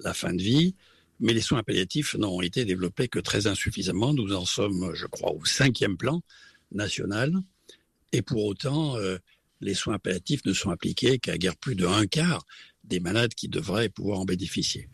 la 0.00 0.14
fin 0.14 0.32
de 0.32 0.42
vie, 0.42 0.74
mais 1.20 1.34
les 1.34 1.40
soins 1.40 1.62
palliatifs 1.62 2.14
n'ont 2.16 2.40
été 2.40 2.64
développés 2.64 3.08
que 3.08 3.18
très 3.18 3.46
insuffisamment. 3.46 4.12
Nous 4.14 4.34
en 4.34 4.44
sommes, 4.44 4.94
je 4.94 5.06
crois, 5.06 5.32
au 5.32 5.44
cinquième 5.44 5.96
plan 5.96 6.22
national, 6.72 7.32
et 8.12 8.22
pour 8.22 8.44
autant, 8.44 8.96
euh, 8.96 9.18
les 9.60 9.74
soins 9.74 9.98
palliatifs 9.98 10.44
ne 10.46 10.52
sont 10.52 10.70
appliqués 10.70 11.18
qu'à 11.18 11.38
guère 11.38 11.56
plus 11.56 11.76
de 11.76 11.86
un 11.86 12.06
quart 12.06 12.44
des 12.84 13.00
malades 13.00 13.34
qui 13.34 13.48
devraient 13.48 13.88
pouvoir 13.88 14.20
en 14.20 14.24
bénéficier. 14.24 14.88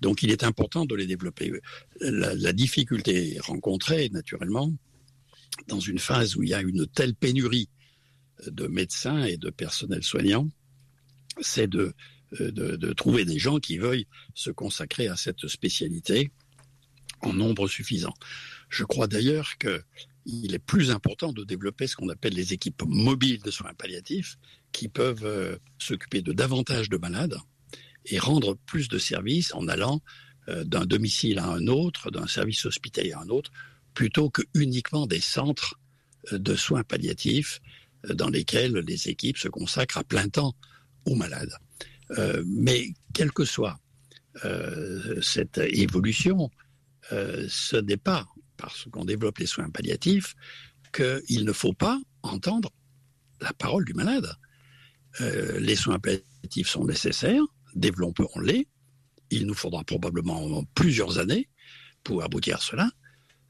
Donc 0.00 0.22
il 0.22 0.30
est 0.30 0.44
important 0.44 0.84
de 0.86 0.94
les 0.94 1.06
développer. 1.06 1.52
La, 2.00 2.34
la 2.34 2.52
difficulté 2.52 3.38
rencontrée, 3.40 4.08
naturellement, 4.10 4.72
dans 5.68 5.80
une 5.80 5.98
phase 5.98 6.36
où 6.36 6.42
il 6.42 6.50
y 6.50 6.54
a 6.54 6.60
une 6.60 6.86
telle 6.86 7.14
pénurie 7.14 7.68
de 8.46 8.66
médecins 8.66 9.24
et 9.24 9.36
de 9.36 9.50
personnel 9.50 10.02
soignant, 10.02 10.48
c'est 11.40 11.68
de, 11.68 11.94
de, 12.40 12.92
trouver 12.92 13.24
des 13.24 13.38
gens 13.38 13.58
qui 13.58 13.78
veuillent 13.78 14.06
se 14.34 14.50
consacrer 14.50 15.08
à 15.08 15.16
cette 15.16 15.46
spécialité 15.48 16.30
en 17.20 17.32
nombre 17.32 17.68
suffisant. 17.68 18.14
Je 18.68 18.84
crois 18.84 19.06
d'ailleurs 19.06 19.56
qu'il 19.58 20.54
est 20.54 20.58
plus 20.64 20.90
important 20.90 21.32
de 21.32 21.44
développer 21.44 21.86
ce 21.86 21.96
qu'on 21.96 22.08
appelle 22.08 22.34
les 22.34 22.52
équipes 22.52 22.82
mobiles 22.86 23.42
de 23.42 23.50
soins 23.50 23.74
palliatifs 23.74 24.36
qui 24.72 24.88
peuvent 24.88 25.24
euh, 25.24 25.56
s'occuper 25.78 26.22
de 26.22 26.32
davantage 26.32 26.88
de 26.88 26.96
malades 26.96 27.36
et 28.04 28.18
rendre 28.18 28.56
plus 28.66 28.88
de 28.88 28.98
services 28.98 29.54
en 29.54 29.68
allant 29.68 30.02
euh, 30.48 30.64
d'un 30.64 30.84
domicile 30.84 31.38
à 31.38 31.46
un 31.46 31.66
autre, 31.66 32.10
d'un 32.10 32.26
service 32.26 32.66
hospitalier 32.66 33.12
à 33.12 33.20
un 33.20 33.28
autre, 33.28 33.50
plutôt 33.94 34.28
que 34.28 34.42
uniquement 34.54 35.06
des 35.06 35.20
centres 35.20 35.78
euh, 36.32 36.38
de 36.38 36.54
soins 36.54 36.84
palliatifs 36.84 37.60
dans 38.04 38.28
lesquels 38.28 38.76
les 38.86 39.08
équipes 39.08 39.38
se 39.38 39.48
consacrent 39.48 39.98
à 39.98 40.04
plein 40.04 40.28
temps 40.28 40.54
aux 41.06 41.14
malades. 41.14 41.56
Euh, 42.12 42.42
mais 42.46 42.92
quelle 43.12 43.32
que 43.32 43.44
soit 43.44 43.78
euh, 44.44 45.20
cette 45.22 45.58
évolution, 45.58 46.50
euh, 47.12 47.46
ce 47.48 47.76
n'est 47.76 47.96
pas 47.96 48.26
parce 48.56 48.86
qu'on 48.90 49.04
développe 49.04 49.38
les 49.38 49.46
soins 49.46 49.70
palliatifs 49.70 50.34
qu'il 50.92 51.44
ne 51.44 51.52
faut 51.52 51.72
pas 51.72 52.00
entendre 52.22 52.70
la 53.40 53.52
parole 53.52 53.84
du 53.84 53.94
malade. 53.94 54.34
Les 55.20 55.76
soins 55.76 55.98
palliatifs 55.98 56.68
sont 56.68 56.84
nécessaires, 56.84 57.42
développons-les. 57.74 58.68
Il 59.30 59.46
nous 59.46 59.54
faudra 59.54 59.82
probablement 59.82 60.62
plusieurs 60.74 61.18
années 61.18 61.48
pour 62.04 62.22
aboutir 62.22 62.56
à 62.56 62.60
cela, 62.60 62.90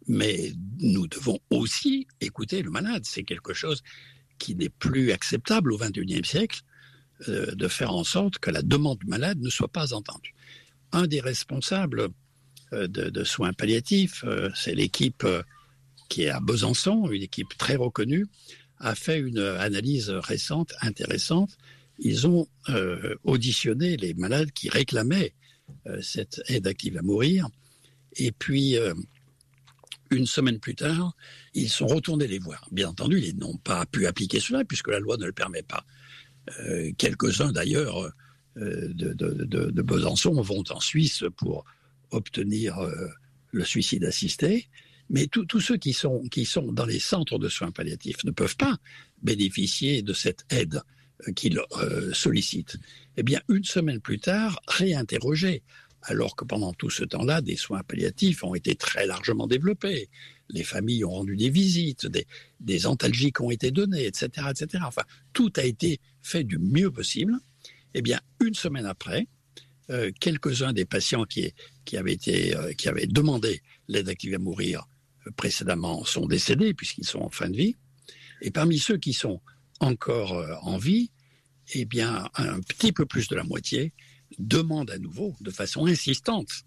mais 0.07 0.53
nous 0.79 1.09
devons 1.09 1.41
aussi 1.51 2.07
écouter 2.21 2.63
le 2.63 2.71
malade. 2.71 3.03
C'est 3.05 3.25
quelque 3.25 3.53
chose 3.53 3.83
qui 4.39 4.55
n'est 4.55 4.69
plus 4.69 5.13
acceptable 5.13 5.73
au 5.73 5.79
XXIe 5.79 6.25
siècle, 6.25 6.63
euh, 7.29 7.55
de 7.55 7.67
faire 7.67 7.95
en 7.95 8.05
sorte 8.05 8.39
que 8.39 8.51
la 8.51 8.61
demande 8.61 9.03
malade 9.07 9.41
ne 9.41 9.49
soit 9.49 9.73
pas 9.73 9.95
entendue. 9.95 10.35
Un 10.93 11.07
des 11.07 11.21
responsables 11.21 12.09
euh, 12.75 12.87
de, 12.89 13.09
de, 13.09 13.25
soins 13.25 13.55
palliatifs, 13.55 14.23
euh, 14.25 14.51
c'est 14.55 14.75
l'équipe 14.75 15.27
qui 16.11 16.25
est 16.25 16.29
à 16.29 16.41
Besançon, 16.41 17.11
une 17.11 17.23
équipe 17.23 17.57
très 17.57 17.77
reconnue, 17.77 18.27
a 18.79 18.95
fait 18.95 19.19
une 19.19 19.39
analyse 19.39 20.11
récente, 20.11 20.75
intéressante. 20.83 21.57
Ils 21.99 22.27
ont 22.27 22.47
auditionné 23.25 23.97
les 23.97 24.13
malades 24.13 24.53
qui 24.53 24.69
réclamaient 24.69 25.33
cette 26.03 26.43
aide 26.49 26.67
active 26.67 26.99
à 26.99 27.03
mourir. 27.03 27.49
Et 28.17 28.33
puis, 28.33 28.77
une 30.11 30.27
semaine 30.27 30.61
plus 30.61 30.75
tard, 30.75 31.17
ils 31.55 31.71
sont 31.71 31.87
retournés 31.87 32.27
les 32.27 32.39
voir. 32.39 32.69
Bien 32.71 32.91
entendu, 32.91 33.21
ils 33.21 33.37
n'ont 33.39 33.57
pas 33.57 33.87
pu 33.87 34.07
appliquer 34.07 34.41
cela 34.41 34.65
puisque 34.65 34.89
la 34.89 35.01
loi 35.01 35.17
ne 35.17 35.25
le 35.25 35.33
permet 35.33 35.63
pas. 35.63 35.85
Euh, 36.61 36.93
Quelques-uns 36.97 37.53
d'ailleurs 37.53 38.11
euh, 38.57 38.89
de, 38.93 39.83
Besançon 39.83 40.41
vont 40.41 40.65
en 40.71 40.81
Suisse 40.81 41.25
pour 41.37 41.65
obtenir 42.11 42.79
euh, 42.79 43.09
le 43.53 43.65
suicide 43.65 44.05
assisté. 44.05 44.69
Mais 45.09 45.29
tous 45.29 45.61
ceux 45.61 45.77
qui 45.77 45.93
sont, 45.93 46.23
qui 46.31 46.45
sont 46.45 46.73
dans 46.73 46.87
les 46.87 46.99
centres 46.99 47.39
de 47.39 47.49
soins 47.49 47.71
palliatifs 47.71 48.25
ne 48.25 48.33
peuvent 48.33 48.57
pas 48.57 48.77
bénéficier 49.23 50.03
de 50.03 50.13
cette 50.13 50.45
aide 50.51 50.83
qu'ils 51.37 51.61
sollicitent. 52.13 52.77
Eh 53.17 53.23
bien, 53.23 53.41
une 53.49 53.63
semaine 53.63 54.01
plus 54.01 54.19
tard, 54.19 54.61
réinterrogés 54.67 55.63
alors 56.03 56.37
que 56.37 56.45
pendant 56.45 56.73
tout 56.73 56.91
ce 56.91 57.05
temps-là, 57.05 57.41
des 57.41 57.57
soins 57.57 57.83
palliatifs 57.83 58.45
ont 58.45 58.55
été 58.55 58.75
très 58.77 59.07
largement 59.07 59.47
développés. 59.47 60.09
Les 60.49 60.63
familles 60.63 61.05
ont 61.05 61.11
rendu 61.11 61.37
des 61.37 61.51
visites, 61.51 62.07
des, 62.07 62.27
des 62.61 62.87
antalgiques 62.87 63.41
ont 63.41 63.51
été 63.51 63.71
donnés, 63.71 64.07
etc., 64.07 64.49
etc. 64.51 64.85
Enfin, 64.87 65.03
tout 65.33 65.53
a 65.57 65.65
été 65.65 66.01
fait 66.23 66.45
du 66.45 66.59
mieux 66.59 66.91
possible. 66.91 67.35
Eh 67.95 68.03
bien, 68.03 68.21
une 68.41 68.55
semaine 68.55 68.87
après, 68.87 69.27
euh, 69.91 70.11
quelques-uns 70.21 70.73
des 70.73 70.85
patients 70.85 71.25
qui, 71.25 71.53
avaient 71.97 72.13
été, 72.13 72.57
euh, 72.57 72.73
qui 72.73 72.89
avaient 72.89 73.07
demandé 73.07 73.63
l'aide 73.87 74.09
active 74.09 74.35
à 74.35 74.39
mourir 74.39 74.89
euh, 75.27 75.31
précédemment 75.37 76.05
sont 76.05 76.27
décédés 76.27 76.75
puisqu'ils 76.75 77.07
sont 77.07 77.21
en 77.21 77.31
fin 77.31 77.49
de 77.49 77.57
vie. 77.57 77.77
Et 78.43 78.51
parmi 78.51 78.79
ceux 78.79 78.97
qui 78.97 79.13
sont 79.13 79.41
encore 79.79 80.45
en 80.63 80.77
vie, 80.77 81.11
eh 81.75 81.85
bien, 81.85 82.29
un 82.35 82.61
petit 82.61 82.93
peu 82.93 83.07
plus 83.07 83.29
de 83.29 83.37
la 83.37 83.45
moitié 83.45 83.93
demande 84.39 84.91
à 84.91 84.99
nouveau, 84.99 85.35
de 85.41 85.51
façon 85.51 85.87
insistante, 85.87 86.65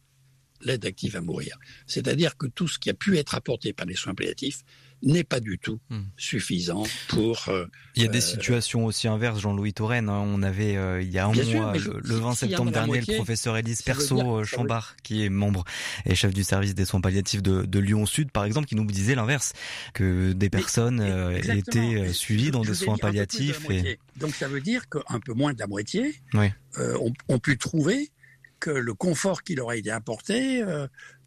l'aide 0.61 0.85
active 0.85 1.15
à 1.15 1.21
mourir. 1.21 1.57
C'est-à-dire 1.87 2.37
que 2.37 2.47
tout 2.47 2.67
ce 2.67 2.79
qui 2.79 2.89
a 2.89 2.93
pu 2.93 3.17
être 3.17 3.35
apporté 3.35 3.73
par 3.73 3.85
les 3.85 3.95
soins 3.95 4.15
palliatifs 4.15 4.63
n'est 5.01 5.23
pas 5.23 5.39
du 5.39 5.57
tout 5.57 5.79
hmm. 5.89 6.01
suffisant 6.17 6.83
pour. 7.07 7.47
Euh, 7.47 7.65
il 7.95 8.03
y 8.03 8.05
a 8.05 8.09
des 8.09 8.17
euh, 8.17 8.21
situations 8.21 8.85
aussi 8.85 9.07
inverses, 9.07 9.39
Jean-Louis 9.39 9.73
Touraine. 9.73 10.09
Hein. 10.09 10.21
On 10.25 10.43
avait 10.43 10.75
euh, 10.75 11.01
il 11.01 11.09
y 11.11 11.17
a 11.17 11.25
un 11.25 11.33
mois, 11.33 11.43
sûr, 11.43 11.71
le, 11.73 11.99
le, 12.03 12.15
20 12.15 12.35
septembre 12.35 12.71
dernier, 12.71 12.87
moitié, 12.87 13.13
le 13.13 13.17
professeur 13.19 13.57
Élise 13.57 13.81
Perso 13.81 14.43
Chambard, 14.43 14.95
qui 15.03 15.23
est 15.23 15.29
membre 15.29 15.63
et 16.05 16.15
chef 16.15 16.33
du 16.33 16.43
service 16.43 16.75
des 16.75 16.85
soins 16.85 17.01
palliatifs 17.01 17.41
de, 17.41 17.63
de 17.63 17.79
Lyon 17.79 18.05
Sud, 18.05 18.31
par 18.31 18.45
exemple, 18.45 18.67
qui 18.67 18.75
nous 18.75 18.85
disait 18.85 19.15
l'inverse, 19.15 19.53
que 19.93 20.33
des 20.33 20.49
personnes 20.49 21.01
mais, 21.29 21.57
étaient 21.57 22.11
suivies 22.13 22.51
dans 22.51 22.61
des 22.61 22.73
soins 22.73 22.97
palliatifs. 22.97 23.69
Et... 23.69 23.99
Donc 24.17 24.35
ça 24.35 24.47
veut 24.47 24.61
dire 24.61 24.89
qu'un 24.89 25.19
peu 25.19 25.33
moins 25.33 25.53
de 25.53 25.59
la 25.59 25.67
moitié 25.67 26.15
oui. 26.33 26.47
ont, 26.77 27.13
ont, 27.27 27.39
pu 27.39 27.57
trouver 27.57 28.11
que 28.59 28.69
le 28.69 28.93
confort 28.93 29.43
qui 29.43 29.55
leur 29.55 29.69
a 29.69 29.75
été 29.77 29.91
apporté 29.91 30.63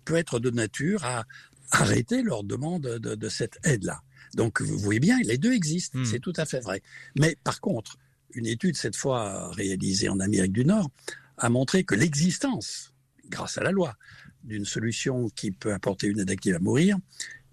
peut 0.04 0.16
être 0.16 0.38
de 0.38 0.50
nature 0.50 1.04
à 1.04 1.24
arrêter 1.72 2.22
leur 2.22 2.44
demande 2.44 2.82
de, 2.82 3.14
de 3.14 3.28
cette 3.28 3.58
aide-là. 3.64 4.02
Donc 4.34 4.62
vous 4.62 4.78
voyez 4.78 5.00
bien, 5.00 5.18
les 5.24 5.38
deux 5.38 5.52
existent, 5.52 5.98
mmh. 5.98 6.04
c'est 6.04 6.20
tout 6.20 6.32
à 6.36 6.44
fait 6.46 6.60
vrai. 6.60 6.82
Mais 7.18 7.36
par 7.42 7.60
contre, 7.60 7.98
une 8.34 8.46
étude 8.46 8.76
cette 8.76 8.96
fois 8.96 9.50
réalisée 9.52 10.08
en 10.08 10.20
Amérique 10.20 10.52
du 10.52 10.64
Nord 10.64 10.90
a 11.38 11.48
montré 11.48 11.84
que 11.84 11.94
l'existence, 11.94 12.94
grâce 13.28 13.58
à 13.58 13.62
la 13.62 13.72
loi, 13.72 13.96
d'une 14.44 14.64
solution 14.64 15.28
qui 15.30 15.50
peut 15.50 15.72
apporter 15.72 16.06
une 16.06 16.20
aide 16.20 16.30
active 16.30 16.56
à 16.56 16.58
mourir 16.58 16.96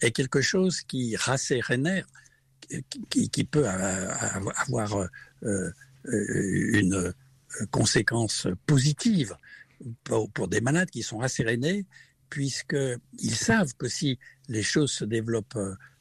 est 0.02 0.12
quelque 0.12 0.42
chose 0.42 0.82
qui 0.82 1.16
rassérénère, 1.16 2.08
qui, 3.10 3.30
qui, 3.30 3.44
peut 3.44 3.68
avoir 3.68 5.08
euh, 5.44 5.72
une 6.04 7.14
conséquence 7.72 8.48
positive 8.66 9.36
pour 10.04 10.48
des 10.48 10.62
malades 10.62 10.90
qui 10.90 11.04
sont 11.04 11.18
rassérénés 11.18 11.86
puisqu'ils 12.30 13.36
savent 13.36 13.74
que 13.76 13.88
si 13.88 14.20
les 14.48 14.64
choses 14.64 14.92
se 14.92 15.06
développent 15.06 15.60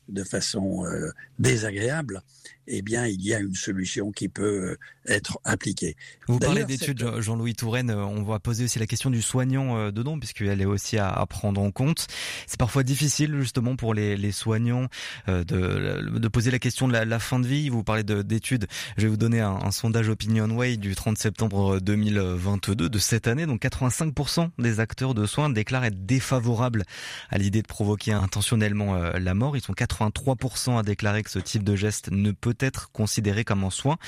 de 0.09 0.25
façon 0.25 0.85
euh, 0.85 1.11
désagréable, 1.39 2.23
eh 2.69 2.83
bien, 2.83 3.07
il 3.07 3.25
y 3.25 3.35
a 3.35 3.41
une 3.41 3.55
solution 3.55 4.13
qui 4.13 4.29
peut 4.29 4.77
être 5.07 5.39
appliquée. 5.45 5.97
Vous 6.27 6.39
parlez 6.39 6.65
d'études, 6.65 7.01
cette... 7.01 7.21
Jean-Louis 7.23 7.55
Touraine, 7.55 7.91
on 7.91 8.23
va 8.23 8.39
poser 8.39 8.65
aussi 8.65 8.79
la 8.79 8.87
question 8.87 9.11
du 9.11 9.23
soignant 9.23 9.77
euh, 9.77 9.91
dedans, 9.91 10.19
puisqu'elle 10.19 10.61
est 10.61 10.67
aussi 10.67 10.99
à, 10.99 11.09
à, 11.09 11.27
prendre 11.27 11.63
en 11.63 11.71
compte. 11.71 12.07
C'est 12.47 12.59
parfois 12.59 12.83
difficile, 12.83 13.41
justement, 13.41 13.77
pour 13.77 13.95
les, 13.95 14.17
les 14.17 14.33
soignants 14.33 14.89
euh, 15.29 15.45
de, 15.45 16.19
de, 16.19 16.29
poser 16.29 16.51
la 16.51 16.59
question 16.59 16.89
de 16.89 16.93
la, 16.93 17.07
la, 17.07 17.19
fin 17.19 17.41
de 17.41 17.47
vie. 17.47 17.71
Vous 17.71 17.83
parlez 17.85 18.05
d'études. 18.05 18.67
Je 18.99 19.03
vais 19.03 19.09
vous 19.09 19.17
donner 19.17 19.41
un, 19.41 19.53
un 19.53 19.71
sondage 19.71 20.11
OpinionWay 20.11 20.77
du 20.77 20.95
30 20.95 21.17
septembre 21.17 21.81
2022 21.81 22.89
de 22.91 22.99
cette 22.99 23.29
année. 23.29 23.47
Donc, 23.47 23.63
85% 23.63 24.51
des 24.59 24.81
acteurs 24.81 25.15
de 25.15 25.27
soins 25.27 25.49
déclarent 25.49 25.87
être 25.87 26.05
défavorables 26.05 26.85
à 27.31 27.39
l'idée 27.39 27.63
de 27.63 27.67
provoquer 27.67 28.13
intentionnellement 28.13 28.97
euh, 28.97 29.19
la 29.19 29.33
mort. 29.33 29.57
Ils 29.57 29.63
sont 29.63 29.73
83% 29.99 30.79
à 30.79 30.83
déclarer 30.83 31.23
que 31.23 31.31
ce 31.31 31.39
type 31.39 31.65
de 31.65 31.77
geste 31.77 32.11
ne 32.11 32.31
peut 32.31 32.57
être 32.61 32.91
considéré 32.93 33.45
comme 33.45 33.65
un 33.65 33.71
soin. 33.71 33.99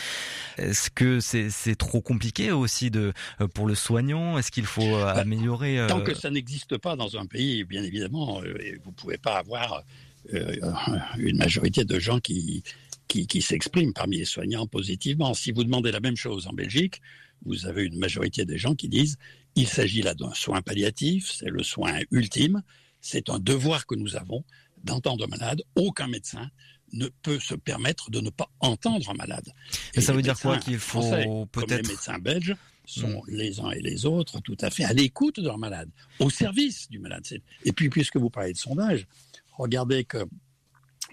Est-ce 0.58 0.90
que 0.90 1.20
c'est 1.20 1.76
trop 1.76 2.00
compliqué 2.00 2.52
aussi 2.52 2.90
de, 2.90 3.12
euh, 3.40 3.48
pour 3.48 3.66
le 3.66 3.74
soignant? 3.74 4.38
Est-ce 4.38 4.50
qu'il 4.50 4.66
faut 4.66 4.92
bah, 4.92 5.12
améliorer 5.12 5.78
euh... 5.78 5.86
Tant 5.88 6.00
que 6.00 6.14
ça 6.14 6.30
n'existe 6.30 6.78
pas 6.78 6.96
dans 6.96 7.16
un 7.16 7.26
pays, 7.26 7.64
bien 7.64 7.82
évidemment, 7.82 8.42
euh, 8.42 8.54
vous 8.84 8.90
ne 8.90 8.94
pouvez 8.94 9.18
pas 9.18 9.36
avoir 9.36 9.82
euh, 10.34 10.56
une 11.18 11.38
majorité 11.38 11.84
de 11.84 11.98
gens 11.98 12.20
qui, 12.20 12.62
qui, 13.08 13.26
qui 13.26 13.42
s'expriment 13.42 13.92
parmi 13.92 14.18
les 14.18 14.24
soignants 14.24 14.66
positivement. 14.66 15.34
Si 15.34 15.50
vous 15.52 15.64
demandez 15.64 15.90
la 15.90 16.00
même 16.00 16.16
chose 16.16 16.46
en 16.46 16.52
Belgique, 16.52 17.00
vous 17.44 17.66
avez 17.66 17.84
une 17.84 17.98
majorité 17.98 18.44
des 18.44 18.58
gens 18.58 18.74
qui 18.74 18.88
disent 18.88 19.16
il 19.56 19.66
s'agit 19.66 20.02
là 20.02 20.14
d'un 20.14 20.32
soin 20.34 20.62
palliatif, 20.62 21.30
c'est 21.30 21.48
le 21.48 21.62
soin 21.62 21.98
ultime, 22.10 22.62
c'est 23.00 23.30
un 23.30 23.38
devoir 23.38 23.86
que 23.86 23.94
nous 23.94 24.16
avons 24.16 24.44
d'entendre 24.84 25.24
un 25.24 25.28
malade. 25.28 25.62
Aucun 25.74 26.08
médecin 26.08 26.50
ne 26.92 27.08
peut 27.22 27.38
se 27.38 27.54
permettre 27.54 28.10
de 28.10 28.20
ne 28.20 28.30
pas 28.30 28.50
entendre 28.60 29.08
un 29.10 29.14
malade. 29.14 29.52
Mais 29.94 30.02
Et 30.02 30.04
ça 30.04 30.12
veut 30.12 30.22
dire 30.22 30.38
quoi 30.38 30.58
qu'il 30.58 30.78
faut 30.78 31.46
peut-être 31.46 31.82
les 31.82 31.88
médecins 31.88 32.18
belges 32.18 32.56
sont 32.86 33.22
les 33.28 33.60
uns 33.60 33.70
et 33.70 33.80
les 33.80 34.04
autres 34.04 34.40
tout 34.40 34.56
à 34.60 34.70
fait 34.70 34.84
à 34.84 34.92
l'écoute 34.92 35.38
de 35.38 35.46
leur 35.46 35.58
malade, 35.58 35.88
au 36.18 36.28
service 36.28 36.90
du 36.90 36.98
malade. 36.98 37.24
Et 37.64 37.72
puis, 37.72 37.88
puisque 37.88 38.16
vous 38.16 38.30
parlez 38.30 38.52
de 38.52 38.58
sondage, 38.58 39.06
regardez 39.56 40.04
que, 40.04 40.26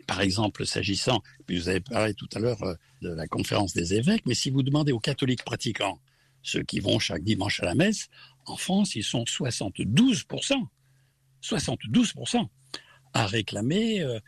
par 0.07 0.22
exemple, 0.22 0.65
s'agissant, 0.65 1.22
puis 1.45 1.57
vous 1.57 1.70
avez 1.70 1.82
parlé 1.82 2.13
tout 2.15 2.30
à 2.34 2.39
l'heure 2.39 2.63
euh, 2.63 2.74
de 3.01 3.09
la 3.09 3.28
conférence 3.28 3.74
des 3.74 3.93
évêques, 3.93 4.24
mais 4.26 4.34
si 4.34 4.49
vous 4.49 4.63
demandez 4.63 4.91
aux 4.91 4.99
catholiques 4.99 5.43
pratiquants, 5.43 5.99
ceux 6.41 6.63
qui 6.63 6.80
vont 6.80 6.97
chaque 6.97 7.24
dimanche 7.24 7.59
à 7.61 7.65
la 7.65 7.76
messe, 7.76 8.07
en 8.45 8.55
France, 8.55 8.95
ils 8.95 9.03
sont 9.03 9.24
72%, 9.24 10.68
72% 11.43 12.47
à 13.18 13.26
réclamer 13.26 14.01
euh, 14.01 14.20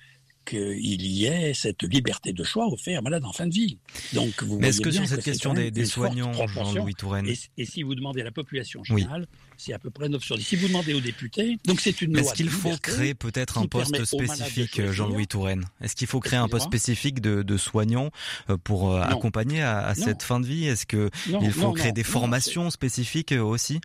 qu'il 0.49 1.05
y 1.05 1.25
ait 1.25 1.53
cette 1.53 1.83
liberté 1.83 2.33
de 2.33 2.43
choix 2.43 2.67
offerte 2.67 2.99
aux 2.99 3.03
malades 3.03 3.23
en 3.23 3.33
fin 3.33 3.45
de 3.45 3.53
vie. 3.53 3.77
Donc, 4.13 4.41
vous 4.41 4.59
Mais 4.59 4.69
est-ce 4.69 4.81
que 4.81 4.89
sur 4.89 5.05
cette 5.07 5.23
question 5.23 5.53
des, 5.53 5.85
soignants, 5.85 6.33
Jean-Louis 6.47 6.95
Touraine 6.95 7.27
et, 7.57 7.65
si 7.65 7.83
vous 7.83 7.93
demandez 7.93 8.21
à 8.21 8.23
la 8.23 8.31
population 8.31 8.83
générale, 8.83 9.27
c'est 9.57 9.73
à 9.73 9.79
peu 9.79 9.91
près 9.91 10.09
9 10.09 10.23
sur 10.23 10.37
10. 10.37 10.43
Si 10.43 10.55
vous 10.55 10.67
demandez 10.67 10.93
aux 10.93 11.01
députés, 11.01 11.57
donc 11.65 11.79
c'est 11.81 12.01
une. 12.01 12.17
Est-ce 12.17 12.33
qu'il 12.33 12.49
faut 12.49 12.75
créer 12.81 13.13
peut-être 13.13 13.57
un 13.57 13.67
poste 13.67 14.03
spécifique, 14.05 14.81
Jean-Louis 14.91 15.27
Touraine? 15.27 15.65
Est-ce 15.81 15.95
qu'il 15.95 16.07
faut 16.07 16.19
créer 16.19 16.39
un 16.39 16.47
poste 16.47 16.65
spécifique 16.65 17.21
de, 17.21 17.57
soignants 17.57 18.09
euh, 18.49 18.57
pour 18.57 18.91
euh, 18.91 19.01
accompagner 19.01 19.61
à, 19.61 19.93
cette 19.95 20.23
fin 20.23 20.39
de 20.39 20.47
vie? 20.47 20.65
Est-ce 20.65 20.85
qu'il 20.85 21.51
faut 21.51 21.73
créer 21.73 21.91
des 21.91 22.03
formations 22.03 22.69
spécifiques 22.69 23.33
euh, 23.33 23.43
aussi? 23.43 23.79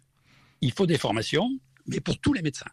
Il 0.61 0.73
faut 0.73 0.87
des 0.87 0.99
formations, 0.99 1.51
mais 1.87 2.01
pour 2.01 2.19
tous 2.19 2.33
les 2.33 2.43
médecins. 2.43 2.71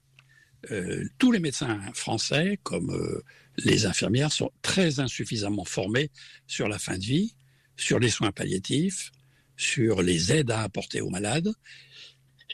Tous 1.18 1.32
les 1.32 1.40
médecins 1.40 1.82
français, 1.94 2.60
comme 2.64 3.22
les 3.58 3.86
infirmières 3.86 4.32
sont 4.32 4.52
très 4.62 5.00
insuffisamment 5.00 5.66
formées 5.66 6.12
sur 6.48 6.68
la 6.68 6.80
fin 6.80 6.98
de 6.98 7.04
vie, 7.04 7.36
sur 7.78 8.00
les 8.00 8.10
soins 8.10 8.32
palliatifs, 8.32 9.12
sur 9.58 10.02
les 10.02 10.32
aides 10.32 10.52
à 10.52 10.62
apporter 10.62 11.02
aux 11.02 11.10
malades. 11.10 11.52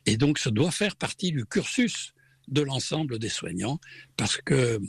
Et 0.06 0.18
donc, 0.18 0.40
ça 0.40 0.52
doit 0.52 0.72
faire 0.72 0.96
partie 0.96 1.32
du 1.32 1.46
cursus 1.46 2.14
de 2.48 2.62
l'ensemble 2.62 3.20
des 3.20 3.30
soignants, 3.30 3.80
parce 4.16 4.38
que 4.38 4.80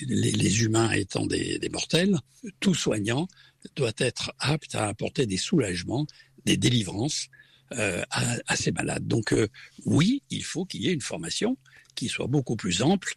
les, 0.00 0.62
humains 0.62 0.92
étant 0.92 1.26
des, 1.26 1.68
mortels, 1.72 2.18
tout 2.60 2.74
soignant 2.74 3.26
doit 3.74 3.92
être 3.98 4.32
apte 4.38 4.76
à 4.76 4.86
apporter 4.86 5.26
des 5.26 5.36
soulagements, 5.36 6.06
des 6.44 6.56
délivrances 6.56 7.28
euh, 7.72 8.04
à, 8.10 8.56
ces 8.56 8.70
malades. 8.70 9.08
Donc 9.08 9.32
euh, 9.32 9.48
oui, 9.84 10.22
il 10.30 10.44
faut 10.44 10.64
qu'il 10.64 10.82
y 10.82 10.88
ait 10.88 10.92
une 10.92 11.00
formation 11.00 11.56
qui 11.94 12.08
soit 12.08 12.26
beaucoup 12.26 12.56
plus 12.56 12.82
ample, 12.82 13.14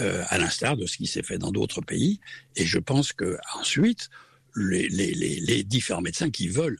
euh, 0.00 0.22
à 0.28 0.38
l'instar 0.38 0.76
de 0.76 0.86
ce 0.86 0.96
qui 0.96 1.06
s'est 1.06 1.22
fait 1.22 1.38
dans 1.38 1.52
d'autres 1.52 1.80
pays. 1.80 2.20
Et 2.56 2.64
je 2.64 2.78
pense 2.78 3.12
que 3.12 3.38
ensuite, 3.58 4.08
les, 4.56 5.64
différents 5.64 6.00
médecins 6.00 6.30
qui 6.30 6.48
veulent 6.48 6.78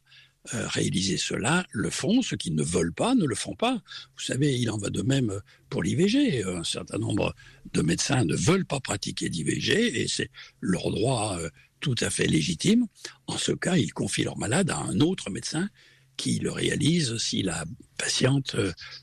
euh, 0.55 0.67
réaliser 0.69 1.19
cela 1.19 1.67
le 1.71 1.91
font, 1.91 2.23
ceux 2.23 2.37
qui 2.37 2.51
ne 2.51 2.63
veulent 2.63 2.95
pas 2.95 3.15
ne 3.15 3.27
le 3.27 3.35
font 3.35 3.55
pas. 3.55 3.83
Vous 4.17 4.25
savez, 4.25 4.59
il 4.59 4.71
en 4.71 4.79
va 4.79 4.91
de 4.91 5.03
même 5.03 5.41
pour 5.69 5.83
l'IVG. 5.83 6.45
Un 6.45 6.65
certain 6.65 6.99
nombre 6.99 7.35
de 7.73 7.83
médecins 7.83 8.25
ne 8.25 8.35
veulent 8.35 8.65
pas 8.65 8.81
pratiquer 8.81 9.29
d'IVG 9.29 10.01
et 10.01 10.09
c'est 10.09 10.31
leur 10.61 10.91
droit 10.91 11.37
euh, 11.39 11.51
tout 11.81 11.97
à 12.01 12.11
fait 12.11 12.27
légitime. 12.27 12.87
En 13.27 13.37
ce 13.37 13.53
cas, 13.53 13.77
ils 13.77 13.93
confient 13.93 14.25
leur 14.25 14.39
malade 14.39 14.71
à 14.71 14.79
un 14.79 15.01
autre 15.01 15.31
médecin 15.31 15.69
qui 16.21 16.39
le 16.39 16.53
réalise 16.53 17.16
si 17.16 17.43
la 17.43 17.64
patiente 17.97 18.55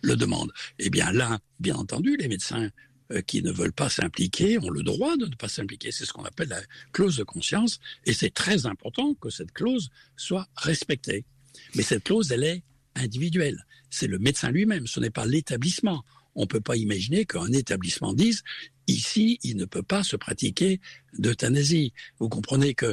le 0.03 0.15
demande. 0.15 0.51
Eh 0.78 0.91
bien 0.91 1.11
là, 1.11 1.39
bien 1.59 1.76
entendu, 1.76 2.15
les 2.15 2.28
médecins 2.28 2.70
euh, 3.11 3.22
qui 3.22 3.41
ne 3.41 3.51
veulent 3.51 3.74
pas 3.74 3.89
s'impliquer 3.89 4.59
ont 4.59 4.70
le 4.70 4.84
droit 4.84 5.18
de 5.18 5.26
ne 5.26 5.34
pas 5.34 5.47
s'impliquer. 5.47 5.91
C'est 5.91 6.05
ce 6.05 6.13
qu'on 6.13 6.26
appelle 6.26 6.49
la 6.49 6.61
clause 6.91 7.18
de 7.18 7.24
conscience, 7.24 7.80
et 8.05 8.13
c'est 8.13 8.30
très 8.30 8.68
important 8.68 9.15
que 9.15 9.32
cette 9.32 9.51
clause 9.51 9.89
soit 10.15 10.47
respectée. 10.55 11.26
Mais 11.74 11.82
cette 11.82 12.03
clause, 12.03 12.32
elle 12.32 12.43
est 12.43 12.63
individuelle. 12.93 13.65
C'est 13.89 14.07
le 14.07 14.20
médecin 14.20 14.51
lui-même, 14.51 14.86
ce 14.86 14.99
n'est 14.99 15.09
pas 15.09 15.26
l'établissement. 15.26 16.03
On 16.36 16.41
ne 16.41 16.47
peut 16.47 16.61
pas 16.61 16.76
imaginer 16.76 17.26
qu'un 17.26 17.51
établissement 17.51 18.13
dise 18.13 18.43
ici, 18.86 19.39
il 19.41 19.57
ne 19.57 19.65
peut 19.65 19.82
pas 19.82 20.03
se 20.03 20.18
pratiquer 20.18 20.80
d'euthanasie. 21.18 21.93
Vous 22.20 22.30
comprenez 22.30 22.76
que 22.76 22.86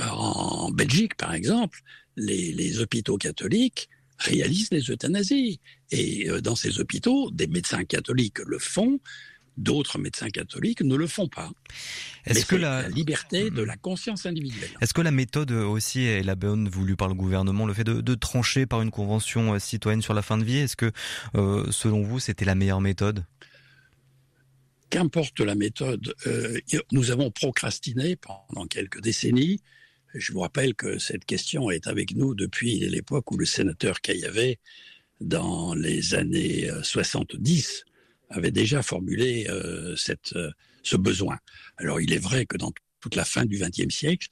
euh, 0.00 0.08
en 0.10 0.70
Belgique, 0.70 1.16
par 1.16 1.34
exemple, 1.34 1.82
les, 2.18 2.52
les 2.52 2.80
hôpitaux 2.80 3.16
catholiques 3.16 3.88
réalisent 4.18 4.70
les 4.72 4.90
euthanasies. 4.90 5.60
Et 5.90 6.28
euh, 6.28 6.40
dans 6.40 6.56
ces 6.56 6.80
hôpitaux, 6.80 7.30
des 7.30 7.46
médecins 7.46 7.84
catholiques 7.84 8.40
le 8.40 8.58
font, 8.58 9.00
D'autres 9.58 9.98
médecins 9.98 10.30
catholiques 10.30 10.82
ne 10.82 10.94
le 10.94 11.08
font 11.08 11.26
pas. 11.26 11.50
Est-ce 12.26 12.46
que 12.46 12.54
la... 12.54 12.88
liberté 12.88 13.50
de 13.50 13.62
la 13.62 13.76
conscience 13.76 14.24
individuelle 14.24 14.70
Est-ce 14.80 14.94
que 14.94 15.00
la 15.00 15.10
méthode 15.10 15.50
aussi 15.50 16.02
est 16.04 16.22
la 16.22 16.36
bonne 16.36 16.68
voulue 16.68 16.94
par 16.94 17.08
le 17.08 17.14
gouvernement, 17.14 17.66
le 17.66 17.74
fait 17.74 17.82
de, 17.82 18.14
trancher 18.14 18.66
par 18.66 18.82
une 18.82 18.92
convention 18.92 19.54
euh, 19.54 19.58
citoyenne 19.58 20.00
sur 20.00 20.14
la 20.14 20.22
fin 20.22 20.38
de 20.38 20.44
vie 20.44 20.58
Est-ce 20.58 20.76
que, 20.76 20.92
euh, 21.34 21.66
selon 21.72 22.02
vous, 22.02 22.20
c'était 22.20 22.44
la 22.44 22.54
meilleure 22.54 22.80
méthode? 22.80 23.24
Qu'importe 24.90 25.40
la 25.40 25.56
méthode, 25.56 26.14
euh, 26.28 26.60
nous 26.92 27.10
avons 27.10 27.32
procrastiné 27.32 28.14
pendant 28.14 28.68
quelques 28.68 29.00
décennies. 29.00 29.60
Je 30.14 30.32
vous 30.32 30.40
rappelle 30.40 30.74
que 30.74 30.98
cette 30.98 31.24
question 31.24 31.70
est 31.70 31.86
avec 31.86 32.14
nous 32.14 32.34
depuis 32.34 32.78
l'époque 32.78 33.30
où 33.30 33.36
le 33.36 33.44
sénateur 33.44 34.00
Caillavet, 34.00 34.58
dans 35.20 35.74
les 35.74 36.14
années 36.14 36.70
70, 36.82 37.84
avait 38.30 38.50
déjà 38.50 38.82
formulé 38.82 39.46
euh, 39.48 39.94
euh, 40.36 40.50
ce 40.82 40.96
besoin. 40.96 41.38
Alors 41.76 42.00
il 42.00 42.12
est 42.12 42.18
vrai 42.18 42.46
que 42.46 42.56
dans 42.56 42.72
toute 43.00 43.14
la 43.14 43.24
fin 43.24 43.44
du 43.44 43.58
XXe 43.58 43.94
siècle, 43.94 44.28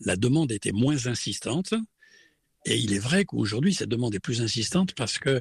la 0.00 0.16
demande 0.16 0.52
était 0.52 0.72
moins 0.72 1.06
insistante, 1.06 1.74
et 2.66 2.76
il 2.76 2.92
est 2.92 2.98
vrai 2.98 3.24
qu'aujourd'hui, 3.24 3.74
cette 3.74 3.88
demande 3.88 4.14
est 4.14 4.20
plus 4.20 4.42
insistante 4.42 4.94
parce 4.94 5.18
que 5.18 5.40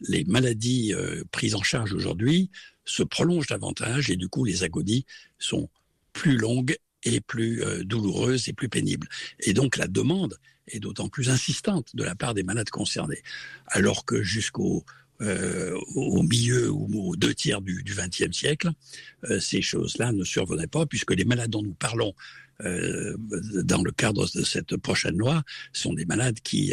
les 0.00 0.24
maladies 0.24 0.94
euh, 0.94 1.24
prises 1.32 1.54
en 1.54 1.62
charge 1.62 1.92
aujourd'hui 1.92 2.50
se 2.84 3.02
prolongent 3.02 3.48
davantage, 3.48 4.10
et 4.10 4.16
du 4.16 4.28
coup, 4.28 4.44
les 4.44 4.64
agonies 4.64 5.04
sont 5.38 5.68
plus 6.12 6.36
longues 6.36 6.76
et 7.14 7.20
plus 7.20 7.62
douloureuses 7.84 8.48
et 8.48 8.52
plus 8.52 8.68
pénibles. 8.68 9.08
Et 9.40 9.52
donc 9.52 9.76
la 9.76 9.86
demande 9.86 10.38
est 10.68 10.80
d'autant 10.80 11.08
plus 11.08 11.30
insistante 11.30 11.94
de 11.94 12.04
la 12.04 12.14
part 12.14 12.34
des 12.34 12.42
malades 12.42 12.70
concernés. 12.70 13.22
Alors 13.66 14.04
que 14.04 14.22
jusqu'au 14.22 14.84
euh, 15.20 15.76
milieu 16.22 16.70
ou 16.70 17.10
aux 17.10 17.16
deux 17.16 17.34
tiers 17.34 17.60
du 17.60 17.82
XXe 17.84 18.36
siècle, 18.36 18.70
euh, 19.24 19.40
ces 19.40 19.62
choses-là 19.62 20.12
ne 20.12 20.24
survenaient 20.24 20.68
pas, 20.68 20.86
puisque 20.86 21.12
les 21.12 21.24
malades 21.24 21.50
dont 21.50 21.62
nous 21.62 21.74
parlons 21.74 22.14
euh, 22.60 23.16
dans 23.64 23.82
le 23.82 23.90
cadre 23.90 24.28
de 24.34 24.44
cette 24.44 24.76
prochaine 24.76 25.16
loi 25.16 25.42
sont 25.72 25.92
des 25.92 26.06
malades 26.06 26.40
qui, 26.40 26.72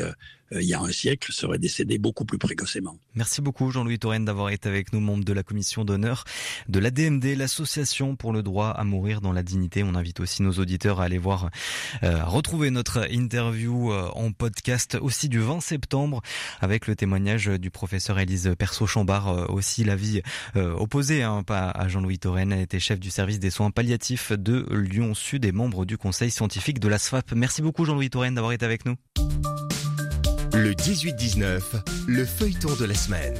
euh, 0.52 0.62
il 0.62 0.68
y 0.68 0.74
a 0.74 0.82
un 0.82 0.92
siècle, 0.92 1.32
seraient 1.32 1.58
décédés 1.58 1.98
beaucoup 1.98 2.26
plus 2.26 2.38
précocement. 2.38 2.98
Merci 3.16 3.42
beaucoup 3.42 3.72
Jean-Louis 3.72 4.00
Touraine 4.00 4.26
d'avoir 4.26 4.50
été 4.50 4.70
avec 4.70 4.94
nous, 4.94 5.00
membre 5.00 5.24
de 5.24 5.34
la 5.34 5.44
commission 5.44 5.86
d'honneur 5.86 6.24
de 6.70 6.80
l'ADMD, 6.80 7.26
l'association 7.38 8.16
pour 8.16 8.34
le 8.34 8.44
droit 8.44 8.70
à 8.70 8.84
mourir 8.84 9.22
dans 9.22 9.34
la 9.34 9.44
dignité. 9.44 9.84
On 9.84 9.96
invite 9.96 10.20
aussi 10.20 10.44
nos 10.44 10.54
auditeurs 10.54 11.02
à 11.02 11.06
aller 11.06 11.18
voir, 11.18 11.50
euh, 12.04 12.18
à 12.18 12.26
retrouver 12.26 12.70
notre 12.70 13.12
interview 13.12 13.92
en 13.92 14.32
podcast 14.32 14.98
aussi 15.02 15.30
du 15.30 15.40
20 15.40 15.62
septembre 15.62 16.22
avec 16.62 16.88
le 16.88 16.96
témoignage 16.96 17.48
du 17.48 17.72
professeur 17.72 18.20
Élise 18.20 18.54
Persaud-Chambard, 18.58 19.50
aussi 19.50 19.84
la 19.84 19.96
vie 19.96 20.22
opposée 20.56 21.24
hein, 21.24 21.44
pas 21.44 21.70
à 21.70 21.88
Jean-Louis 21.88 22.20
Touraine, 22.20 22.52
elle 22.52 22.62
était 22.62 22.80
chef 22.80 23.00
du 23.00 23.10
service 23.10 23.40
des 23.40 23.50
soins 23.50 23.72
palliatifs 23.72 24.32
de 24.32 24.66
Lyon 24.72 25.14
Sud 25.14 25.46
et 25.46 25.52
membre 25.52 25.86
du 25.86 25.98
conseil 25.98 26.32
scientifique 26.32 26.80
de 26.80 26.88
la 26.88 26.98
SFAP. 26.98 27.34
Merci 27.34 27.62
beaucoup 27.62 27.86
Jean-Louis 27.86 28.10
Touraine 28.10 28.36
d'avoir 28.36 28.54
été 28.54 28.66
avec 28.66 28.86
nous. 28.86 28.96
Le 30.56 30.72
18-19, 30.72 31.62
le 32.08 32.24
feuilleton 32.24 32.74
de 32.80 32.86
la 32.86 32.94
semaine. 32.94 33.36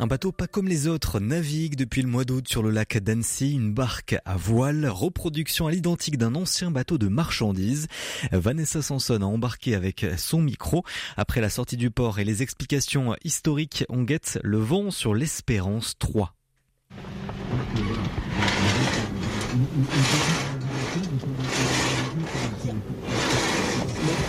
Un 0.00 0.08
bateau 0.08 0.32
pas 0.32 0.48
comme 0.48 0.66
les 0.66 0.88
autres 0.88 1.20
navigue 1.20 1.76
depuis 1.76 2.02
le 2.02 2.08
mois 2.08 2.24
d'août 2.24 2.48
sur 2.48 2.64
le 2.64 2.70
lac 2.70 2.98
d'Annecy, 2.98 3.52
une 3.52 3.72
barque 3.72 4.16
à 4.24 4.36
voile, 4.36 4.88
reproduction 4.88 5.68
à 5.68 5.70
l'identique 5.70 6.18
d'un 6.18 6.34
ancien 6.34 6.72
bateau 6.72 6.98
de 6.98 7.06
marchandises. 7.06 7.86
Vanessa 8.32 8.82
Sanson 8.82 9.22
a 9.22 9.26
embarqué 9.26 9.76
avec 9.76 10.04
son 10.16 10.40
micro. 10.42 10.82
Après 11.16 11.40
la 11.40 11.48
sortie 11.48 11.76
du 11.76 11.92
port 11.92 12.18
et 12.18 12.24
les 12.24 12.42
explications 12.42 13.14
historiques, 13.22 13.84
on 13.88 14.02
guette 14.02 14.40
le 14.42 14.58
vent 14.58 14.90
sur 14.90 15.14
l'Espérance 15.14 15.94
3. 16.00 16.34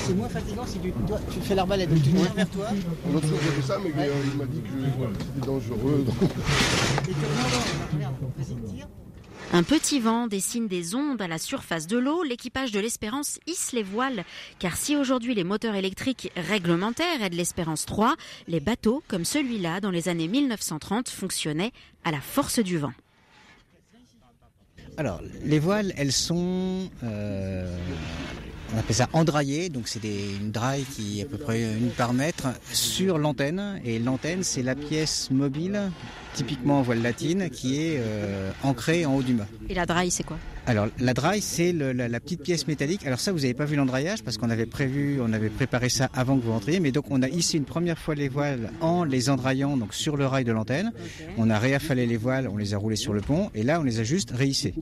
C'est 0.10 0.16
moins 0.16 0.30
fatigant 0.30 0.66
si 0.66 0.80
tu, 0.80 0.92
tu 1.32 1.40
fais 1.42 1.54
l'arbalète, 1.54 1.90
tu 1.94 2.02
tires 2.02 2.34
vers 2.34 2.50
toi. 2.50 2.68
L'autre 3.14 3.28
fois 3.28 3.38
j'ai 3.44 3.62
fait 3.62 3.68
ça, 3.68 3.78
mais 3.84 3.92
euh, 3.96 4.14
il 4.32 4.38
m'a 4.40 4.46
dit 4.46 4.62
que 4.62 4.70
c'était 5.36 5.46
dangereux. 5.46 6.06
Un 9.54 9.64
petit 9.64 10.00
vent 10.00 10.26
dessine 10.26 10.68
des 10.68 10.96
ondes 10.96 11.22
à 11.22 11.28
la 11.28 11.38
surface 11.38 11.86
de 11.86 11.98
l'eau. 11.98 12.24
L'équipage 12.24 12.72
de 12.72 12.80
l'Espérance 12.80 13.40
hisse 13.46 13.72
les 13.72 13.84
voiles. 13.84 14.24
Car 14.58 14.78
si 14.78 14.96
aujourd'hui 14.96 15.36
les 15.36 15.44
moteurs 15.44 15.76
électriques 15.76 16.32
réglementaires 16.36 17.22
aident 17.24 17.34
l'Espérance 17.36 17.86
3, 17.86 18.16
les 18.48 18.60
bateaux 18.60 19.04
comme 19.08 19.26
celui-là 19.26 19.80
dans 19.80 19.92
les 19.92 20.10
années 20.10 20.28
1930 20.28 21.10
fonctionnaient 21.10 21.72
à 22.04 22.12
la 22.12 22.20
force 22.20 22.60
du 22.60 22.80
vent. 22.80 22.94
Alors, 24.98 25.22
les 25.46 25.60
voiles, 25.60 25.94
elles 25.98 26.12
sont 26.12 26.90
euh, 27.04 27.78
On 28.74 28.78
appelle 28.78 28.96
ça 28.96 29.10
endrailler, 29.14 29.70
donc 29.70 29.88
c'est 29.88 30.02
une 30.04 30.52
draille 30.52 30.84
qui 30.84 31.20
est 31.20 31.24
à 31.24 31.26
peu 31.26 31.38
près 31.38 31.64
une 31.64 31.90
par 31.90 32.14
mètre 32.14 32.48
sur 32.72 33.18
l'antenne. 33.18 33.82
Et 33.84 33.98
l'antenne, 33.98 34.44
c'est 34.44 34.62
la 34.62 34.76
pièce 34.76 35.32
mobile, 35.32 35.92
typiquement 36.36 36.80
en 36.80 36.82
voile 36.84 37.02
latine, 37.02 37.50
qui 37.50 37.82
est 37.82 37.98
euh, 38.00 38.52
ancrée 38.64 39.06
en 39.06 39.16
haut 39.16 39.24
du 39.24 39.34
mât. 39.34 39.48
Et 39.70 39.74
la 39.74 39.86
draille, 39.86 40.12
c'est 40.12 40.24
quoi? 40.24 40.38
Alors 40.66 40.88
la 41.00 41.14
draille, 41.14 41.42
c'est 41.42 41.74
la, 41.74 42.20
petite 42.20 42.42
pièce 42.42 42.68
métallique. 42.68 43.06
Alors 43.06 43.20
ça, 43.20 43.32
vous 43.32 43.40
n'avez 43.40 43.54
pas 43.54 43.66
vu 43.66 43.76
l'endraillage 43.76 44.24
parce 44.24 44.38
qu'on 44.38 44.50
avait 44.50 44.66
prévu, 44.66 45.20
on 45.22 45.34
avait 45.34 45.50
préparé 45.50 45.90
ça 45.90 46.10
avant 46.14 46.38
que 46.38 46.44
vous 46.44 46.52
rentriez. 46.52 46.80
Mais 46.80 46.92
donc 46.92 47.06
on 47.10 47.22
a 47.22 47.30
hissé 47.30 47.58
une 47.58 47.66
première 47.66 47.98
fois 47.98 48.16
les 48.16 48.30
voiles 48.30 48.72
en 48.82 49.04
les 49.04 49.30
endraillant 49.30 49.78
donc 49.78 49.94
sur 49.94 50.18
le 50.18 50.26
rail 50.26 50.44
de 50.44 50.52
l'antenne. 50.52 50.92
On 51.38 51.50
a 51.50 51.60
réaffalé 51.60 52.06
les 52.06 52.18
voiles, 52.18 52.48
on 52.48 52.58
les 52.58 52.74
a 52.74 52.78
roulés 52.78 52.96
sur 52.96 53.14
le 53.14 53.22
pont 53.22 53.50
et 53.56 53.64
là 53.64 53.80
on 53.80 53.84
les 53.84 54.00
a 54.00 54.04
juste 54.04 54.32
réhissés. 54.32 54.74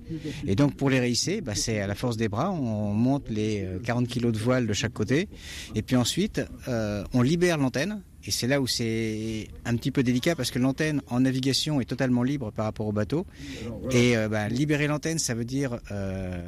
Et 0.46 0.56
donc 0.56 0.76
pour 0.76 0.90
les 0.90 1.00
réhisser, 1.00 1.42
bah, 1.42 1.56
c'est 1.56 1.80
à 1.80 1.88
la 1.88 1.96
force 1.96 2.18
des 2.18 2.30
bras, 2.30 2.52
on 2.52 2.94
monte 2.94 3.30
les 3.30 3.68
40 3.84 4.04
euh, 4.04 4.08
kilos 4.08 4.34
de 4.34 4.38
voiles 4.38 4.68
de 4.68 4.74
chaque 4.74 4.94
côté 4.94 5.30
et 5.76 5.82
puis 5.82 5.96
ensuite 5.96 6.42
euh, 6.68 7.04
on 7.14 7.22
libère 7.22 7.58
l'antenne 7.58 8.02
et 8.28 8.32
c'est 8.32 8.48
là 8.48 8.60
où 8.60 8.68
c'est 8.68 9.48
un 9.64 9.76
petit 9.78 9.90
peu 9.92 10.04
délicat 10.04 10.36
parce 10.36 10.52
que 10.52 10.60
l'antenne 10.60 11.02
en 11.08 11.22
navigation 11.22 11.80
est 11.80 11.86
totalement 11.86 12.24
libre 12.24 12.52
par 12.52 12.66
rapport 12.66 12.86
au 12.86 12.92
bateau. 12.92 13.26
Et 13.92 14.18
euh, 14.18 14.28
bah, 14.28 14.50
libérer 14.50 14.88
l'antenne, 14.88 15.18
ça 15.18 15.34
veut 15.34 15.46
dire 15.46 15.80
euh, 15.92 16.42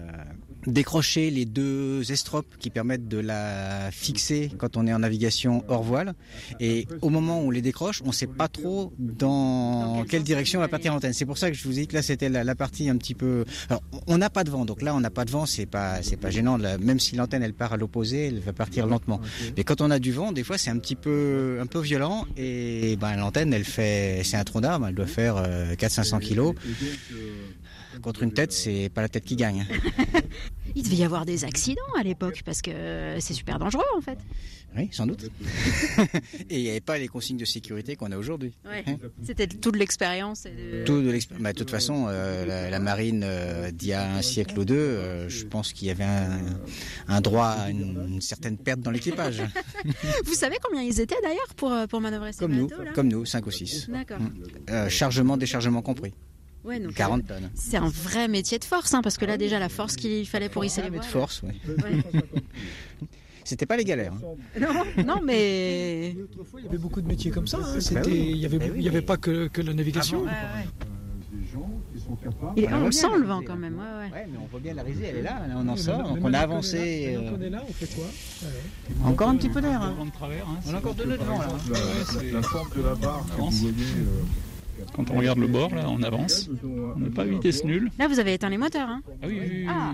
décrocher 0.68 1.32
les 1.32 1.45
deux 1.45 2.12
estropes 2.12 2.57
qui 2.60 2.70
permettent 2.70 3.07
de 3.07 3.18
la 3.18 3.89
fixer 3.91 4.51
quand 4.57 4.78
on 4.78 4.88
est 4.88 4.93
en 4.93 4.99
navigation 4.99 5.64
hors 5.68 5.84
voile. 5.84 6.14
Et 6.60 6.88
au 7.01 7.10
moment 7.10 7.41
où 7.41 7.47
on 7.47 7.51
les 7.51 7.62
décroche, 7.62 8.01
on 8.03 8.07
ne 8.07 8.14
sait 8.14 8.28
pas 8.28 8.47
trop 8.47 8.93
dans, 8.99 10.03
quelle 10.07 10.24
direction 10.24 10.60
va 10.60 10.68
partir 10.68 10.93
l'antenne. 10.93 11.14
C'est 11.14 11.26
pour 11.26 11.38
ça 11.38 11.49
que 11.49 11.57
je 11.57 11.64
vous 11.64 11.78
ai 11.78 11.82
dit 11.82 11.88
que 11.88 11.95
là 11.95 12.01
c'était 12.01 12.30
la, 12.30 12.55
partie 12.55 12.89
un 12.89 12.97
petit 12.97 13.16
peu. 13.16 13.45
Alors 13.70 13.82
on 14.07 14.18
n'a 14.18 14.30
pas 14.30 14.43
de 14.43 14.49
vent, 14.49 14.66
donc 14.66 14.82
là 14.82 14.95
on 14.95 14.99
n'a 14.99 15.10
pas 15.10 15.26
de 15.26 15.32
vent, 15.32 15.45
c'est 15.45 15.66
pas 15.66 16.01
c'est 16.01 16.18
pas 16.18 16.30
gênant. 16.30 16.57
même 16.57 16.99
si 16.99 17.16
l'antenne 17.16 17.43
elle 17.43 17.53
part 17.53 17.74
à 17.74 17.78
l'opposé, 17.78 18.28
elle 18.28 18.39
va 18.39 18.53
partir 18.53 18.88
lentement. 18.88 19.22
Mais 19.55 19.64
quand 19.64 19.82
on 19.82 19.91
a 19.91 19.99
du 19.99 20.12
vent, 20.12 20.32
des 20.32 20.43
fois 20.43 20.57
c'est 20.57 20.70
un 20.70 20.78
petit 20.78 20.95
peu 20.95 21.60
un 21.62 21.66
peu 21.66 21.80
violent 21.80 22.26
et 22.38 22.97
ben 22.97 23.16
l'antenne 23.16 23.53
elle 23.53 23.64
fait 23.64 24.22
c'est 24.24 24.38
un 24.38 24.43
tronc 24.43 24.62
d'arbre, 24.62 24.88
elle 24.88 24.95
doit 24.95 25.07
faire 25.07 25.36
400-500 25.76 26.16
euh, 26.16 26.20
kilos. 26.20 26.55
Contre 28.01 28.23
une 28.23 28.33
tête, 28.33 28.51
c'est 28.51 28.89
pas 28.89 29.01
la 29.01 29.09
tête 29.09 29.25
qui 29.25 29.35
gagne. 29.35 29.65
Il 30.75 30.83
devait 30.83 30.97
y 30.97 31.03
avoir 31.03 31.25
des 31.25 31.45
accidents 31.45 31.81
à 31.97 32.03
l'époque 32.03 32.41
parce 32.45 32.61
que 32.61 33.17
c'est 33.19 33.33
super 33.33 33.59
dangereux 33.59 33.85
en 33.97 34.01
fait. 34.01 34.19
Oui, 34.77 34.87
sans 34.91 35.07
doute. 35.07 35.23
et 36.49 36.57
il 36.57 36.63
n'y 36.63 36.69
avait 36.69 36.79
pas 36.79 36.97
les 36.99 37.07
consignes 37.07 37.37
de 37.37 37.45
sécurité 37.45 37.95
qu'on 37.95 38.11
a 38.11 38.17
aujourd'hui. 38.17 38.53
Hein 38.65 38.97
C'était 39.23 39.47
toute 39.47 39.75
l'expérience. 39.75 40.43
De... 40.43 40.83
Tout 40.85 41.01
de 41.01 41.09
l'expérience. 41.09 41.43
Bah, 41.43 41.53
de 41.53 41.57
toute 41.57 41.71
façon, 41.71 42.05
euh, 42.07 42.69
la, 42.69 42.79
marine 42.79 43.23
euh, 43.25 43.71
d'il 43.71 43.89
y 43.89 43.93
a 43.93 44.13
un 44.13 44.21
siècle 44.21 44.59
ou 44.59 44.65
deux, 44.65 44.75
euh, 44.75 45.27
je 45.27 45.45
pense 45.45 45.73
qu'il 45.73 45.87
y 45.87 45.91
avait 45.91 46.05
un, 47.07 47.21
droit 47.21 47.47
à 47.47 47.69
une, 47.71 48.21
certaine 48.21 48.57
perte 48.57 48.81
dans 48.81 48.91
l'équipage. 48.91 49.41
Vous 50.25 50.35
savez 50.35 50.57
combien 50.61 50.83
ils 50.83 50.99
étaient 50.99 51.21
d'ailleurs 51.23 51.53
pour, 51.55 51.73
pour 51.89 51.99
manœuvrer 51.99 52.31
ces 52.33 52.39
comme 52.39 52.55
nous, 52.55 52.69
Comme 52.93 53.07
nous, 53.07 53.25
5 53.25 53.45
ou 53.47 53.51
6. 53.51 53.89
D'accord. 53.89 54.19
Mmh. 54.19 54.89
chargement, 54.89 55.35
déchargement 55.35 55.81
compris. 55.81 56.13
Ouais, 56.66 56.82
40 56.95 57.26
tonnes. 57.26 57.49
C'est 57.55 57.78
un 57.78 57.88
vrai 57.88 58.28
métier 58.28 58.60
de 58.60 58.66
force, 58.66 58.93
hein, 58.93 59.01
parce 59.01 59.18
que 59.18 59.26
là 59.26 59.38
déjà 59.38 59.60
la 59.60 59.70
force 59.70 59.95
qu'il 59.95 60.28
fallait 60.28 60.49
pour 60.49 60.66
hisser 60.66 60.82
les 60.82 60.89
voiles. 60.89 61.01
de 61.01 61.05
force, 61.05 61.41
oui. 61.43 61.60
C'était 63.43 63.66
pas 63.66 63.78
les 63.78 63.86
galères. 63.86 64.14
Hein. 64.14 64.60
Non, 64.60 65.03
non, 65.03 65.22
mais. 65.24 66.16
Autrefois, 66.24 66.60
il 66.60 66.66
y 66.66 66.70
avait 66.70 66.78
beaucoup 66.78 67.01
de 67.01 67.07
métiers 67.07 67.32
comme 67.32 67.47
ça. 67.47 67.57
Hein. 67.57 67.74
Bah 67.74 67.82
C'était, 67.82 68.16
il 68.16 68.38
n'y 68.38 68.45
avait, 68.45 68.60
il 68.76 68.82
y 68.84 68.88
avait 68.88 69.01
pas 69.01 69.18
que, 69.18 69.47
que 69.47 69.62
la 69.62 69.74
navigation. 69.74 70.26
Ah 70.28 70.64
on 72.74 72.86
le 72.86 72.91
sent 72.91 73.07
le 73.20 73.26
vent 73.26 73.41
quand 73.45 73.55
même. 73.55 73.78
Ouais, 73.78 74.12
ouais. 74.12 74.28
mais 74.32 74.38
on 74.41 74.47
voit 74.47 74.60
bien 74.60 74.74
la 74.74 74.84
risée, 74.84 75.05
elle 75.10 75.18
est 75.18 75.22
là, 75.22 75.41
on 75.55 75.68
en 75.68 75.76
sort, 75.76 76.03
donc 76.03 76.20
on 76.22 76.34
a 76.34 76.39
avancé. 76.39 77.16
Euh, 77.16 77.32
on 77.36 77.41
est 77.41 77.49
là, 77.49 77.64
on 77.68 77.74
fait 77.74 77.93
quoi? 77.95 78.05
Encore 79.05 79.30
un 79.30 79.36
petit 79.36 79.49
peu 79.49 79.62
d'air. 79.62 79.82
On 79.82 80.74
a 80.74 80.78
encore 80.78 80.95
de 80.95 81.03
devant 81.05 81.39
là. 81.39 81.47
La 82.32 82.41
forme 82.41 82.70
de 82.76 82.82
la 82.82 82.95
barre 82.95 83.26
que 83.26 83.41
vous 83.41 83.49
voyez. 83.49 83.74
Quand 84.95 85.09
on 85.11 85.17
regarde 85.17 85.39
le 85.39 85.47
bord, 85.47 85.73
là, 85.73 85.85
on 85.87 86.01
avance. 86.03 86.49
On 86.63 86.99
n'a 86.99 87.09
pas 87.09 87.23
vitesse 87.23 87.63
nulle. 87.63 87.89
Là, 87.97 88.07
vous 88.07 88.19
avez 88.19 88.33
éteint 88.33 88.49
les 88.49 88.57
moteurs. 88.57 88.89
Hein 88.89 89.01
ah 89.21 89.27
oui, 89.27 89.65
ah. 89.67 89.91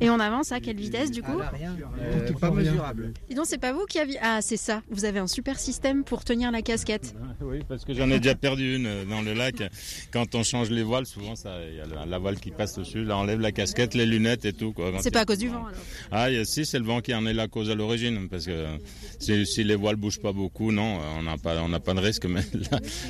Et 0.00 0.10
on 0.10 0.20
avance 0.20 0.52
à 0.52 0.60
quelle 0.60 0.76
vitesse, 0.76 1.10
du 1.10 1.22
coup 1.22 1.38
ah, 1.40 1.50
rien. 1.54 1.76
Euh, 2.00 2.32
pas 2.32 2.50
mesurable. 2.50 3.12
Dis 3.28 3.36
c'est 3.44 3.58
pas 3.58 3.72
vous 3.72 3.86
qui 3.86 3.98
avez... 3.98 4.16
Ah, 4.20 4.40
c'est 4.40 4.56
ça. 4.56 4.82
Vous 4.90 5.04
avez 5.04 5.18
un 5.18 5.26
super 5.26 5.58
système 5.58 6.04
pour 6.04 6.24
tenir 6.24 6.50
la 6.50 6.62
casquette. 6.62 7.14
Oui, 7.40 7.60
parce 7.66 7.84
que 7.84 7.94
j'en 7.94 8.10
ai 8.10 8.18
déjà 8.18 8.34
perdu 8.34 8.76
une 8.76 8.86
euh, 8.86 9.04
dans 9.04 9.22
le 9.22 9.32
lac. 9.32 9.62
Quand 10.10 10.34
on 10.34 10.42
change 10.42 10.70
les 10.70 10.82
voiles, 10.82 11.06
souvent, 11.06 11.34
il 11.70 11.76
y 11.76 11.80
a 11.80 12.04
la, 12.04 12.18
voile 12.18 12.38
qui 12.38 12.50
passe 12.50 12.76
dessus. 12.76 13.04
Là, 13.04 13.16
on 13.16 13.20
enlève 13.20 13.40
la 13.40 13.52
casquette, 13.52 13.94
les 13.94 14.06
lunettes 14.06 14.44
et 14.44 14.52
tout. 14.52 14.74
C'est 15.00 15.12
pas 15.12 15.20
à 15.20 15.24
cause 15.24 15.38
du 15.38 15.48
vent, 15.48 15.64
alors 15.66 15.80
Ah, 16.10 16.44
si, 16.44 16.66
c'est 16.66 16.78
le 16.78 16.84
vent 16.84 17.00
qui 17.00 17.14
en 17.14 17.24
est 17.26 17.32
la 17.32 17.46
cause 17.46 17.70
à 17.70 17.74
l'origine. 17.74 18.28
Parce 18.28 18.44
que 18.44 18.66
si, 19.18 19.64
les 19.64 19.76
voiles 19.76 19.96
bougent 19.96 20.20
pas 20.20 20.32
beaucoup, 20.32 20.72
non, 20.72 20.98
on 21.18 21.22
n'a 21.22 21.38
pas, 21.38 21.62
on 21.62 21.70
pas 21.78 21.94
de 21.94 22.00
risque. 22.00 22.26
Mais 22.28 22.42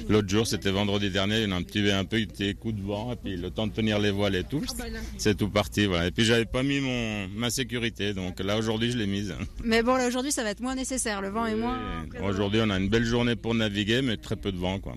l'autre 0.09 0.29
jour, 0.29 0.47
c'était 0.47 0.71
vendredi 0.71 1.08
dernier, 1.11 1.43
il 1.43 1.49
y 1.49 1.53
a 1.53 1.57
un 1.57 1.63
petit 1.63 1.91
un 1.91 2.05
peu 2.05 2.25
des 2.25 2.55
coups 2.55 2.75
de 2.75 2.83
vent, 2.83 3.13
et 3.13 3.17
puis 3.17 3.37
le 3.37 3.51
temps 3.51 3.67
de 3.67 3.73
tenir 3.73 3.99
les 3.99 4.11
voiles 4.11 4.37
et 4.37 4.45
tout, 4.45 4.63
ah, 4.69 4.73
bah 4.79 4.85
c'est 5.17 5.37
tout 5.37 5.49
parti. 5.49 5.87
Voilà. 5.87 6.07
Et 6.07 6.11
puis 6.11 6.25
j'avais 6.25 6.45
pas 6.45 6.63
mis 6.63 6.81
mon, 6.81 7.29
ma 7.29 7.51
sécurité, 7.51 8.15
donc 8.15 8.41
là 8.41 8.59
aujourd'hui 8.59 8.91
je 8.91 8.99
l'ai 8.99 9.07
mise. 9.07 9.35
Mais 9.65 9.83
bon, 9.83 9.97
là 9.97 10.07
aujourd'hui 10.07 10.33
ça 10.33 10.43
va 10.43 10.51
être 10.51 10.61
moins 10.61 10.75
nécessaire, 10.75 11.21
le 11.21 11.29
vent 11.29 11.47
est 11.47 11.57
moins. 11.57 11.79
Aujourd'hui 12.23 12.61
on 12.63 12.71
a 12.71 12.79
une 12.79 12.89
belle 12.89 13.05
journée 13.05 13.37
pour 13.37 13.55
naviguer, 13.55 14.03
mais 14.03 14.17
très 14.17 14.37
peu 14.37 14.53
de 14.53 14.59
vent. 14.59 14.79
Quoi. 14.79 14.95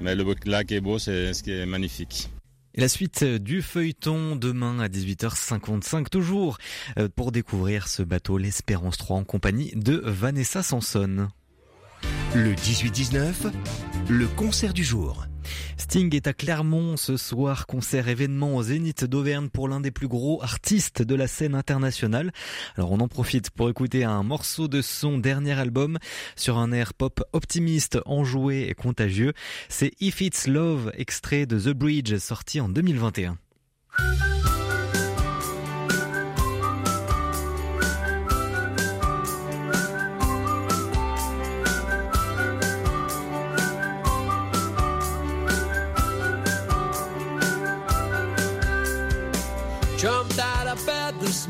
Mais 0.00 0.14
le 0.14 0.24
lac 0.46 0.72
est 0.72 0.80
beau, 0.80 0.98
c'est 0.98 1.32
ce 1.34 1.42
qui 1.42 1.52
est 1.52 1.66
magnifique. 1.66 2.28
Et 2.76 2.80
la 2.80 2.88
suite 2.88 3.22
du 3.22 3.62
feuilleton 3.62 4.34
demain 4.34 4.80
à 4.80 4.88
18h55 4.88 6.08
toujours 6.08 6.58
euh, 6.98 7.08
pour 7.14 7.30
découvrir 7.30 7.86
ce 7.86 8.02
bateau 8.02 8.36
l'Espérance 8.36 8.96
3 8.96 9.18
en 9.18 9.24
compagnie 9.24 9.70
de 9.76 10.02
Vanessa 10.04 10.62
Sanson. 10.64 11.28
Le 12.34 12.52
18-19, 12.54 13.52
le 14.08 14.26
concert 14.26 14.74
du 14.74 14.82
jour. 14.82 15.26
Sting 15.76 16.14
est 16.14 16.26
à 16.26 16.32
Clermont 16.32 16.96
ce 16.96 17.16
soir, 17.16 17.66
concert 17.66 18.08
événement 18.08 18.56
au 18.56 18.62
Zénith 18.62 19.04
d'Auvergne 19.04 19.48
pour 19.48 19.68
l'un 19.68 19.80
des 19.80 19.90
plus 19.90 20.08
gros 20.08 20.42
artistes 20.42 21.02
de 21.02 21.14
la 21.14 21.26
scène 21.26 21.54
internationale. 21.54 22.32
Alors 22.76 22.92
on 22.92 23.00
en 23.00 23.08
profite 23.08 23.50
pour 23.50 23.68
écouter 23.70 24.04
un 24.04 24.22
morceau 24.22 24.68
de 24.68 24.82
son 24.82 25.18
dernier 25.18 25.58
album 25.58 25.98
sur 26.36 26.58
un 26.58 26.72
air 26.72 26.94
pop 26.94 27.22
optimiste, 27.32 27.98
enjoué 28.06 28.68
et 28.68 28.74
contagieux. 28.74 29.32
C'est 29.68 29.92
If 30.00 30.20
It's 30.20 30.46
Love, 30.46 30.92
extrait 30.94 31.46
de 31.46 31.58
The 31.58 31.74
Bridge, 31.74 32.16
sorti 32.18 32.60
en 32.60 32.68
2021. 32.68 33.38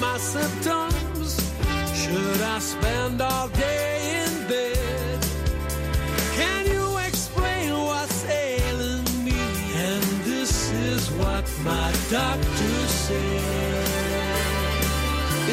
my 0.00 0.16
symptoms. 0.18 1.30
Should 1.94 2.40
I 2.40 2.58
spend 2.58 3.20
all 3.20 3.48
day 3.48 4.24
in 4.24 4.48
bed? 4.48 5.18
Can 6.34 6.66
you 6.66 6.98
explain 6.98 7.72
what's 7.72 8.24
ailing 8.24 9.04
me? 9.24 9.38
And 9.74 10.02
this 10.24 10.72
is 10.72 11.10
what 11.12 11.44
my 11.64 11.92
doctor 12.10 12.74
said. 12.86 13.88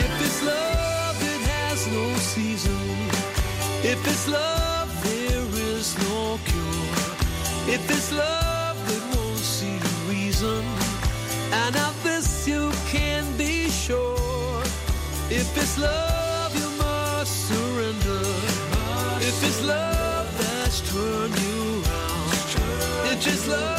If 0.04 0.12
it's 0.26 0.44
love, 0.44 1.18
it 1.34 1.42
has 1.56 1.88
no 1.88 2.14
season. 2.16 2.88
If 3.84 4.00
it's 4.08 4.28
love, 4.28 4.90
there 5.04 5.48
is 5.74 5.98
no 6.08 6.40
cure. 6.46 7.74
If 7.76 7.90
it's 7.90 8.12
love, 8.12 8.78
it 8.96 9.04
won't 9.16 9.38
see 9.38 9.80
reason. 10.08 10.64
And 11.52 11.76
of 11.76 12.05
If 15.38 15.58
it's 15.58 15.78
love, 15.78 16.56
you 16.56 16.70
must 16.78 17.48
surrender. 17.50 18.22
If 19.20 19.44
it's 19.44 19.62
love 19.64 20.28
that's 20.38 20.80
turned 20.90 21.38
you 21.38 21.84
around. 21.84 23.12
It's 23.12 23.48
love, 23.48 23.75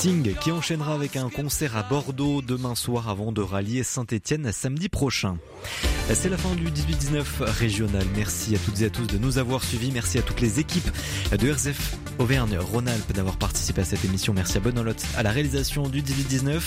Qui 0.00 0.50
enchaînera 0.50 0.94
avec 0.94 1.16
un 1.16 1.28
concert 1.28 1.76
à 1.76 1.82
Bordeaux 1.82 2.40
demain 2.40 2.74
soir 2.74 3.10
avant 3.10 3.32
de 3.32 3.42
rallier 3.42 3.82
Saint-Etienne 3.82 4.50
samedi 4.50 4.88
prochain. 4.88 5.36
C'est 6.14 6.30
la 6.30 6.38
fin 6.38 6.54
du 6.54 6.70
18-19 6.70 7.42
régional. 7.42 8.06
Merci 8.16 8.54
à 8.54 8.58
toutes 8.58 8.80
et 8.80 8.86
à 8.86 8.90
tous 8.90 9.06
de 9.06 9.18
nous 9.18 9.36
avoir 9.36 9.62
suivis. 9.62 9.90
Merci 9.92 10.16
à 10.16 10.22
toutes 10.22 10.40
les 10.40 10.58
équipes 10.58 10.90
de 11.38 11.52
RZF 11.52 11.96
Auvergne-Rhône-Alpes 12.18 13.12
d'avoir 13.12 13.36
participé 13.36 13.82
à 13.82 13.84
cette 13.84 14.02
émission. 14.06 14.32
Merci 14.32 14.56
à 14.56 14.60
Bonolotte 14.60 15.04
à 15.18 15.22
la 15.22 15.32
réalisation 15.32 15.86
du 15.86 16.00
18-19. 16.00 16.62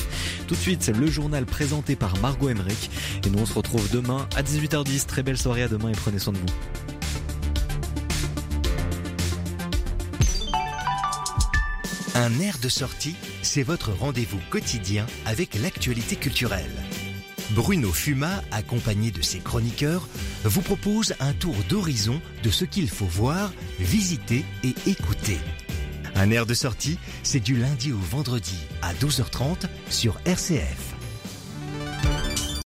Tout 0.48 0.54
de 0.54 0.60
suite, 0.60 0.92
le 0.96 1.08
journal 1.08 1.48
présenté 1.48 1.96
par 1.96 2.16
Margot 2.20 2.50
Emmerich. 2.50 2.92
Et 3.26 3.32
nous, 3.32 3.40
on 3.40 3.48
se 3.48 3.56
retrouve 3.56 3.90
demain 3.90 4.28
à 4.36 4.44
18h10. 4.44 5.08
Très 5.08 5.24
belle 5.24 5.40
soirée 5.40 5.64
à 5.64 5.68
demain 5.68 5.90
et 5.90 5.96
prenez 5.96 6.20
soin 6.20 6.34
de 6.34 6.38
vous. 6.38 6.93
Un 12.16 12.40
air 12.40 12.60
de 12.60 12.70
sortie, 12.70 13.16
c'est 13.42 13.64
votre 13.64 13.92
rendez-vous 13.92 14.40
quotidien 14.52 15.08
avec 15.26 15.56
l'actualité 15.56 16.16
culturelle. 16.16 16.70
Bruno 17.52 17.92
Fuma, 17.92 18.44
accompagné 18.52 19.10
de 19.10 19.24
ses 19.24 19.40
chroniqueurs, 19.40 20.08
vous 20.44 20.62
propose 20.62 21.16
un 21.20 21.34
tour 21.34 21.56
d'horizon 21.70 22.22
de 22.44 22.52
ce 22.52 22.66
qu'il 22.66 22.88
faut 22.88 23.08
voir, 23.08 23.52
visiter 23.80 24.46
et 24.64 24.76
écouter. 24.86 25.40
Un 26.14 26.30
air 26.30 26.46
de 26.46 26.54
sortie, 26.54 27.00
c'est 27.24 27.40
du 27.40 27.56
lundi 27.56 27.92
au 27.92 27.98
vendredi 27.98 28.58
à 28.84 28.94
12h30 28.94 29.66
sur 29.90 30.20
RCF. 30.26 30.93